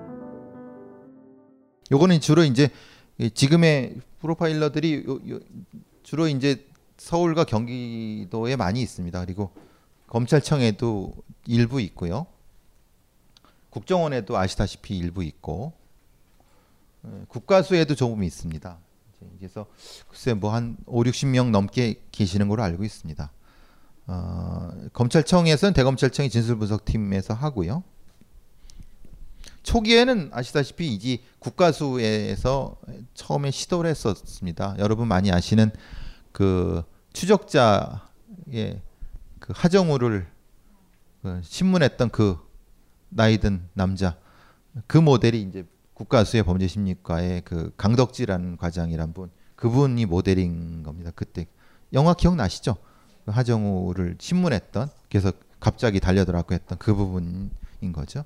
요거는 1.91 2.21
주로 2.21 2.45
이제 2.45 2.69
이 3.19 3.31
지금의 3.31 3.97
프로파일러들이 4.21 5.05
요- 5.07 5.21
요- 5.35 5.41
주로 6.03 6.29
이제 6.29 6.65
서울과 6.99 7.45
경기도에 7.45 8.57
많이 8.57 8.83
있습니다. 8.83 9.25
그리고 9.25 9.51
검찰청에도 10.07 11.13
일부 11.47 11.81
있고요. 11.81 12.27
국정원에도 13.71 14.37
아시다시피 14.37 14.97
일부 14.99 15.25
있고 15.25 15.73
예, 17.07 17.11
국가수에도 17.29 17.95
조금 17.95 18.23
있습니다. 18.23 18.79
그래서 19.39 19.67
글쎄 20.09 20.35
뭐 20.35 20.53
한 20.53 20.77
5, 20.87 21.03
60명 21.05 21.51
넘게 21.51 22.03
계시는 22.13 22.49
걸로 22.49 22.63
알고 22.63 22.85
있습니다. 22.85 23.31
어, 24.07 24.71
검찰청에서는 24.93 25.73
대검찰청이 25.73 26.31
진술분석팀에서 26.31 27.35
하고요. 27.35 27.85
초기에는 29.63 30.31
아시다시피 30.33 30.93
이제 30.95 31.19
국가수에서 31.39 32.77
처음에 33.15 33.51
시도를 33.51 33.91
했었습니다. 33.91 34.75
여러분 34.79 35.07
많이 35.07 35.31
아시는 35.31 35.71
그 36.33 36.83
추적자의 37.13 38.81
그 39.39 39.53
하정우를 39.55 40.27
그 41.23 41.41
신문했던 41.45 42.11
그 42.11 42.39
나이든 43.11 43.69
남자 43.75 44.17
그 44.87 44.99
모델이 44.99 45.43
이제 45.43 45.67
국가수의 46.01 46.45
범죄심리과의 46.45 47.43
그 47.45 47.75
강덕지라는 47.77 48.57
과장이란 48.57 49.13
분 49.13 49.31
그분이 49.57 50.07
모델인 50.07 50.83
겁니다. 50.83 51.11
그때 51.15 51.47
영화 51.93 52.15
기억나시죠? 52.15 52.77
그 53.27 53.31
하정우를 53.31 54.17
신문했던 54.19 54.89
그래서 55.11 55.33
갑자기 55.59 56.01
달려들었고 56.01 56.55
했던 56.55 56.79
그 56.79 56.95
부분인 56.95 57.51
거죠. 57.93 58.25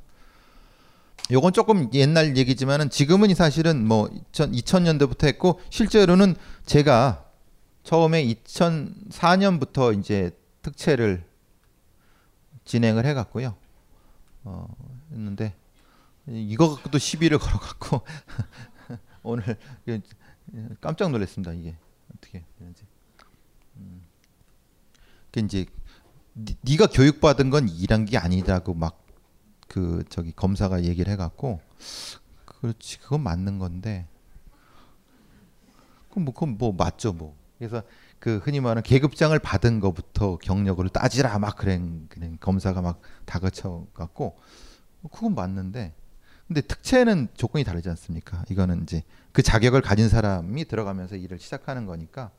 요건 1.32 1.52
조금 1.52 1.92
옛날 1.94 2.36
얘기지만은 2.36 2.90
지금은 2.90 3.34
사실은 3.34 3.84
뭐 3.84 4.08
2000, 4.30 4.52
2000년도부터 4.52 5.24
했고 5.26 5.58
실제로는 5.70 6.36
제가 6.66 7.24
처음에 7.82 8.24
2004년부터 8.24 9.98
이제 9.98 10.30
특채를 10.62 11.24
진행을 12.64 13.04
해갔고요. 13.04 13.56
어, 14.44 14.66
했는데 15.10 15.54
이거 16.26 16.74
갖고도 16.74 16.98
시비를 16.98 17.38
걸어갖고 17.40 18.00
오늘 19.22 19.42
깜짝 20.80 21.10
놀랐습니다. 21.10 21.52
이게 21.52 21.76
어떻게 22.14 22.44
되는지. 22.58 22.84
음. 23.76 24.02
그 25.32 25.40
이제 25.40 25.66
니- 26.34 26.56
네가 26.62 26.86
교육받은 26.88 27.50
건 27.50 27.68
이란 27.68 28.04
게 28.04 28.18
아니라고 28.18 28.74
막 28.74 29.04
그 29.68 30.04
저기 30.08 30.30
검사가 30.30 30.84
얘기를 30.84 31.12
해갖고 31.12 31.60
그렇지 32.44 32.98
그건 33.00 33.22
맞는 33.22 33.58
건데 33.58 34.06
그럼 36.10 36.26
뭐 36.26 36.34
그건 36.34 36.56
뭐 36.58 36.72
맞죠 36.72 37.12
뭐 37.12 37.36
그래서 37.58 37.82
그 38.18 38.38
흔히 38.38 38.60
말하는 38.60 38.82
계급장을 38.82 39.36
받은 39.38 39.80
거부터 39.80 40.36
경력을 40.36 40.86
따지라 40.90 41.38
막 41.38 41.56
그런 41.56 42.06
그런 42.08 42.38
검사가 42.40 42.82
막 42.82 43.00
다그쳐 43.24 43.86
갖고 43.94 44.38
그건 45.12 45.34
맞는데 45.34 45.92
근데 46.46 46.60
특채는 46.60 47.28
조건이 47.34 47.64
다르지 47.64 47.88
않습니까? 47.90 48.44
이거는 48.50 48.82
이제 48.82 49.02
그 49.32 49.42
자격을 49.42 49.80
가진 49.80 50.08
사람이 50.08 50.66
들어가면서 50.66 51.16
일을 51.16 51.38
시작하는 51.38 51.86
거니까 51.86 52.30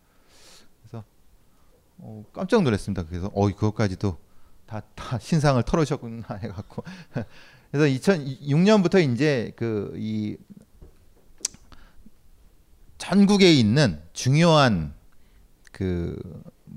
그래서 0.81 1.03
어, 1.97 2.23
깜짝 2.33 2.63
놀랐습니다. 2.63 3.03
그래서 3.05 3.31
어 3.33 3.47
그것까지도 3.47 4.17
다, 4.67 4.81
다 4.95 5.17
신상을 5.19 5.61
털으셨구나 5.63 6.27
해갖고 6.41 6.83
그래서 7.71 7.99
2006년부터 7.99 9.13
이제 9.13 9.53
그 9.55 9.93
이 9.97 10.37
전국에 12.97 13.53
있는 13.53 14.01
중요한 14.13 14.93
그 15.71 16.17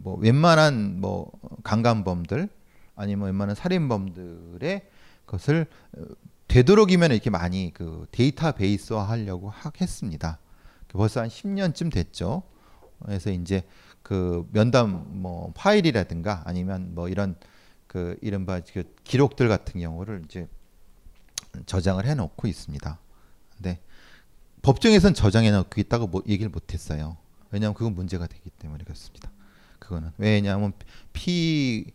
뭐 0.02 0.16
웬만한 0.16 1.00
뭐 1.00 1.30
강간범들 1.62 2.48
아니면 2.94 3.26
웬만한 3.26 3.54
살인범들의 3.54 4.88
것을 5.26 5.66
어, 5.96 6.02
되도록이면 6.48 7.12
이렇게 7.12 7.30
많이 7.30 7.72
그 7.74 8.06
데이터베이스화 8.12 9.02
하려고 9.08 9.50
하- 9.50 9.70
했습니다. 9.80 10.38
벌써 10.88 11.20
한 11.20 11.28
10년쯤 11.28 11.92
됐죠. 11.92 12.42
그래서 13.04 13.30
이제 13.30 13.64
그 14.02 14.48
면담 14.52 15.20
뭐 15.20 15.52
파일이라든가 15.54 16.42
아니면 16.46 16.94
뭐 16.94 17.08
이런 17.08 17.36
그 17.86 18.16
이른바 18.22 18.60
그 18.72 18.94
기록들 19.04 19.48
같은 19.48 19.80
경우를 19.80 20.22
이제 20.24 20.48
저장을 21.66 22.06
해 22.06 22.14
놓고 22.14 22.48
있습니다. 22.48 22.98
근데 23.56 23.80
법정에선 24.62 25.14
저장해 25.14 25.50
놓고 25.50 25.80
있다고 25.80 26.06
뭐 26.06 26.22
얘기를 26.26 26.50
못 26.50 26.72
했어요. 26.72 27.16
왜냐하면 27.50 27.74
그건 27.74 27.94
문제가 27.94 28.26
되기 28.26 28.50
때문에 28.50 28.84
그렇습니다. 28.84 29.30
그거는 29.78 30.10
왜냐하면 30.18 30.72
피, 31.12 31.92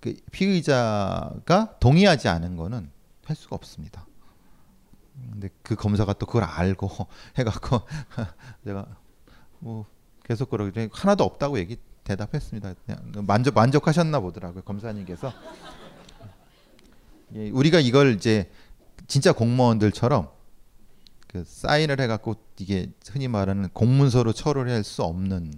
그 0.00 0.16
피의자가 0.30 1.76
동의하지 1.80 2.28
않은 2.28 2.56
거는 2.56 2.90
할 3.28 3.36
수가 3.36 3.56
없습니다. 3.56 4.06
근데 5.30 5.50
그 5.62 5.74
검사가 5.74 6.14
또 6.14 6.26
그걸 6.26 6.44
알고 6.44 6.88
해갖고 7.36 7.80
제가 8.64 8.86
뭐 9.58 9.86
계속 10.24 10.50
그러길래 10.50 10.88
하나도 10.92 11.24
없다고 11.24 11.58
얘기 11.58 11.76
대답했습니다. 12.04 12.74
그냥 12.86 13.26
만족 13.26 13.54
만족하셨나 13.54 14.20
보더라고요 14.20 14.62
검사님께서. 14.62 15.32
예, 17.34 17.50
우리가 17.50 17.80
이걸 17.80 18.14
이제 18.14 18.50
진짜 19.06 19.32
공무원들처럼 19.32 20.30
그 21.26 21.44
사인을 21.44 22.00
해갖고 22.00 22.36
이게 22.58 22.90
흔히 23.10 23.28
말하는 23.28 23.68
공문서로 23.70 24.32
처리할 24.32 24.82
수 24.82 25.02
없는 25.02 25.52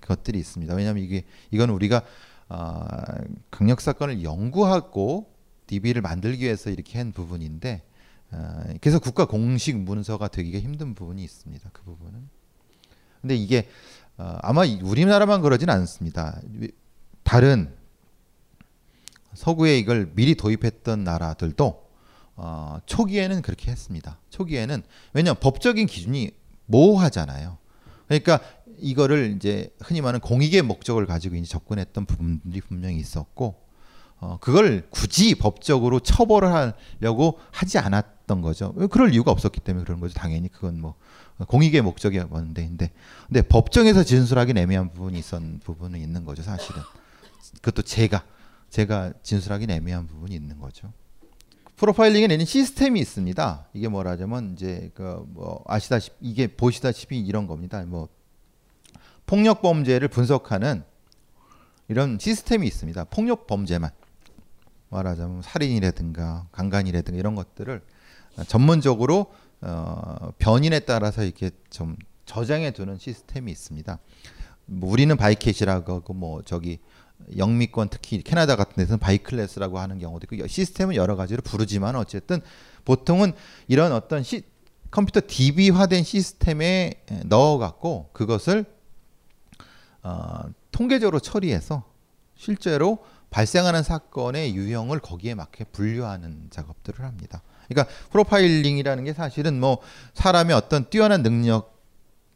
것들이 0.00 0.38
있습니다. 0.38 0.74
왜냐하면 0.74 1.02
이게 1.02 1.26
이건 1.50 1.68
우리가 1.68 2.02
아, 2.48 3.18
강력 3.50 3.80
사건을 3.80 4.22
연구하고 4.22 5.35
DB를 5.66 6.02
만들기 6.02 6.44
위해서 6.44 6.70
이렇게 6.70 6.98
한 6.98 7.12
부분인데 7.12 7.82
아, 8.30 8.64
그래서 8.80 8.98
국가 8.98 9.26
공식 9.26 9.76
문서가 9.76 10.28
되기가 10.28 10.58
힘든 10.58 10.94
부분이 10.94 11.22
있습니다. 11.22 11.70
그 11.72 11.82
부분은. 11.84 12.28
근데 13.20 13.36
이게 13.36 13.68
어, 14.18 14.36
아마 14.42 14.64
이- 14.64 14.80
우리나라만 14.82 15.42
그러진 15.42 15.68
않습니다. 15.70 16.40
다른 17.22 17.74
서구에 19.34 19.78
이걸 19.78 20.12
미리 20.14 20.34
도입했던 20.34 21.04
나라들도 21.04 21.86
어, 22.36 22.78
초기에는 22.86 23.42
그렇게 23.42 23.70
했습니다. 23.70 24.18
초기에는 24.30 24.82
왜냐하면 25.12 25.40
법적인 25.40 25.86
기준이 25.86 26.30
모호하잖아요. 26.66 27.58
그러니까 28.08 28.40
이거를 28.78 29.34
이제 29.36 29.74
흔히 29.80 30.00
말하는 30.00 30.20
공익의 30.20 30.62
목적을 30.62 31.06
가지고 31.06 31.36
이제 31.36 31.46
접근했던 31.46 32.06
부분들이 32.06 32.60
분명히 32.60 32.98
있었고 32.98 33.65
어, 34.18 34.38
그걸 34.40 34.86
굳이 34.90 35.34
법적으로 35.34 36.00
처벌을 36.00 36.52
하려고 37.00 37.38
하지 37.50 37.78
않았던 37.78 38.40
거죠. 38.40 38.72
왜 38.76 38.86
그럴 38.86 39.12
이유가 39.12 39.30
없었기 39.30 39.60
때문에 39.60 39.84
그런 39.84 40.00
거죠. 40.00 40.14
당연히 40.14 40.48
그건 40.48 40.80
뭐 40.80 40.94
공익의 41.48 41.82
목적이었는데, 41.82 42.66
근데, 42.66 42.90
근데 43.26 43.42
법정에서 43.42 44.04
진술하기 44.04 44.54
애매한 44.56 44.90
부분이 44.90 45.18
있었 45.18 45.40
부분은 45.64 46.00
있는 46.00 46.24
거죠. 46.24 46.42
사실은 46.42 46.80
그것도 47.56 47.82
제가 47.82 48.24
제가 48.70 49.12
진술하기 49.22 49.66
애매한 49.68 50.06
부분이 50.06 50.34
있는 50.34 50.58
거죠. 50.58 50.92
프로파일링에는 51.76 52.44
시스템이 52.46 52.98
있습니다. 53.00 53.68
이게 53.74 53.88
뭐라자면 53.88 54.54
이제 54.54 54.90
그 54.94 55.26
뭐 55.28 55.62
아시다시피 55.66 56.16
이게 56.22 56.46
보시다시피 56.46 57.20
이런 57.20 57.46
겁니다. 57.46 57.84
뭐 57.86 58.08
폭력 59.26 59.60
범죄를 59.60 60.08
분석하는 60.08 60.84
이런 61.88 62.18
시스템이 62.18 62.66
있습니다. 62.66 63.04
폭력 63.04 63.46
범죄만 63.46 63.90
말하자면 64.88 65.42
살인이라든가 65.42 66.48
강간이라든가 66.52 67.18
이런 67.18 67.34
것들을 67.34 67.82
전문적으로 68.46 69.26
어, 69.62 70.32
변인에 70.38 70.80
따라서 70.80 71.24
이렇게 71.24 71.50
좀 71.70 71.96
저장해 72.26 72.72
두는 72.72 72.98
시스템이 72.98 73.50
있습니다. 73.50 73.98
뭐 74.66 74.90
우리는 74.90 75.16
ViCAP이라고 75.16 75.94
하고 75.94 76.12
뭐 76.12 76.42
저기 76.42 76.78
영미권 77.36 77.88
특히 77.88 78.22
캐나다 78.22 78.56
같은 78.56 78.74
데서는 78.76 78.98
ViCLAS라고 78.98 79.78
하는 79.78 79.98
경우도 79.98 80.26
있고 80.30 80.46
시스템은 80.46 80.94
여러 80.96 81.16
가지로 81.16 81.42
부르지만 81.42 81.96
어쨌든 81.96 82.40
보통은 82.84 83.32
이런 83.68 83.92
어떤 83.92 84.22
시, 84.22 84.42
컴퓨터 84.90 85.20
DB화된 85.26 86.04
시스템에 86.04 87.02
넣어 87.24 87.58
갖고 87.58 88.10
그것을 88.12 88.64
어, 90.02 90.42
통계적으로 90.70 91.18
처리해서 91.18 91.84
실제로 92.36 92.98
발생하는 93.30 93.82
사건의 93.82 94.54
유형을 94.54 95.00
거기에 95.00 95.34
맞게 95.34 95.64
분류하는 95.72 96.48
작업들을 96.50 97.04
합니다. 97.04 97.42
그러니까 97.68 97.92
프로파일링이라는 98.10 99.04
게 99.04 99.12
사실은 99.12 99.60
뭐 99.60 99.78
사람의 100.14 100.54
어떤 100.54 100.88
뛰어난 100.88 101.22
능력 101.22 101.76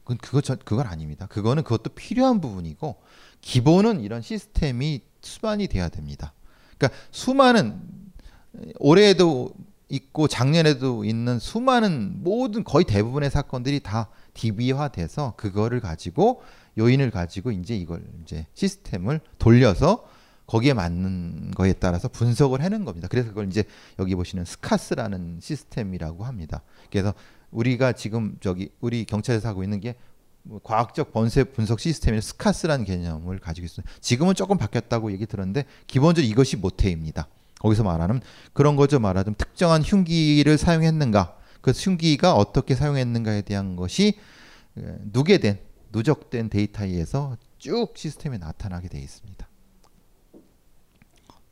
그 0.05 0.17
그거 0.17 0.41
저, 0.41 0.57
그건 0.57 0.87
아닙니다. 0.87 1.27
그거는 1.27 1.63
그것도 1.63 1.91
필요한 1.91 2.41
부분이고 2.41 2.97
기본은 3.41 4.01
이런 4.01 4.23
시스템이 4.23 5.03
수반이 5.21 5.69
돼야 5.69 5.89
됩니다. 5.89 6.33
그러니까 6.77 6.99
수많은 7.11 7.81
올해에도 8.79 9.53
있고 9.89 10.29
작년에도 10.29 11.05
있는 11.05 11.39
수많은 11.39 12.23
모든 12.23 12.65
거의 12.65 12.85
대부분의 12.85 13.31
사건들이 13.31 13.81
다 13.81 14.09
DB화돼서 14.35 15.35
그거를 15.37 15.81
가지고 15.81 16.43
요인을 16.79 17.11
가지고 17.11 17.51
이제 17.51 17.77
이걸 17.77 18.05
이제 18.23 18.47
시스템을 18.55 19.21
돌려서 19.39 20.05
거기에 20.51 20.73
맞는 20.75 21.53
거에 21.53 21.73
따라서 21.75 22.09
분석을 22.09 22.61
해낸 22.61 22.85
겁니다. 22.85 23.07
그래서 23.09 23.29
그걸 23.29 23.47
이제 23.47 23.63
여기 24.01 24.17
보시는 24.17 24.45
스카스라는 24.45 25.39
시스템이라고 25.41 26.25
합니다. 26.25 26.63
그래서 26.91 27.15
우리가 27.53 27.93
지금 27.93 28.37
저기 28.41 28.73
우리 28.81 29.05
경찰에서 29.05 29.49
하고 29.49 29.63
있는 29.63 29.79
게뭐 29.79 30.61
과학적 30.65 31.13
번세 31.13 31.45
분석 31.45 31.79
시스템의 31.79 32.21
스카스라는 32.21 32.85
개념을 32.85 33.39
가지고 33.39 33.65
있어요. 33.65 33.87
지금은 34.01 34.35
조금 34.35 34.59
바뀌었다고 34.59 35.13
얘기 35.13 35.25
들었는데 35.25 35.67
기본적으로 35.87 36.29
이것이 36.29 36.57
모태입니다. 36.57 37.29
거기서 37.61 37.85
말하는 37.85 38.21
그런 38.53 38.75
거죠. 38.75 38.99
말하자면 38.99 39.37
특정한 39.37 39.83
흉기를 39.83 40.59
사용했는가, 40.59 41.37
그 41.61 41.71
흉기가 41.71 42.35
어떻게 42.35 42.75
사용했는가에 42.75 43.43
대한 43.43 43.77
것이 43.77 44.19
에, 44.79 44.83
누계된 45.13 45.61
누적된 45.93 46.49
데이터에 46.51 46.89
의해서 46.89 47.37
쭉 47.59 47.93
시스템에 47.95 48.39
나타나게 48.39 48.89
되어 48.89 49.01
있습니다. 49.01 49.50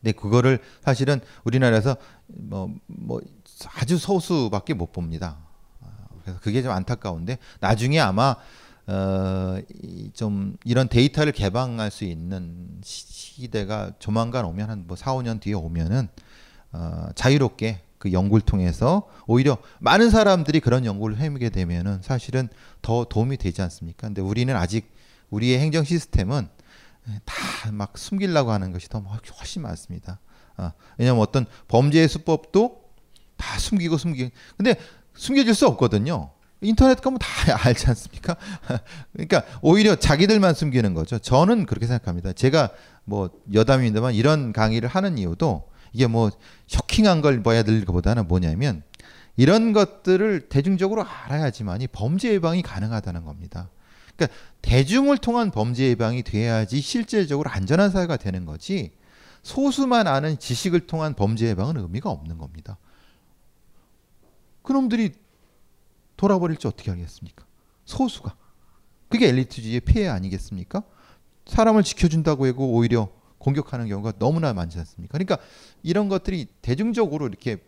네, 0.00 0.12
그거를 0.12 0.60
사실은 0.82 1.20
우리나라에서 1.44 1.96
뭐, 2.28 2.72
뭐 2.86 3.20
아주 3.74 3.98
소수밖에 3.98 4.74
못 4.74 4.92
봅니다. 4.92 5.38
아, 5.80 5.86
그래서 6.22 6.38
그게 6.40 6.62
좀 6.62 6.72
안타까운데 6.72 7.38
나중에 7.60 7.98
아마 8.00 8.36
어, 8.86 9.58
이- 9.82 10.10
좀 10.14 10.56
이런 10.64 10.88
데이터를 10.88 11.32
개방할 11.32 11.90
수 11.90 12.04
있는 12.04 12.68
시- 12.82 13.06
시대가 13.42 13.92
조만간 13.98 14.44
오면 14.46 14.70
한 14.70 14.84
뭐 14.86 14.96
4, 14.96 15.12
5년 15.14 15.40
뒤에 15.40 15.52
오면은 15.54 16.08
어, 16.72 17.08
자유롭게 17.14 17.80
그 17.98 18.12
연구를 18.12 18.40
통해서 18.42 19.08
오히려 19.26 19.58
많은 19.80 20.08
사람들이 20.10 20.60
그런 20.60 20.84
연구를 20.86 21.18
해보게 21.18 21.50
되면은 21.50 22.00
사실은 22.02 22.48
더 22.80 23.04
도움이 23.04 23.36
되지 23.36 23.60
않습니까? 23.62 24.06
근데 24.06 24.22
우리는 24.22 24.54
아직 24.56 24.90
우리의 25.30 25.58
행정 25.58 25.84
시스템은 25.84 26.48
다 27.24 27.48
막 27.72 27.96
숨기려고 27.98 28.52
하는 28.52 28.72
것이 28.72 28.88
더 28.88 29.00
훨씬 29.00 29.62
많습니다. 29.62 30.20
어, 30.56 30.72
왜냐하면 30.98 31.22
어떤 31.22 31.46
범죄의 31.68 32.08
수법도 32.08 32.82
다 33.36 33.58
숨기고 33.58 33.96
숨기. 33.98 34.30
근데 34.56 34.76
숨겨질 35.14 35.54
수 35.54 35.66
없거든요. 35.66 36.30
인터넷 36.60 37.00
가면 37.00 37.18
다 37.20 37.28
알지 37.64 37.86
않습니까? 37.88 38.36
그러니까 39.12 39.44
오히려 39.62 39.94
자기들만 39.96 40.54
숨기는 40.54 40.92
거죠. 40.94 41.18
저는 41.18 41.66
그렇게 41.66 41.86
생각합니다. 41.86 42.32
제가 42.32 42.70
뭐 43.04 43.30
여담입니다만 43.52 44.14
이런 44.14 44.52
강의를 44.52 44.88
하는 44.88 45.18
이유도 45.18 45.68
이게 45.92 46.06
뭐 46.06 46.30
쇼킹한 46.66 47.20
걸 47.22 47.42
봐야 47.42 47.62
될 47.62 47.84
것보다는 47.84 48.26
뭐냐면 48.28 48.82
이런 49.36 49.72
것들을 49.72 50.48
대중적으로 50.48 51.04
알아야지만이 51.04 51.86
범죄 51.88 52.32
예방이 52.32 52.62
가능하다는 52.62 53.24
겁니다. 53.24 53.70
그러니까 54.18 54.36
대중을 54.62 55.18
통한 55.18 55.52
범죄 55.52 55.84
예방이 55.84 56.24
돼야지 56.24 56.80
실질적으로 56.80 57.48
안전한 57.48 57.90
사회가 57.90 58.16
되는 58.16 58.44
거지 58.44 58.90
소수만 59.42 60.08
아는 60.08 60.38
지식을 60.38 60.88
통한 60.88 61.14
범죄 61.14 61.46
예방은 61.46 61.76
의미가 61.76 62.10
없는 62.10 62.36
겁니다. 62.36 62.76
그놈들이 64.62 65.12
돌아버릴지 66.16 66.66
어떻게 66.66 66.90
알겠습니까? 66.90 67.46
소수가. 67.84 68.34
그게 69.08 69.28
엘리트주의의 69.28 69.80
폐해 69.80 70.08
아니겠습니까? 70.08 70.82
사람을 71.46 71.84
지켜준다고 71.84 72.46
하고 72.46 72.72
오히려 72.72 73.08
공격하는 73.38 73.86
경우가 73.88 74.14
너무나 74.18 74.52
많지 74.52 74.78
않습니까? 74.78 75.12
그러니까 75.12 75.38
이런 75.84 76.08
것들이 76.08 76.48
대중적으로 76.60 77.28
이렇게 77.28 77.58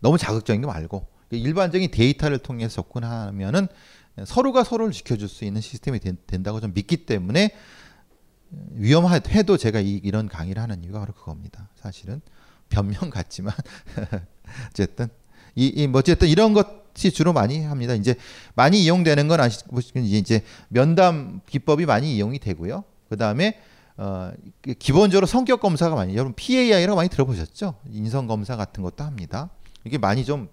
너무 0.00 0.16
자극적인 0.16 0.62
거 0.62 0.68
말고 0.68 1.08
일반적인 1.30 1.90
데이터를 1.90 2.38
통해서 2.38 2.76
접근하면은 2.82 3.66
서로가 4.26 4.64
서로를 4.64 4.92
지켜줄 4.92 5.28
수 5.28 5.44
있는 5.44 5.60
시스템이 5.60 6.00
된, 6.00 6.42
다고 6.42 6.60
좀 6.60 6.72
믿기 6.74 7.06
때문에 7.06 7.50
위험해도 8.72 9.56
제가 9.56 9.80
이, 9.80 10.00
이런 10.02 10.28
강의를 10.28 10.60
하는 10.62 10.84
이유가 10.84 11.00
바로 11.00 11.12
그겁니다. 11.14 11.70
사실은 11.76 12.20
변명 12.68 13.10
같지만 13.10 13.54
어쨌든 14.70 15.08
이, 15.54 15.66
이 15.66 15.86
뭐 15.86 16.00
어쨌든 16.00 16.28
이런 16.28 16.52
것이 16.52 17.10
주로 17.10 17.32
많이 17.32 17.64
합니다. 17.64 17.94
이제 17.94 18.14
많이 18.54 18.82
이용되는 18.82 19.28
건 19.28 19.40
아시보시면 19.40 20.06
이제 20.06 20.42
면담 20.68 21.40
기법이 21.46 21.86
많이 21.86 22.14
이용이 22.16 22.38
되고요. 22.38 22.84
그 23.08 23.16
다음에 23.16 23.60
어, 23.96 24.32
기본적으로 24.78 25.26
성격 25.26 25.60
검사가 25.60 25.94
많이 25.94 26.14
여러분 26.14 26.34
PAI라고 26.34 26.96
많이 26.96 27.08
들어보셨죠? 27.08 27.74
인성 27.90 28.26
검사 28.26 28.56
같은 28.56 28.82
것도 28.82 29.04
합니다. 29.04 29.50
이게 29.84 29.98
많이 29.98 30.24
좀 30.24 30.48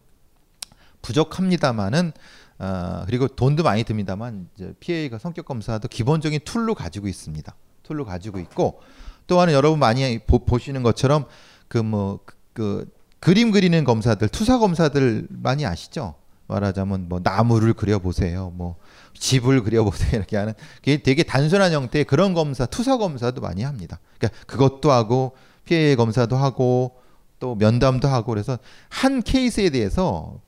부족합니다만은 1.01 2.12
어, 2.60 3.03
그리고 3.05 3.28
돈도 3.28 3.64
많이 3.64 3.84
듭니다만 3.84 4.49
이제 4.55 4.74
PAI가 4.80 5.17
성격 5.18 5.45
검사도 5.45 5.88
기본적인 5.88 6.41
tool로 6.45 6.76
가지고 6.76 7.07
있습니다. 7.07 7.55
tool로 7.84 8.05
가지고 8.05 8.39
있고 8.39 8.82
또 9.28 9.39
하나 9.39 9.53
여러분 9.53 9.80
많이 9.80 10.20
보, 10.20 10.45
보시는 10.45 10.84
것처럼 10.84 11.26
그 11.68 11.80
뭐 11.80 12.20
그 12.60 12.86
그림 13.22 13.51
그리는 13.51 13.86
검사들 13.86 14.28
투사 14.28 14.60
검사들 14.60 15.28
많이 15.30 15.66
아시죠? 15.66 16.16
말하자면 16.47 17.07
뭐 17.07 17.22
나무를 17.24 17.74
그려 17.74 17.99
보세요. 17.99 18.51
뭐 18.53 18.76
집을 19.14 19.64
그려 19.64 19.86
보세요. 19.86 20.12
이렇게 20.16 20.36
하는 20.36 20.53
그게 20.78 21.01
되게 21.01 21.24
단순한 21.24 21.72
형태의 21.72 22.03
그런 22.03 22.34
검사 22.34 22.66
투사 22.66 22.97
검사도 22.97 23.39
많이 23.39 23.64
합니다. 23.64 23.99
그러니까 24.18 24.38
그것도 24.45 24.91
하고 24.91 25.38
피해 25.64 25.95
검사도 25.95 26.36
하고 26.36 26.97
또 27.39 27.55
면담도 27.55 28.10
하고 28.10 28.32
그래서 28.34 28.60
한 28.89 29.22
케이스에 29.22 29.70
대해서 29.70 30.41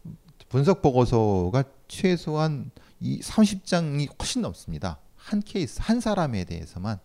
분석 0.52 0.82
보고서가 0.82 1.64
최소한 1.88 2.72
이 3.00 3.22
30장이 3.22 4.10
훨씬 4.20 4.42
넘습니다. 4.42 5.00
한 5.16 5.40
케이스 5.40 5.80
한 5.82 6.02
사람에 6.02 6.44
대해서만 6.44 7.00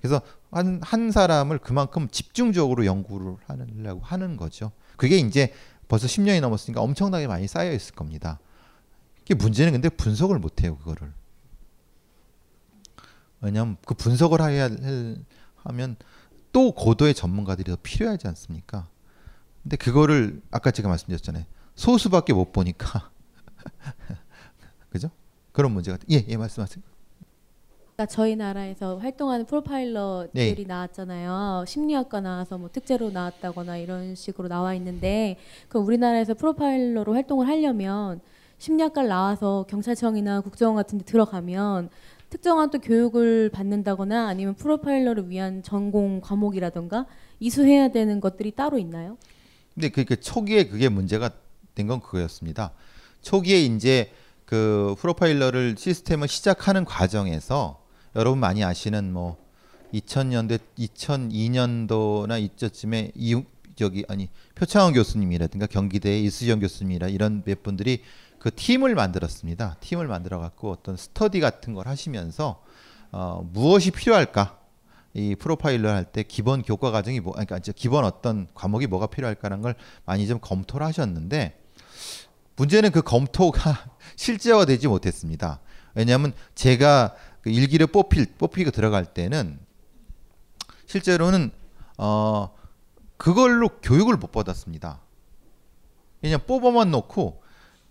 그래서 0.00 0.22
한, 0.52 0.78
한 0.84 1.10
사람을 1.10 1.58
그만큼 1.58 2.08
집중적으로 2.08 2.86
연구를 2.86 3.34
하려고 3.46 4.00
하는 4.02 4.36
거죠. 4.36 4.70
그게 4.96 5.16
이제 5.16 5.52
벌써 5.88 6.06
10년이 6.06 6.40
넘었으니까 6.40 6.80
엄청나게 6.80 7.26
많이 7.26 7.48
쌓여 7.48 7.72
있을 7.72 7.96
겁니다. 7.96 8.38
이게 9.22 9.34
문제는 9.34 9.72
근데 9.72 9.88
분석을 9.88 10.38
못 10.38 10.62
해요, 10.62 10.76
그거를. 10.78 11.12
왜냐하면 13.40 13.76
그 13.86 13.94
분석을 13.94 14.40
해야 14.40 14.70
하면 15.64 15.96
또 16.52 16.70
고도의 16.72 17.14
전문가들이 17.14 17.72
더 17.72 17.76
필요하지 17.82 18.28
않습니까? 18.28 18.88
근데 19.64 19.76
그거를 19.76 20.42
아까 20.52 20.70
제가 20.70 20.88
말씀드렸잖아요. 20.88 21.44
소수밖에 21.78 22.32
못 22.32 22.52
보니까 22.52 23.08
그죠? 24.90 25.10
그런 25.52 25.72
문제가 25.72 25.96
예, 26.10 26.24
예 26.28 26.36
말씀하세요. 26.36 26.82
그러니까 27.94 28.06
저희 28.12 28.34
나라에서 28.34 28.98
활동하는 28.98 29.46
프로파일러들이 29.46 30.54
네. 30.56 30.64
나왔잖아요. 30.66 31.64
심리학과 31.66 32.20
나와서 32.20 32.58
뭐 32.58 32.68
특제로 32.72 33.10
나왔다거나 33.10 33.76
이런 33.76 34.16
식으로 34.16 34.48
나와 34.48 34.74
있는데 34.74 35.36
그 35.68 35.78
우리나라에서 35.78 36.34
프로파일러로 36.34 37.14
활동을 37.14 37.46
하려면 37.46 38.20
심리학과를 38.58 39.08
나와서 39.08 39.64
경찰청이나 39.68 40.40
국정원 40.40 40.74
같은 40.74 40.98
데 40.98 41.04
들어가면 41.04 41.90
특정한 42.28 42.70
또 42.70 42.80
교육을 42.80 43.50
받는다거나 43.50 44.26
아니면 44.26 44.54
프로파일러를 44.54 45.30
위한 45.30 45.62
전공 45.62 46.20
과목이라던가 46.20 47.06
이수해야 47.38 47.88
되는 47.88 48.20
것들이 48.20 48.50
따로 48.50 48.78
있나요? 48.78 49.16
근데 49.74 49.90
그, 49.90 50.04
그 50.04 50.20
초기에 50.20 50.66
그게 50.66 50.88
문제가 50.88 51.30
된 51.78 51.86
건 51.86 52.00
그거였습니다. 52.00 52.72
초기에 53.22 53.60
이제 53.62 54.12
그 54.44 54.96
프로파일러를 54.98 55.76
시스템을 55.78 56.26
시작하는 56.26 56.84
과정에서 56.84 57.80
여러분 58.16 58.40
많이 58.40 58.64
아시는 58.64 59.12
뭐 59.12 59.36
2000년대 59.94 60.58
2002년도나 60.78 62.42
이때쯤에 62.42 63.12
이 63.14 63.40
저기 63.76 64.04
아니 64.08 64.28
표창원 64.56 64.92
교수님이라든가 64.92 65.66
경기대의 65.66 66.24
이수정 66.24 66.58
교수님이라 66.58 67.08
이런 67.08 67.42
몇 67.44 67.62
분들이 67.62 68.02
그 68.40 68.50
팀을 68.52 68.94
만들었습니다. 68.96 69.76
팀을 69.80 70.08
만들어 70.08 70.40
갖고 70.40 70.72
어떤 70.72 70.96
스터디 70.96 71.38
같은 71.38 71.74
걸 71.74 71.86
하시면서 71.86 72.60
어, 73.12 73.48
무엇이 73.52 73.92
필요할까? 73.92 74.58
이 75.14 75.34
프로파일러 75.36 75.90
할 75.90 76.04
때 76.04 76.22
기본 76.22 76.62
교과 76.62 76.90
과정이 76.90 77.20
뭐, 77.20 77.32
그러니까 77.32 77.58
기본 77.74 78.04
어떤 78.04 78.46
과목이 78.54 78.86
뭐가 78.86 79.06
필요할까라는 79.06 79.62
걸 79.62 79.74
많이 80.04 80.26
좀 80.26 80.38
검토를 80.40 80.86
하셨는데 80.86 81.57
문제는 82.58 82.90
그 82.90 83.02
검토가 83.02 83.86
실제화되지 84.16 84.88
못했습니다. 84.88 85.60
왜냐하면 85.94 86.32
제가 86.54 87.14
그 87.40 87.50
일기를 87.50 87.86
뽑힐 87.86 88.26
뽑히고 88.36 88.72
들어갈 88.72 89.06
때는 89.06 89.58
실제로는 90.86 91.50
어 91.96 92.54
그걸로 93.16 93.68
교육을 93.80 94.16
못 94.16 94.32
받았습니다. 94.32 95.00
그냥 96.20 96.40
뽑아만 96.46 96.90
놓고 96.90 97.42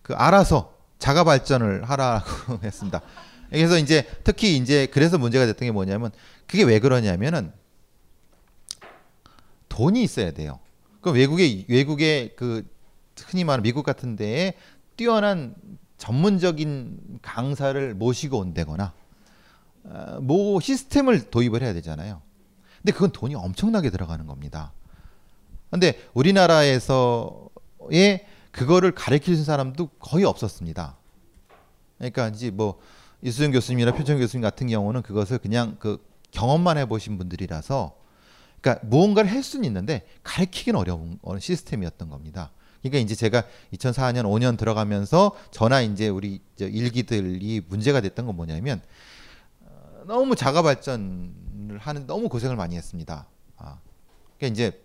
그 0.01 0.13
알아서 0.13 0.73
자가 0.99 1.23
발전을 1.23 1.89
하라고 1.89 2.59
했습니다. 2.63 3.01
그래서 3.49 3.77
이제 3.77 4.05
특히 4.23 4.57
이제 4.57 4.87
그래서 4.87 5.17
문제가 5.17 5.45
됐던 5.45 5.65
게 5.65 5.71
뭐냐면 5.71 6.11
그게 6.45 6.63
왜 6.63 6.79
그러냐면은 6.79 7.53
돈이 9.69 10.03
있어야 10.03 10.31
돼요. 10.31 10.59
그 11.01 11.11
외국의 11.11 11.65
외국의 11.69 12.35
그 12.35 12.65
흔히 13.25 13.43
말하는 13.43 13.63
미국 13.63 13.83
같은 13.83 14.15
데에 14.15 14.53
뛰어난 14.95 15.55
전문적인 15.97 17.19
강사를 17.21 17.95
모시고 17.95 18.37
온다거나 18.37 18.93
어, 19.83 20.19
뭐 20.21 20.59
시스템을 20.59 21.29
도입을 21.29 21.63
해야 21.63 21.73
되잖아요. 21.73 22.21
근데 22.77 22.91
그건 22.91 23.11
돈이 23.11 23.35
엄청나게 23.35 23.89
들어가는 23.89 24.27
겁니다. 24.27 24.71
근데 25.69 25.99
우리나라에서의 26.13 27.39
그거를 28.51 28.93
가르칠 28.93 29.35
사람도 29.37 29.87
거의 29.99 30.25
없었습니다. 30.25 30.97
그러니까 31.97 32.29
이제 32.29 32.49
뭐 32.51 32.79
이수정 33.21 33.51
교수님이나 33.51 33.91
표정 33.93 34.19
교수님 34.19 34.41
같은 34.41 34.67
경우는 34.67 35.01
그것을 35.01 35.39
그냥 35.39 35.75
그 35.79 36.03
경험만 36.31 36.77
해보신 36.77 37.17
분들이라서 37.17 37.95
그러니까 38.61 38.85
무언가를 38.87 39.31
할 39.31 39.43
수는 39.43 39.65
있는데 39.65 40.07
가르치기는 40.23 40.79
어려운 40.79 41.19
시스템이었던 41.39 42.09
겁니다. 42.09 42.51
그러니까 42.81 42.99
이제 42.99 43.15
제가 43.15 43.43
2004년 43.73 44.23
5년 44.23 44.57
들어가면서 44.57 45.35
저나 45.51 45.81
이제 45.81 46.09
우리 46.09 46.41
저 46.55 46.67
일기들이 46.67 47.61
문제가 47.67 48.01
됐던 48.01 48.25
건 48.25 48.35
뭐냐면 48.35 48.81
어, 49.61 50.03
너무 50.05 50.35
자가 50.35 50.61
발전을 50.61 51.77
하는 51.79 52.07
너무 52.07 52.29
고생을 52.29 52.55
많이 52.55 52.75
했습니다. 52.75 53.27
아, 53.57 53.79
그러니까 54.37 54.53
이제 54.53 54.81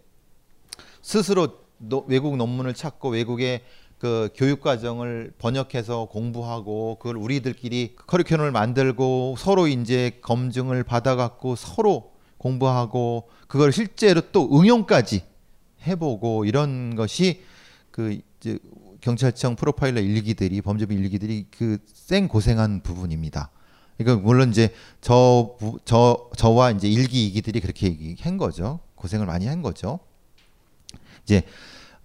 스스로 1.02 1.58
노, 1.78 2.04
외국 2.06 2.36
논문을 2.36 2.74
찾고 2.74 3.10
외국의 3.10 3.62
그 3.98 4.30
교육 4.34 4.60
과정을 4.60 5.32
번역해서 5.38 6.06
공부하고 6.06 6.96
그걸 6.98 7.16
우리들끼리 7.16 7.94
커리큘럼을 7.96 8.50
만들고 8.50 9.36
서로 9.38 9.68
이제 9.68 10.18
검증을 10.22 10.82
받아갖고 10.82 11.54
서로 11.54 12.10
공부하고 12.36 13.28
그걸 13.46 13.72
실제로 13.72 14.20
또 14.32 14.48
응용까지 14.52 15.22
해보고 15.86 16.46
이런 16.46 16.96
것이 16.96 17.44
그 17.92 18.18
이제 18.40 18.58
경찰청 19.00 19.54
프로파일러 19.54 20.00
일기들이 20.00 20.60
범죄부 20.60 20.92
일기들이 20.92 21.46
그생 21.50 22.26
고생한 22.26 22.82
부분입니다. 22.82 23.50
이거 24.00 24.16
물론 24.16 24.50
이제 24.50 24.74
저 25.00 25.56
저 25.84 26.30
저와 26.36 26.72
이제 26.72 26.88
일기 26.88 27.26
이기들이 27.26 27.60
그렇게 27.60 27.86
얘기한 27.86 28.36
거죠. 28.38 28.80
고생을 28.96 29.26
많이 29.26 29.46
한 29.46 29.62
거죠. 29.62 30.00
이제 31.22 31.42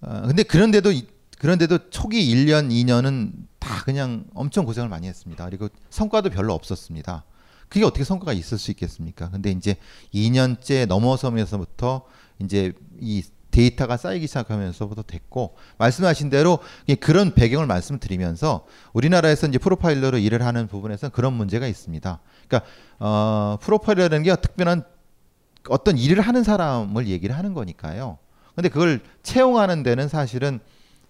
어, 0.01 0.23
근데 0.27 0.43
그런데도 0.43 0.91
그런데도 1.39 1.89
초기 1.89 2.33
1년, 2.33 2.69
2년은 2.71 3.31
다 3.59 3.83
그냥 3.83 4.25
엄청 4.33 4.65
고생을 4.65 4.89
많이 4.89 5.07
했습니다. 5.07 5.45
그리고 5.45 5.69
성과도 5.89 6.29
별로 6.29 6.53
없었습니다. 6.53 7.23
그게 7.69 7.85
어떻게 7.85 8.03
성과가 8.03 8.33
있을 8.33 8.57
수 8.57 8.71
있겠습니까? 8.71 9.29
근데 9.29 9.51
이제 9.51 9.75
2년째 10.13 10.87
넘어서면서부터 10.87 12.05
이제 12.39 12.73
이 12.99 13.23
데이터가 13.51 13.97
쌓이기 13.97 14.27
시작하면서부터 14.27 15.03
됐고 15.03 15.55
말씀하신 15.77 16.29
대로 16.29 16.59
그런 16.99 17.33
배경을 17.33 17.65
말씀드리면서 17.65 18.65
우리나라에서 18.93 19.47
이제 19.47 19.57
프로파일러로 19.57 20.17
일을 20.17 20.45
하는 20.45 20.67
부분에서 20.67 21.09
그런 21.09 21.33
문제가 21.33 21.67
있습니다. 21.67 22.19
그러니까 22.47 22.71
어, 22.99 23.57
프로파일러라는 23.61 24.23
게 24.23 24.35
특별한 24.35 24.83
어떤 25.69 25.97
일을 25.97 26.21
하는 26.21 26.43
사람을 26.43 27.07
얘기를 27.07 27.35
하는 27.35 27.53
거니까요. 27.53 28.17
근데 28.55 28.69
그걸 28.69 29.01
채용하는 29.23 29.83
데는 29.83 30.07
사실은 30.07 30.59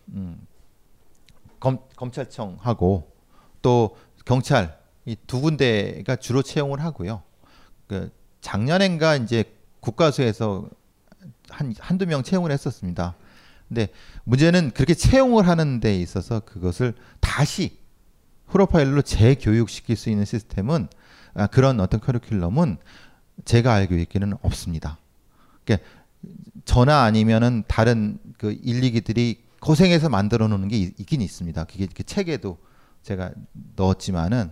음, 0.09 0.39
검, 1.59 1.79
검찰청하고 1.95 3.11
또 3.61 3.97
경찰 4.25 4.77
이 5.07 5.15
두 5.25 5.39
군데가 5.39 6.17
주로 6.17 6.41
채용을 6.41 6.81
하고요. 6.83 7.23
그 7.87 8.11
작년엔가 8.41 9.15
이제 9.15 9.45
국가수에서 9.79 10.69
한 11.49 11.73
한두 11.79 12.05
명 12.05 12.23
채용을 12.23 12.51
했었습니다. 12.51 13.15
근데 13.67 13.89
문제는 14.23 14.71
그렇게 14.71 14.93
채용을 14.93 15.47
하는 15.47 15.79
데 15.79 15.99
있어서 15.99 16.39
그것을 16.41 16.93
다시 17.19 17.77
프로파일로 18.49 19.01
재교육시킬 19.01 19.95
수 19.97 20.09
있는 20.09 20.23
시스템은 20.25 20.87
아, 21.33 21.47
그런 21.47 21.79
어떤 21.79 21.99
커리큘럼은 21.99 22.77
제가 23.45 23.73
알고 23.73 23.95
있기는 23.95 24.33
없습니다. 24.41 24.97
그러니까 25.65 25.87
저나 26.65 27.03
아니면은 27.03 27.63
다른 27.67 28.17
그 28.37 28.57
일리기들이 28.63 29.43
고생해서 29.59 30.09
만들어 30.09 30.47
놓는 30.47 30.69
게 30.69 30.77
있 30.77 31.05
긴 31.05 31.21
있습니다. 31.21 31.63
그게 31.65 31.87
그 31.93 32.03
책에도 32.03 32.57
제가 33.03 33.31
넣었지만은 33.75 34.51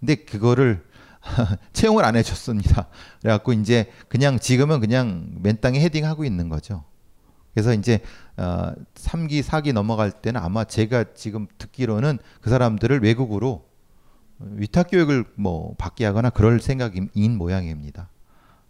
근데 0.00 0.14
그거를 0.16 0.82
채용을 1.72 2.04
안 2.04 2.16
해줬습니다. 2.16 2.88
그래갖고 3.20 3.52
이제 3.52 3.90
그냥 4.08 4.38
지금은 4.38 4.80
그냥 4.80 5.30
맨 5.40 5.60
땅에 5.60 5.80
헤딩하고 5.80 6.24
있는 6.24 6.48
거죠. 6.48 6.84
그래서 7.54 7.74
이제 7.74 8.00
어, 8.36 8.72
3기, 8.94 9.42
4기 9.42 9.72
넘어갈 9.72 10.10
때는 10.10 10.40
아마 10.40 10.64
제가 10.64 11.14
지금 11.14 11.46
듣기로는 11.58 12.18
그 12.40 12.50
사람들을 12.50 13.02
외국으로 13.02 13.66
위탁 14.38 14.90
교육을 14.90 15.24
뭐 15.36 15.74
받게 15.78 16.04
하거나 16.04 16.30
그럴 16.30 16.60
생각인 16.60 17.10
모양입니다. 17.36 18.08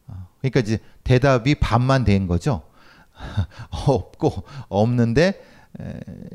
어, 0.08 0.28
그러니까 0.40 0.60
이제 0.60 0.78
대답이 1.04 1.54
반만 1.56 2.04
된 2.04 2.26
거죠. 2.26 2.62
없고 3.86 4.44
없는데 4.68 5.40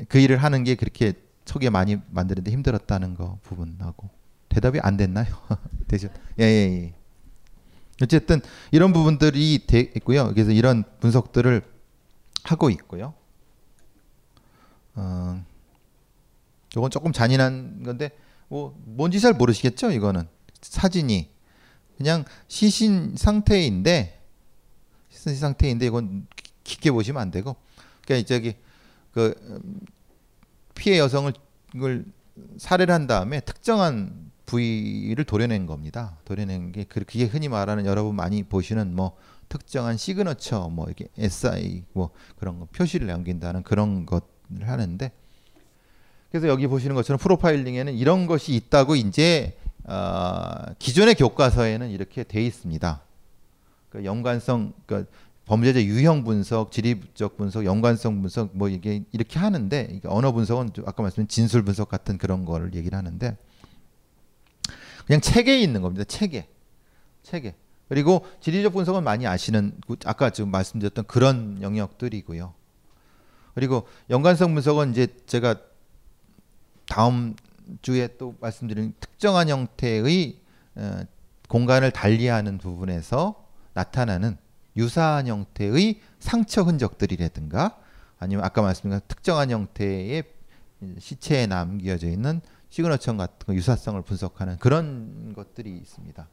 그 0.08 0.18
일을 0.18 0.38
하는 0.38 0.64
게 0.64 0.74
그렇게 0.74 1.12
초기에 1.44 1.70
많이 1.70 1.98
만드는데 2.10 2.50
힘들었다는 2.50 3.14
거 3.14 3.38
부분하고 3.42 4.10
대답이 4.48 4.80
안 4.82 4.96
됐나요? 4.96 5.26
되죠? 5.88 6.08
예, 6.38 6.44
예, 6.44 6.82
예. 6.84 6.94
어쨌든 8.02 8.40
이런 8.70 8.92
부분들이 8.92 9.66
돼 9.66 9.80
있고요. 9.96 10.32
그래서 10.32 10.52
이런 10.52 10.84
분석들을 11.00 11.62
하고 12.44 12.70
있고요. 12.70 13.14
어, 14.94 15.44
이건 16.76 16.90
조금 16.90 17.12
잔인한 17.12 17.82
건데 17.82 18.10
뭐 18.48 18.76
뭔지 18.84 19.20
잘 19.20 19.32
모르시겠죠? 19.32 19.90
이거는 19.90 20.28
사진이 20.60 21.30
그냥 21.96 22.24
시신 22.46 23.14
상태인데 23.16 24.20
시신 25.10 25.36
상태인데 25.36 25.86
이건 25.86 26.26
깊게 26.64 26.90
보시면 26.92 27.20
안 27.20 27.30
되고 27.30 27.56
그러니까 28.04 28.26
저기 28.26 28.54
그 29.12 29.34
피해 30.74 30.98
여성을 30.98 31.32
살해를 32.58 32.94
한 32.94 33.06
다음에 33.06 33.40
특정한 33.40 34.27
부위를 34.48 35.24
도려낸 35.24 35.66
겁니다. 35.66 36.16
도려낸 36.24 36.72
게 36.72 36.84
그게 36.84 37.26
흔히 37.26 37.48
말하는 37.48 37.84
여러분 37.84 38.16
많이 38.16 38.42
보시는 38.42 38.96
뭐 38.96 39.12
특정한 39.50 39.98
시그너처 39.98 40.70
뭐 40.70 40.86
이렇게 40.86 41.08
SI 41.18 41.84
뭐 41.92 42.10
그런 42.38 42.58
거 42.58 42.66
표시를 42.72 43.06
남긴다는 43.06 43.62
그런 43.62 44.06
것을 44.06 44.22
하는데 44.62 45.12
그래서 46.30 46.48
여기 46.48 46.66
보시는 46.66 46.96
것처럼 46.96 47.18
프로파일링에는 47.18 47.94
이런 47.94 48.26
것이 48.26 48.54
있다고 48.54 48.96
이제 48.96 49.56
어, 49.84 50.72
기존의 50.78 51.14
교과서에는 51.14 51.90
이렇게 51.90 52.24
돼 52.24 52.42
있습니다. 52.42 53.02
그 53.90 54.04
연관성 54.04 54.72
그 54.86 55.06
범죄자 55.44 55.82
유형 55.82 56.24
분석, 56.24 56.72
지리적 56.72 57.36
분석, 57.36 57.64
연관성 57.66 58.20
분석 58.20 58.50
뭐 58.54 58.68
이게 58.68 59.04
이렇게 59.12 59.38
하는데 59.38 60.00
언어 60.06 60.32
분석은 60.32 60.70
아까 60.86 61.02
말씀드린 61.02 61.28
진술 61.28 61.64
분석 61.64 61.88
같은 61.88 62.16
그런 62.16 62.44
거를 62.46 62.74
얘기를 62.74 62.96
하는데 62.96 63.36
그냥 65.08 65.22
책에 65.22 65.58
있는 65.58 65.80
겁니다. 65.80 66.04
책에. 66.04 66.46
책에. 67.22 67.54
그리고 67.88 68.26
지리적 68.40 68.74
분석은 68.74 69.02
많이 69.02 69.26
아시는 69.26 69.80
아까 70.04 70.28
지금 70.28 70.50
말씀드렸던 70.50 71.06
그런 71.06 71.62
영역들이고요. 71.62 72.52
그리고 73.54 73.88
연관성 74.10 74.52
분석은 74.52 74.90
이제 74.90 75.06
제가 75.24 75.56
다음 76.86 77.34
주에 77.80 78.18
또 78.18 78.34
말씀드린 78.40 78.92
특정한 79.00 79.48
형태의 79.48 80.40
어, 80.74 81.00
공간을 81.48 81.90
달리하는 81.90 82.58
부분에서 82.58 83.46
나타나는 83.72 84.36
유사한 84.76 85.26
형태의 85.26 86.00
상처 86.20 86.60
흔적들이라든가 86.60 87.78
아니면 88.18 88.44
아까 88.44 88.60
말씀드린 88.60 89.00
특정한 89.08 89.50
형태의 89.50 90.24
시체에 90.98 91.46
남겨져 91.46 92.08
있는 92.08 92.42
시그너처 92.70 93.16
같은 93.16 93.54
유사성을 93.54 94.00
분석하는 94.02 94.58
그런 94.58 95.32
것들이 95.34 95.76
있습니다. 95.76 96.28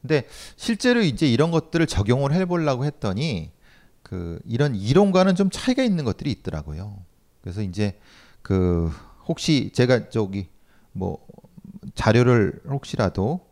근데 0.00 0.26
실제로 0.56 1.00
이제 1.00 1.26
이런 1.28 1.50
것들을 1.50 1.86
적용을 1.86 2.32
해보려고 2.32 2.84
했더니 2.84 3.50
그 4.02 4.40
이런 4.46 4.74
이론과는 4.74 5.34
좀 5.34 5.50
차이가 5.50 5.82
있는 5.82 6.04
것들이 6.04 6.30
있더라고요. 6.30 7.02
그래서 7.42 7.62
이제 7.62 7.98
그 8.42 8.90
혹시 9.26 9.70
제가 9.74 10.08
저기 10.08 10.48
뭐 10.92 11.26
자료를 11.94 12.60
혹시라도 12.68 13.46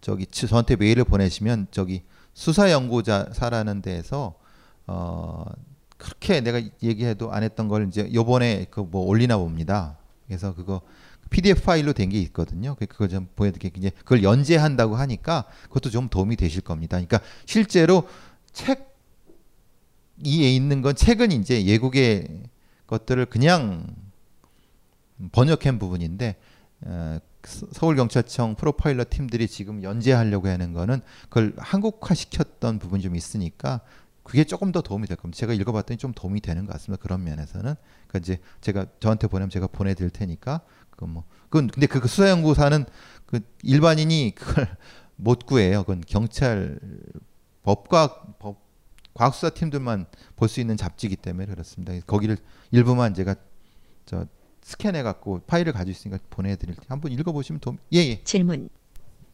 저기 0.00 0.26
치- 0.26 0.46
저한테 0.46 0.76
메일을 0.76 1.04
보내시면 1.04 1.68
저기 1.70 2.02
수사연구자사라는 2.34 3.82
데에서 3.82 4.34
어 4.86 5.44
그렇게 6.02 6.40
내가 6.40 6.60
얘기해도 6.82 7.32
안 7.32 7.42
했던 7.44 7.68
걸 7.68 7.86
이제 7.86 8.10
요번에 8.12 8.66
그 8.70 8.80
뭐 8.80 9.02
올리나 9.06 9.38
봅니다. 9.38 9.98
그래서 10.26 10.52
그거 10.54 10.80
PDF 11.30 11.62
파일로 11.62 11.92
된 11.92 12.10
게 12.10 12.18
있거든요. 12.22 12.74
그- 12.74 12.86
그거 12.86 13.06
좀 13.08 13.28
보여드릴게요. 13.36 13.72
이제 13.76 13.90
그걸 13.98 14.22
연재한다고 14.22 14.96
하니까 14.96 15.44
그것도 15.64 15.90
좀 15.90 16.08
도움이 16.08 16.36
되실 16.36 16.60
겁니다. 16.60 16.96
그러니까 16.96 17.20
실제로 17.46 18.08
책 18.52 18.92
이에 20.24 20.52
있는 20.54 20.82
건 20.82 20.94
책은 20.94 21.32
이제 21.32 21.64
예국의 21.64 22.42
것들을 22.86 23.24
그냥 23.26 23.86
번역한 25.32 25.78
부분인데 25.78 26.36
어, 26.82 27.18
서- 27.44 27.66
서울경찰청 27.72 28.56
프로파일러 28.56 29.04
팀들이 29.08 29.48
지금 29.48 29.82
연재하려고 29.82 30.48
하는 30.48 30.72
거는 30.72 31.00
그걸 31.28 31.54
한국화 31.58 32.14
시켰던 32.14 32.78
부분이 32.78 33.02
좀 33.02 33.16
있으니까 33.16 33.80
그게 34.22 34.44
조금 34.44 34.72
더 34.72 34.80
도움이 34.80 35.06
될 35.06 35.16
겁니다. 35.16 35.38
제가 35.38 35.52
읽어봤더니 35.52 35.98
좀 35.98 36.12
도움이 36.12 36.40
되는 36.40 36.64
것 36.66 36.72
같습니다. 36.74 37.02
그런 37.02 37.24
면에서는 37.24 37.74
그러니까 38.06 38.18
이제 38.18 38.38
제가 38.60 38.86
저한테 39.00 39.26
보내면 39.26 39.50
제가 39.50 39.66
보내드릴 39.66 40.10
테니까 40.10 40.60
그건 40.90 41.10
뭐 41.10 41.24
그건 41.44 41.68
근데 41.68 41.86
그 41.86 42.06
수사연구사는 42.06 42.84
그 43.26 43.40
일반인이 43.62 44.34
그걸 44.36 44.76
못 45.16 45.46
구해요. 45.46 45.80
그건 45.82 46.02
경찰 46.06 46.78
법과 47.62 48.36
법 48.38 48.62
과학수사 49.14 49.50
팀들만 49.50 50.06
볼 50.36 50.48
수 50.48 50.60
있는 50.60 50.76
잡지이기 50.76 51.16
때문에 51.16 51.46
그렇습니다. 51.46 51.92
거기를 52.06 52.38
일부만 52.70 53.14
제가 53.14 53.34
저 54.06 54.26
스캔해 54.62 55.02
갖고 55.02 55.40
파일을 55.46 55.72
가지고 55.72 55.90
있으니까 55.90 56.22
보내드릴 56.30 56.74
테 56.76 56.82
한번 56.88 57.12
읽어보시면 57.12 57.60
도움. 57.60 57.78
예 57.92 57.98
예. 57.98 58.22
질문. 58.24 58.68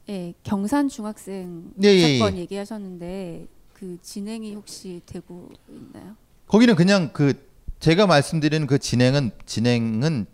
예, 0.08 0.32
경산 0.42 0.88
중학생 0.88 1.70
예, 1.82 1.88
예, 1.88 2.18
사건 2.18 2.36
예. 2.36 2.40
얘기하셨는데 2.40 3.46
그 3.78 3.96
진행이 4.02 4.54
혹시 4.54 5.00
되고 5.06 5.48
있나요? 5.68 6.16
거기는 6.48 6.74
그냥 6.74 7.12
그 7.12 7.46
제가 7.78 8.06
말씀드리는 8.06 8.66
그 8.66 8.78
진행은 8.78 9.30
진행은 9.46 10.26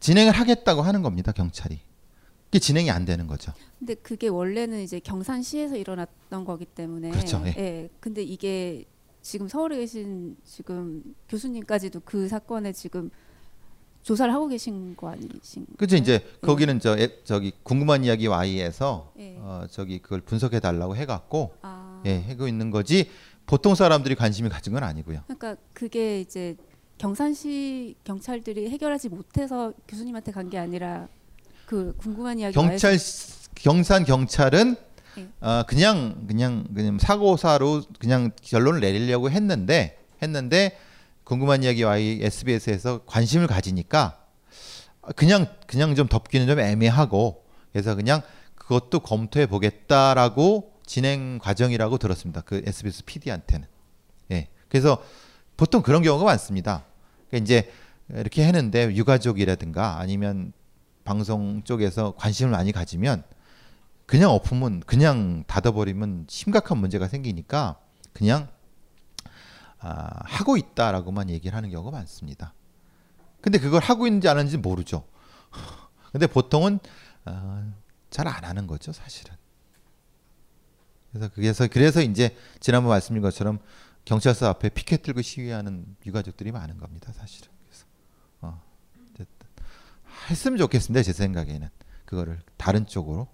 진행을 0.00 0.32
하겠다고 0.32 0.80
하는 0.82 1.02
겁니다. 1.02 1.32
경찰이. 1.32 1.78
그게 2.46 2.58
진행이 2.58 2.90
안 2.90 3.04
되는 3.04 3.26
거죠. 3.26 3.52
근데 3.78 3.94
그게 3.96 4.28
원래는 4.28 4.80
이제 4.80 4.98
경산시에서 4.98 5.76
일어났던 5.76 6.44
거기 6.44 6.64
때문에 6.64 7.10
그렇죠, 7.10 7.42
예. 7.46 7.90
근데 8.00 8.22
이게 8.22 8.84
지금 9.20 9.48
서울에 9.48 9.76
계신 9.78 10.36
지금 10.44 11.02
교수님까지도 11.28 12.00
그 12.04 12.28
사건에 12.28 12.72
지금 12.72 13.10
조사를 14.02 14.32
하고 14.32 14.48
계신 14.48 14.94
거 14.96 15.08
아니신가요? 15.10 15.76
그죠 15.78 15.96
이제 15.96 16.24
거기는 16.42 16.78
저 16.78 16.96
애- 16.98 17.22
저기 17.24 17.52
궁금한 17.62 18.04
이야기 18.04 18.26
Y에서 18.26 19.12
예. 19.18 19.36
어 19.38 19.66
저기 19.70 19.98
그걸 20.00 20.20
분석해 20.20 20.60
달라고 20.60 20.94
해갖고 20.96 21.54
아. 21.62 21.83
예 22.06 22.22
하고 22.28 22.46
있는 22.48 22.70
거지 22.70 23.10
보통 23.46 23.74
사람들이 23.74 24.14
관심이 24.14 24.48
가진 24.48 24.72
건 24.72 24.82
아니고요. 24.84 25.20
그러니까 25.26 25.56
그게 25.72 26.20
이제 26.20 26.56
경산시 26.98 27.96
경찰들이 28.04 28.70
해결하지 28.70 29.08
못해서 29.08 29.72
교수님한테 29.88 30.32
간 30.32 30.48
게 30.50 30.58
아니라 30.58 31.08
그 31.66 31.94
궁금한 31.98 32.38
이야기 32.38 32.54
경찰 32.54 32.98
경산 33.54 34.04
경찰은 34.04 34.76
예. 35.18 35.28
어 35.40 35.62
그냥 35.66 36.24
그냥 36.26 36.64
그냥 36.74 36.98
사고사로 36.98 37.82
그냥 37.98 38.30
결론을 38.42 38.80
내리려고 38.80 39.30
했는데 39.30 39.98
했는데 40.22 40.76
궁금한 41.24 41.62
이야기 41.62 41.84
Y 41.84 42.20
SBS에서 42.22 43.04
관심을 43.06 43.46
가지니까 43.46 44.20
그냥 45.16 45.46
그냥 45.66 45.94
좀 45.94 46.06
덮기는 46.08 46.46
좀 46.46 46.58
애매하고 46.60 47.44
그래서 47.72 47.94
그냥 47.94 48.22
그것도 48.56 49.00
검토해 49.00 49.46
보겠다라고 49.46 50.72
진행 50.86 51.38
과정이라고 51.38 51.98
들었습니다. 51.98 52.40
그 52.42 52.62
SBS 52.64 53.04
PD한테는. 53.04 53.66
예. 54.32 54.48
그래서 54.68 55.02
보통 55.56 55.82
그런 55.82 56.02
경우가 56.02 56.24
많습니다. 56.24 56.84
그러니까 57.28 57.44
이제 57.44 57.72
이렇게 58.10 58.44
했는데 58.44 58.94
유가족이라든가 58.94 59.98
아니면 59.98 60.52
방송 61.04 61.62
쪽에서 61.64 62.14
관심을 62.16 62.50
많이 62.52 62.72
가지면 62.72 63.22
그냥 64.06 64.30
엎으면 64.30 64.80
그냥 64.80 65.44
닫아버리면 65.46 66.26
심각한 66.28 66.78
문제가 66.78 67.08
생기니까 67.08 67.78
그냥 68.12 68.48
아, 69.78 70.08
하고 70.24 70.56
있다라고만 70.56 71.30
얘기를 71.30 71.56
하는 71.56 71.70
경우가 71.70 71.90
많습니다. 71.90 72.54
근데 73.40 73.58
그걸 73.58 73.82
하고 73.82 74.06
있는지 74.06 74.28
안 74.28 74.38
하는지 74.38 74.56
모르죠. 74.56 75.04
근데 76.12 76.26
보통은 76.26 76.78
어, 77.26 77.72
잘 78.10 78.28
안 78.28 78.44
하는 78.44 78.66
거죠, 78.66 78.92
사실은. 78.92 79.34
그래서 81.14 81.30
그래서 81.34 81.68
그래서 81.68 82.02
이제 82.02 82.36
지난번 82.58 82.90
말씀드린 82.90 83.22
것처럼 83.22 83.60
경찰서 84.04 84.48
앞에 84.48 84.68
피켓 84.70 85.02
들고 85.02 85.22
시위하는 85.22 85.86
유가족들이 86.04 86.50
많은 86.52 86.76
겁니다, 86.76 87.12
사실은. 87.12 87.48
그래서 87.66 87.86
어, 88.40 88.60
어쨌든 89.12 89.48
했으면 90.28 90.58
좋겠습니다, 90.58 91.02
제 91.02 91.12
생각에는 91.12 91.68
그거를 92.04 92.40
다른 92.56 92.86
쪽으로. 92.86 93.28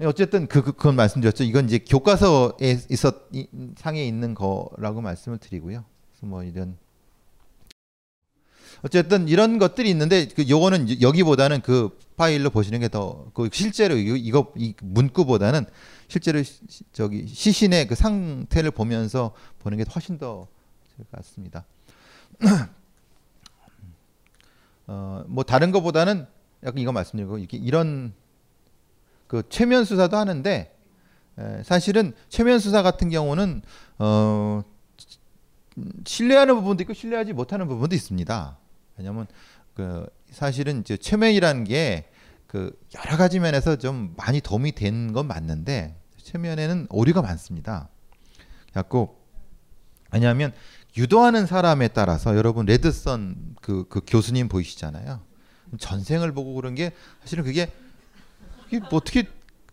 예, 0.00 0.06
어쨌든 0.06 0.46
그, 0.46 0.62
그 0.62 0.72
그건 0.72 0.96
말씀드렸죠. 0.96 1.44
이건 1.44 1.66
이제 1.66 1.78
교과서에 1.78 2.80
있었 2.90 3.28
이, 3.32 3.46
상에 3.76 4.04
있는 4.04 4.34
거라고 4.34 5.00
말씀을 5.00 5.38
드리고요. 5.38 5.84
그래서 6.10 6.26
뭐 6.26 6.42
이런 6.42 6.76
어쨌든 8.82 9.28
이런 9.28 9.58
것들이 9.58 9.90
있는데 9.90 10.28
그 10.28 10.48
요거는 10.48 11.00
여기보다는 11.00 11.60
그 11.60 11.98
파일로 12.16 12.50
보시는 12.50 12.80
게 12.80 12.88
더 12.88 13.30
그 13.34 13.48
실제로 13.52 13.96
이거, 13.96 14.52
이 14.56 14.74
문구보다는 14.82 15.66
실제로 16.08 16.42
시, 16.42 16.60
시- 16.68 16.84
저기 16.92 17.26
시신의 17.26 17.88
그 17.88 17.94
상태를 17.94 18.70
보면서 18.70 19.32
보는 19.60 19.78
게 19.78 19.84
훨씬 19.94 20.18
더 20.18 20.48
같습니다. 21.12 21.64
어 24.86 25.24
뭐 25.28 25.44
다른 25.44 25.72
것보다는 25.72 26.26
약간 26.64 26.78
이거 26.78 26.92
말씀드리고 26.92 27.38
이렇게 27.38 27.56
이런 27.56 28.14
그 29.26 29.42
최면 29.48 29.84
수사도 29.84 30.16
하는데 30.16 30.76
에, 31.38 31.62
사실은 31.64 32.12
최면 32.28 32.58
수사 32.58 32.82
같은 32.82 33.10
경우는 33.10 33.62
어 33.98 34.62
음, 35.78 35.92
신뢰하는 36.06 36.54
부분도 36.54 36.82
있고 36.84 36.94
신뢰하지 36.94 37.32
못하는 37.32 37.68
부분도 37.68 37.94
있습니다. 37.94 38.58
왜냐하면 38.96 39.26
그 39.74 40.06
사실은 40.30 40.80
이제 40.80 40.96
최면이라는 40.96 41.64
게 41.64 42.04
그 42.46 42.72
여러 43.04 43.16
가지 43.16 43.40
면에서 43.40 43.76
좀 43.76 44.14
많이 44.16 44.40
도움이 44.40 44.72
된 44.72 45.12
건 45.12 45.26
맞는데 45.26 45.96
최면에는 46.22 46.86
오류가 46.90 47.22
많습니다. 47.22 47.88
갖고 48.72 49.20
왜냐하면 50.12 50.52
유도하는 50.96 51.46
사람에 51.46 51.88
따라서 51.88 52.36
여러분 52.36 52.66
레드선 52.66 53.56
그, 53.60 53.86
그 53.88 54.00
교수님 54.06 54.48
보이시잖아요. 54.48 55.20
전생을 55.78 56.32
보고 56.32 56.54
그런 56.54 56.74
게 56.74 56.92
사실은 57.20 57.44
그게 57.44 57.70
뭐 58.70 58.88
어떻게 58.92 59.24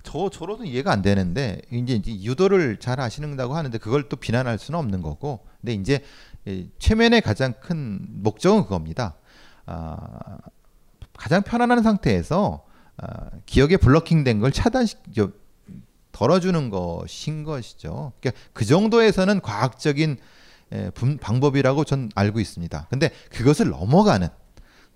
저 0.04 0.30
저로도 0.30 0.66
이해가 0.66 0.92
안 0.92 1.02
되는데 1.02 1.62
이제, 1.72 1.94
이제 1.94 2.12
유도를 2.12 2.78
잘 2.78 3.00
아시는다고 3.00 3.56
하는데 3.56 3.78
그걸 3.78 4.10
또 4.10 4.18
비난할 4.18 4.60
수는 4.60 4.80
없는 4.80 5.02
거고. 5.02 5.46
근데 5.62 5.74
이제 5.74 6.04
이 6.46 6.70
최면의 6.80 7.22
가장 7.22 7.54
큰 7.62 8.06
목적은 8.10 8.64
그겁니다. 8.64 9.16
아, 9.66 10.38
가장 11.18 11.44
편안한 11.44 11.84
상태에서 11.84 12.66
아, 12.98 13.30
기억에 13.46 13.78
블러킹된 13.78 14.40
걸 14.40 14.52
차단시 14.52 14.98
저, 15.16 15.32
덜어주는 16.12 16.70
것인 16.70 17.44
것이죠. 17.44 18.14
그러니까 18.20 18.42
그 18.54 18.66
정도에서는 18.66 19.42
과학적인 19.42 20.18
에, 20.72 20.90
방법이라고 21.20 21.84
전 21.84 22.10
알고 22.16 22.40
있습니다. 22.40 22.88
근데 22.90 23.10
그것을 23.32 23.70
넘어가는 23.70 24.28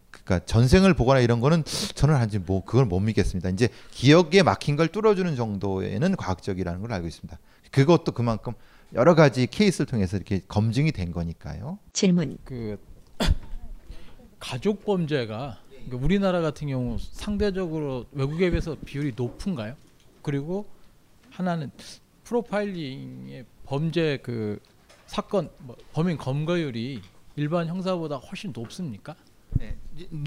그러니까 0.10 0.46
전생을 0.46 0.94
보거나 0.94 1.20
이런 1.20 1.40
거는 1.40 1.64
저는 1.96 2.16
아직 2.16 2.44
뭐 2.46 2.64
그걸 2.64 2.86
못 2.86 3.00
믿겠습니다. 3.00 3.50
이제 3.50 3.70
기억에 3.92 4.44
막힌 4.44 4.76
걸 4.76 4.88
뚫어주는 4.88 5.36
정도에는 5.36 6.16
과학적이라는 6.16 6.82
걸 6.82 6.94
알고 6.94 7.08
있습니다. 7.08 7.38
그것도 7.72 8.14
그만큼 8.14 8.54
여러 8.94 9.16
가지 9.16 9.48
케이스를 9.48 9.86
통해서 9.86 10.16
이렇게 10.16 10.42
검증이 10.48 10.92
된 10.92 11.12
거니까요. 11.12 11.80
질문. 11.94 12.38
그 12.44 12.78
가족 14.40 14.86
범죄가 14.86 15.60
그러니까 15.86 15.98
우리나라 16.06 16.42
같은 16.42 16.68
경우 16.68 16.98
상대적으로 17.00 18.06
외국에 18.12 18.50
비해서 18.50 18.76
비율이 18.86 19.14
높은가요? 19.16 19.76
그리고 20.22 20.68
하나는 21.32 21.72
프로파일링의 22.24 23.46
범죄 23.66 24.20
그 24.22 24.60
사건 25.06 25.50
뭐 25.60 25.76
범인 25.94 26.18
검거율이 26.18 27.02
일반 27.38 27.68
형사보다 27.68 28.18
훨씬 28.18 28.52
높습니까? 28.54 29.16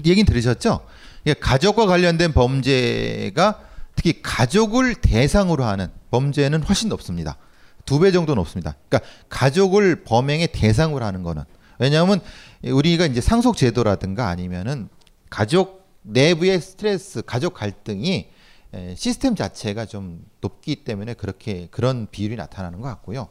얘긴 0.05 0.25
들으셨죠? 0.25 0.85
이게 1.23 1.33
가족과 1.35 1.85
관련된 1.85 2.33
범죄가 2.33 3.61
특히 3.95 4.21
가족을 4.21 4.95
대상으로 4.95 5.63
하는 5.63 5.89
범죄는 6.09 6.63
훨씬 6.63 6.89
높습니다. 6.89 7.37
두 7.85 7.99
배 7.99 8.11
정도 8.11 8.35
높습니다. 8.35 8.75
그러니까 8.89 9.09
가족을 9.29 10.03
범행의 10.03 10.51
대상으로 10.51 11.03
하는 11.05 11.23
거는 11.23 11.43
왜냐하면 11.79 12.21
우리가 12.63 13.05
이제 13.07 13.21
상속 13.21 13.57
제도라든가 13.57 14.27
아니면은 14.27 14.89
가족 15.29 15.89
내부의 16.03 16.59
스트레스, 16.61 17.21
가족 17.21 17.53
갈등이 17.53 18.29
에, 18.73 18.95
시스템 18.95 19.35
자체가 19.35 19.85
좀 19.85 20.25
높기 20.39 20.83
때문에 20.83 21.13
그렇게 21.13 21.67
그런 21.71 22.07
비율이 22.09 22.35
나타나는 22.35 22.79
것 22.81 22.87
같고요. 22.87 23.27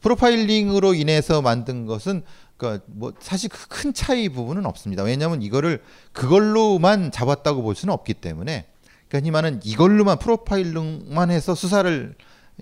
프로파일링으로 0.00 0.94
인해서 0.94 1.42
만든 1.42 1.86
것은 1.86 2.22
그러니까 2.56 2.84
뭐 2.88 3.12
사실 3.18 3.50
그큰 3.50 3.92
차이 3.94 4.28
부분은 4.28 4.64
없습니다. 4.66 5.02
왜냐하면 5.02 5.42
이거를 5.42 5.82
그걸로만 6.12 7.10
잡았다고 7.10 7.62
볼 7.62 7.74
수는 7.74 7.92
없기 7.92 8.14
때문에 8.14 8.66
그러니까 9.08 9.26
이만은 9.28 9.60
이걸로만 9.64 10.18
프로파일링만 10.18 11.30
해서 11.30 11.54
수사를 11.54 12.14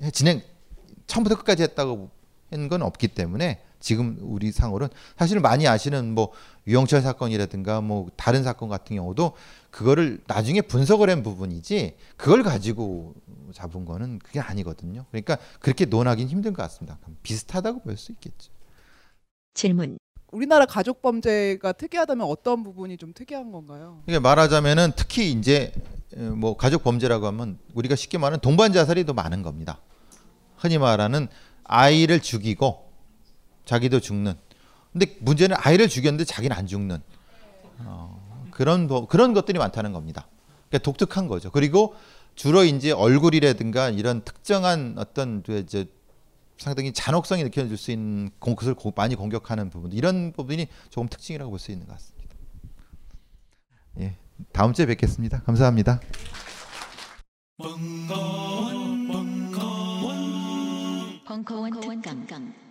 해- 0.02 0.10
진행 0.10 0.42
처음부터 1.06 1.36
끝까지 1.36 1.62
했다고 1.62 2.10
하는 2.50 2.68
건 2.68 2.82
없기 2.82 3.08
때문에 3.08 3.60
지금 3.84 4.16
우리 4.22 4.50
상으로는 4.50 4.88
사실 5.16 5.40
많이 5.40 5.68
아시는 5.68 6.14
뭐 6.14 6.30
유영철 6.66 7.02
사건이라든가 7.02 7.82
뭐 7.82 8.08
다른 8.16 8.42
사건 8.42 8.70
같은 8.70 8.96
경우도 8.96 9.34
그거를 9.70 10.20
나중에 10.26 10.62
분석을 10.62 11.10
한 11.10 11.22
부분이지 11.22 11.96
그걸 12.16 12.42
가지고 12.42 13.14
잡은 13.52 13.84
거는 13.84 14.20
그게 14.20 14.40
아니거든요. 14.40 15.04
그러니까 15.10 15.36
그렇게 15.60 15.84
논하기는 15.84 16.30
힘든 16.30 16.54
것 16.54 16.62
같습니다. 16.62 16.98
비슷하다고 17.22 17.82
볼 17.82 17.96
수 17.98 18.10
있겠죠. 18.12 18.50
질문. 19.52 19.98
우리나라 20.32 20.64
가족 20.64 21.02
범죄가 21.02 21.72
특이하다면 21.72 22.26
어떤 22.26 22.64
부분이 22.64 22.96
좀 22.96 23.12
특이한 23.12 23.52
건가요? 23.52 24.02
이게 24.08 24.18
말하자면은 24.18 24.92
특히 24.96 25.30
이제 25.30 25.72
어, 26.16 26.20
뭐 26.20 26.56
가족 26.56 26.82
범죄라고 26.82 27.26
하면 27.26 27.58
우리가 27.74 27.94
쉽게 27.96 28.16
말하는 28.16 28.40
동반 28.40 28.72
자살이 28.72 29.04
더 29.04 29.12
많은 29.12 29.42
겁니다. 29.42 29.80
흔히 30.56 30.78
말하는 30.78 31.28
아이를 31.64 32.20
죽이고 32.20 32.83
자기도 33.64 34.00
죽는. 34.00 34.34
근데 34.92 35.16
문제는 35.20 35.56
아이를 35.58 35.88
죽였는데 35.88 36.24
자기는 36.24 36.56
안 36.56 36.66
죽는 36.66 37.02
어, 37.80 38.48
그런 38.52 38.86
법- 38.86 39.08
그런 39.08 39.32
것들이 39.34 39.58
많다는 39.58 39.92
겁니다. 39.92 40.28
그러니까 40.68 40.84
독특한 40.84 41.26
거죠. 41.28 41.50
그리고 41.50 41.94
주로 42.34 42.64
이제 42.64 42.90
얼굴이라든가 42.92 43.90
이런 43.90 44.22
특정한 44.24 44.94
어떤 44.98 45.42
그 45.42 45.58
이제 45.58 45.86
상당히 46.58 46.92
잔혹성이 46.92 47.42
느껴질 47.44 47.76
수 47.76 47.90
있는 47.90 48.30
공- 48.38 48.54
그것을 48.54 48.74
고- 48.74 48.92
많이 48.94 49.16
공격하는 49.16 49.70
부분 49.70 49.90
이런 49.92 50.32
부분이 50.32 50.68
조금 50.90 51.08
특징이라고 51.08 51.50
볼 51.50 51.58
수 51.58 51.72
있는 51.72 51.86
것 51.86 51.94
같습니다. 51.94 52.34
예, 54.00 54.16
다음 54.52 54.72
주에 54.72 54.86
뵙겠습니다. 54.86 55.42
감사합니다. 55.42 56.00
벙커원 61.26 61.80
특강 61.80 62.63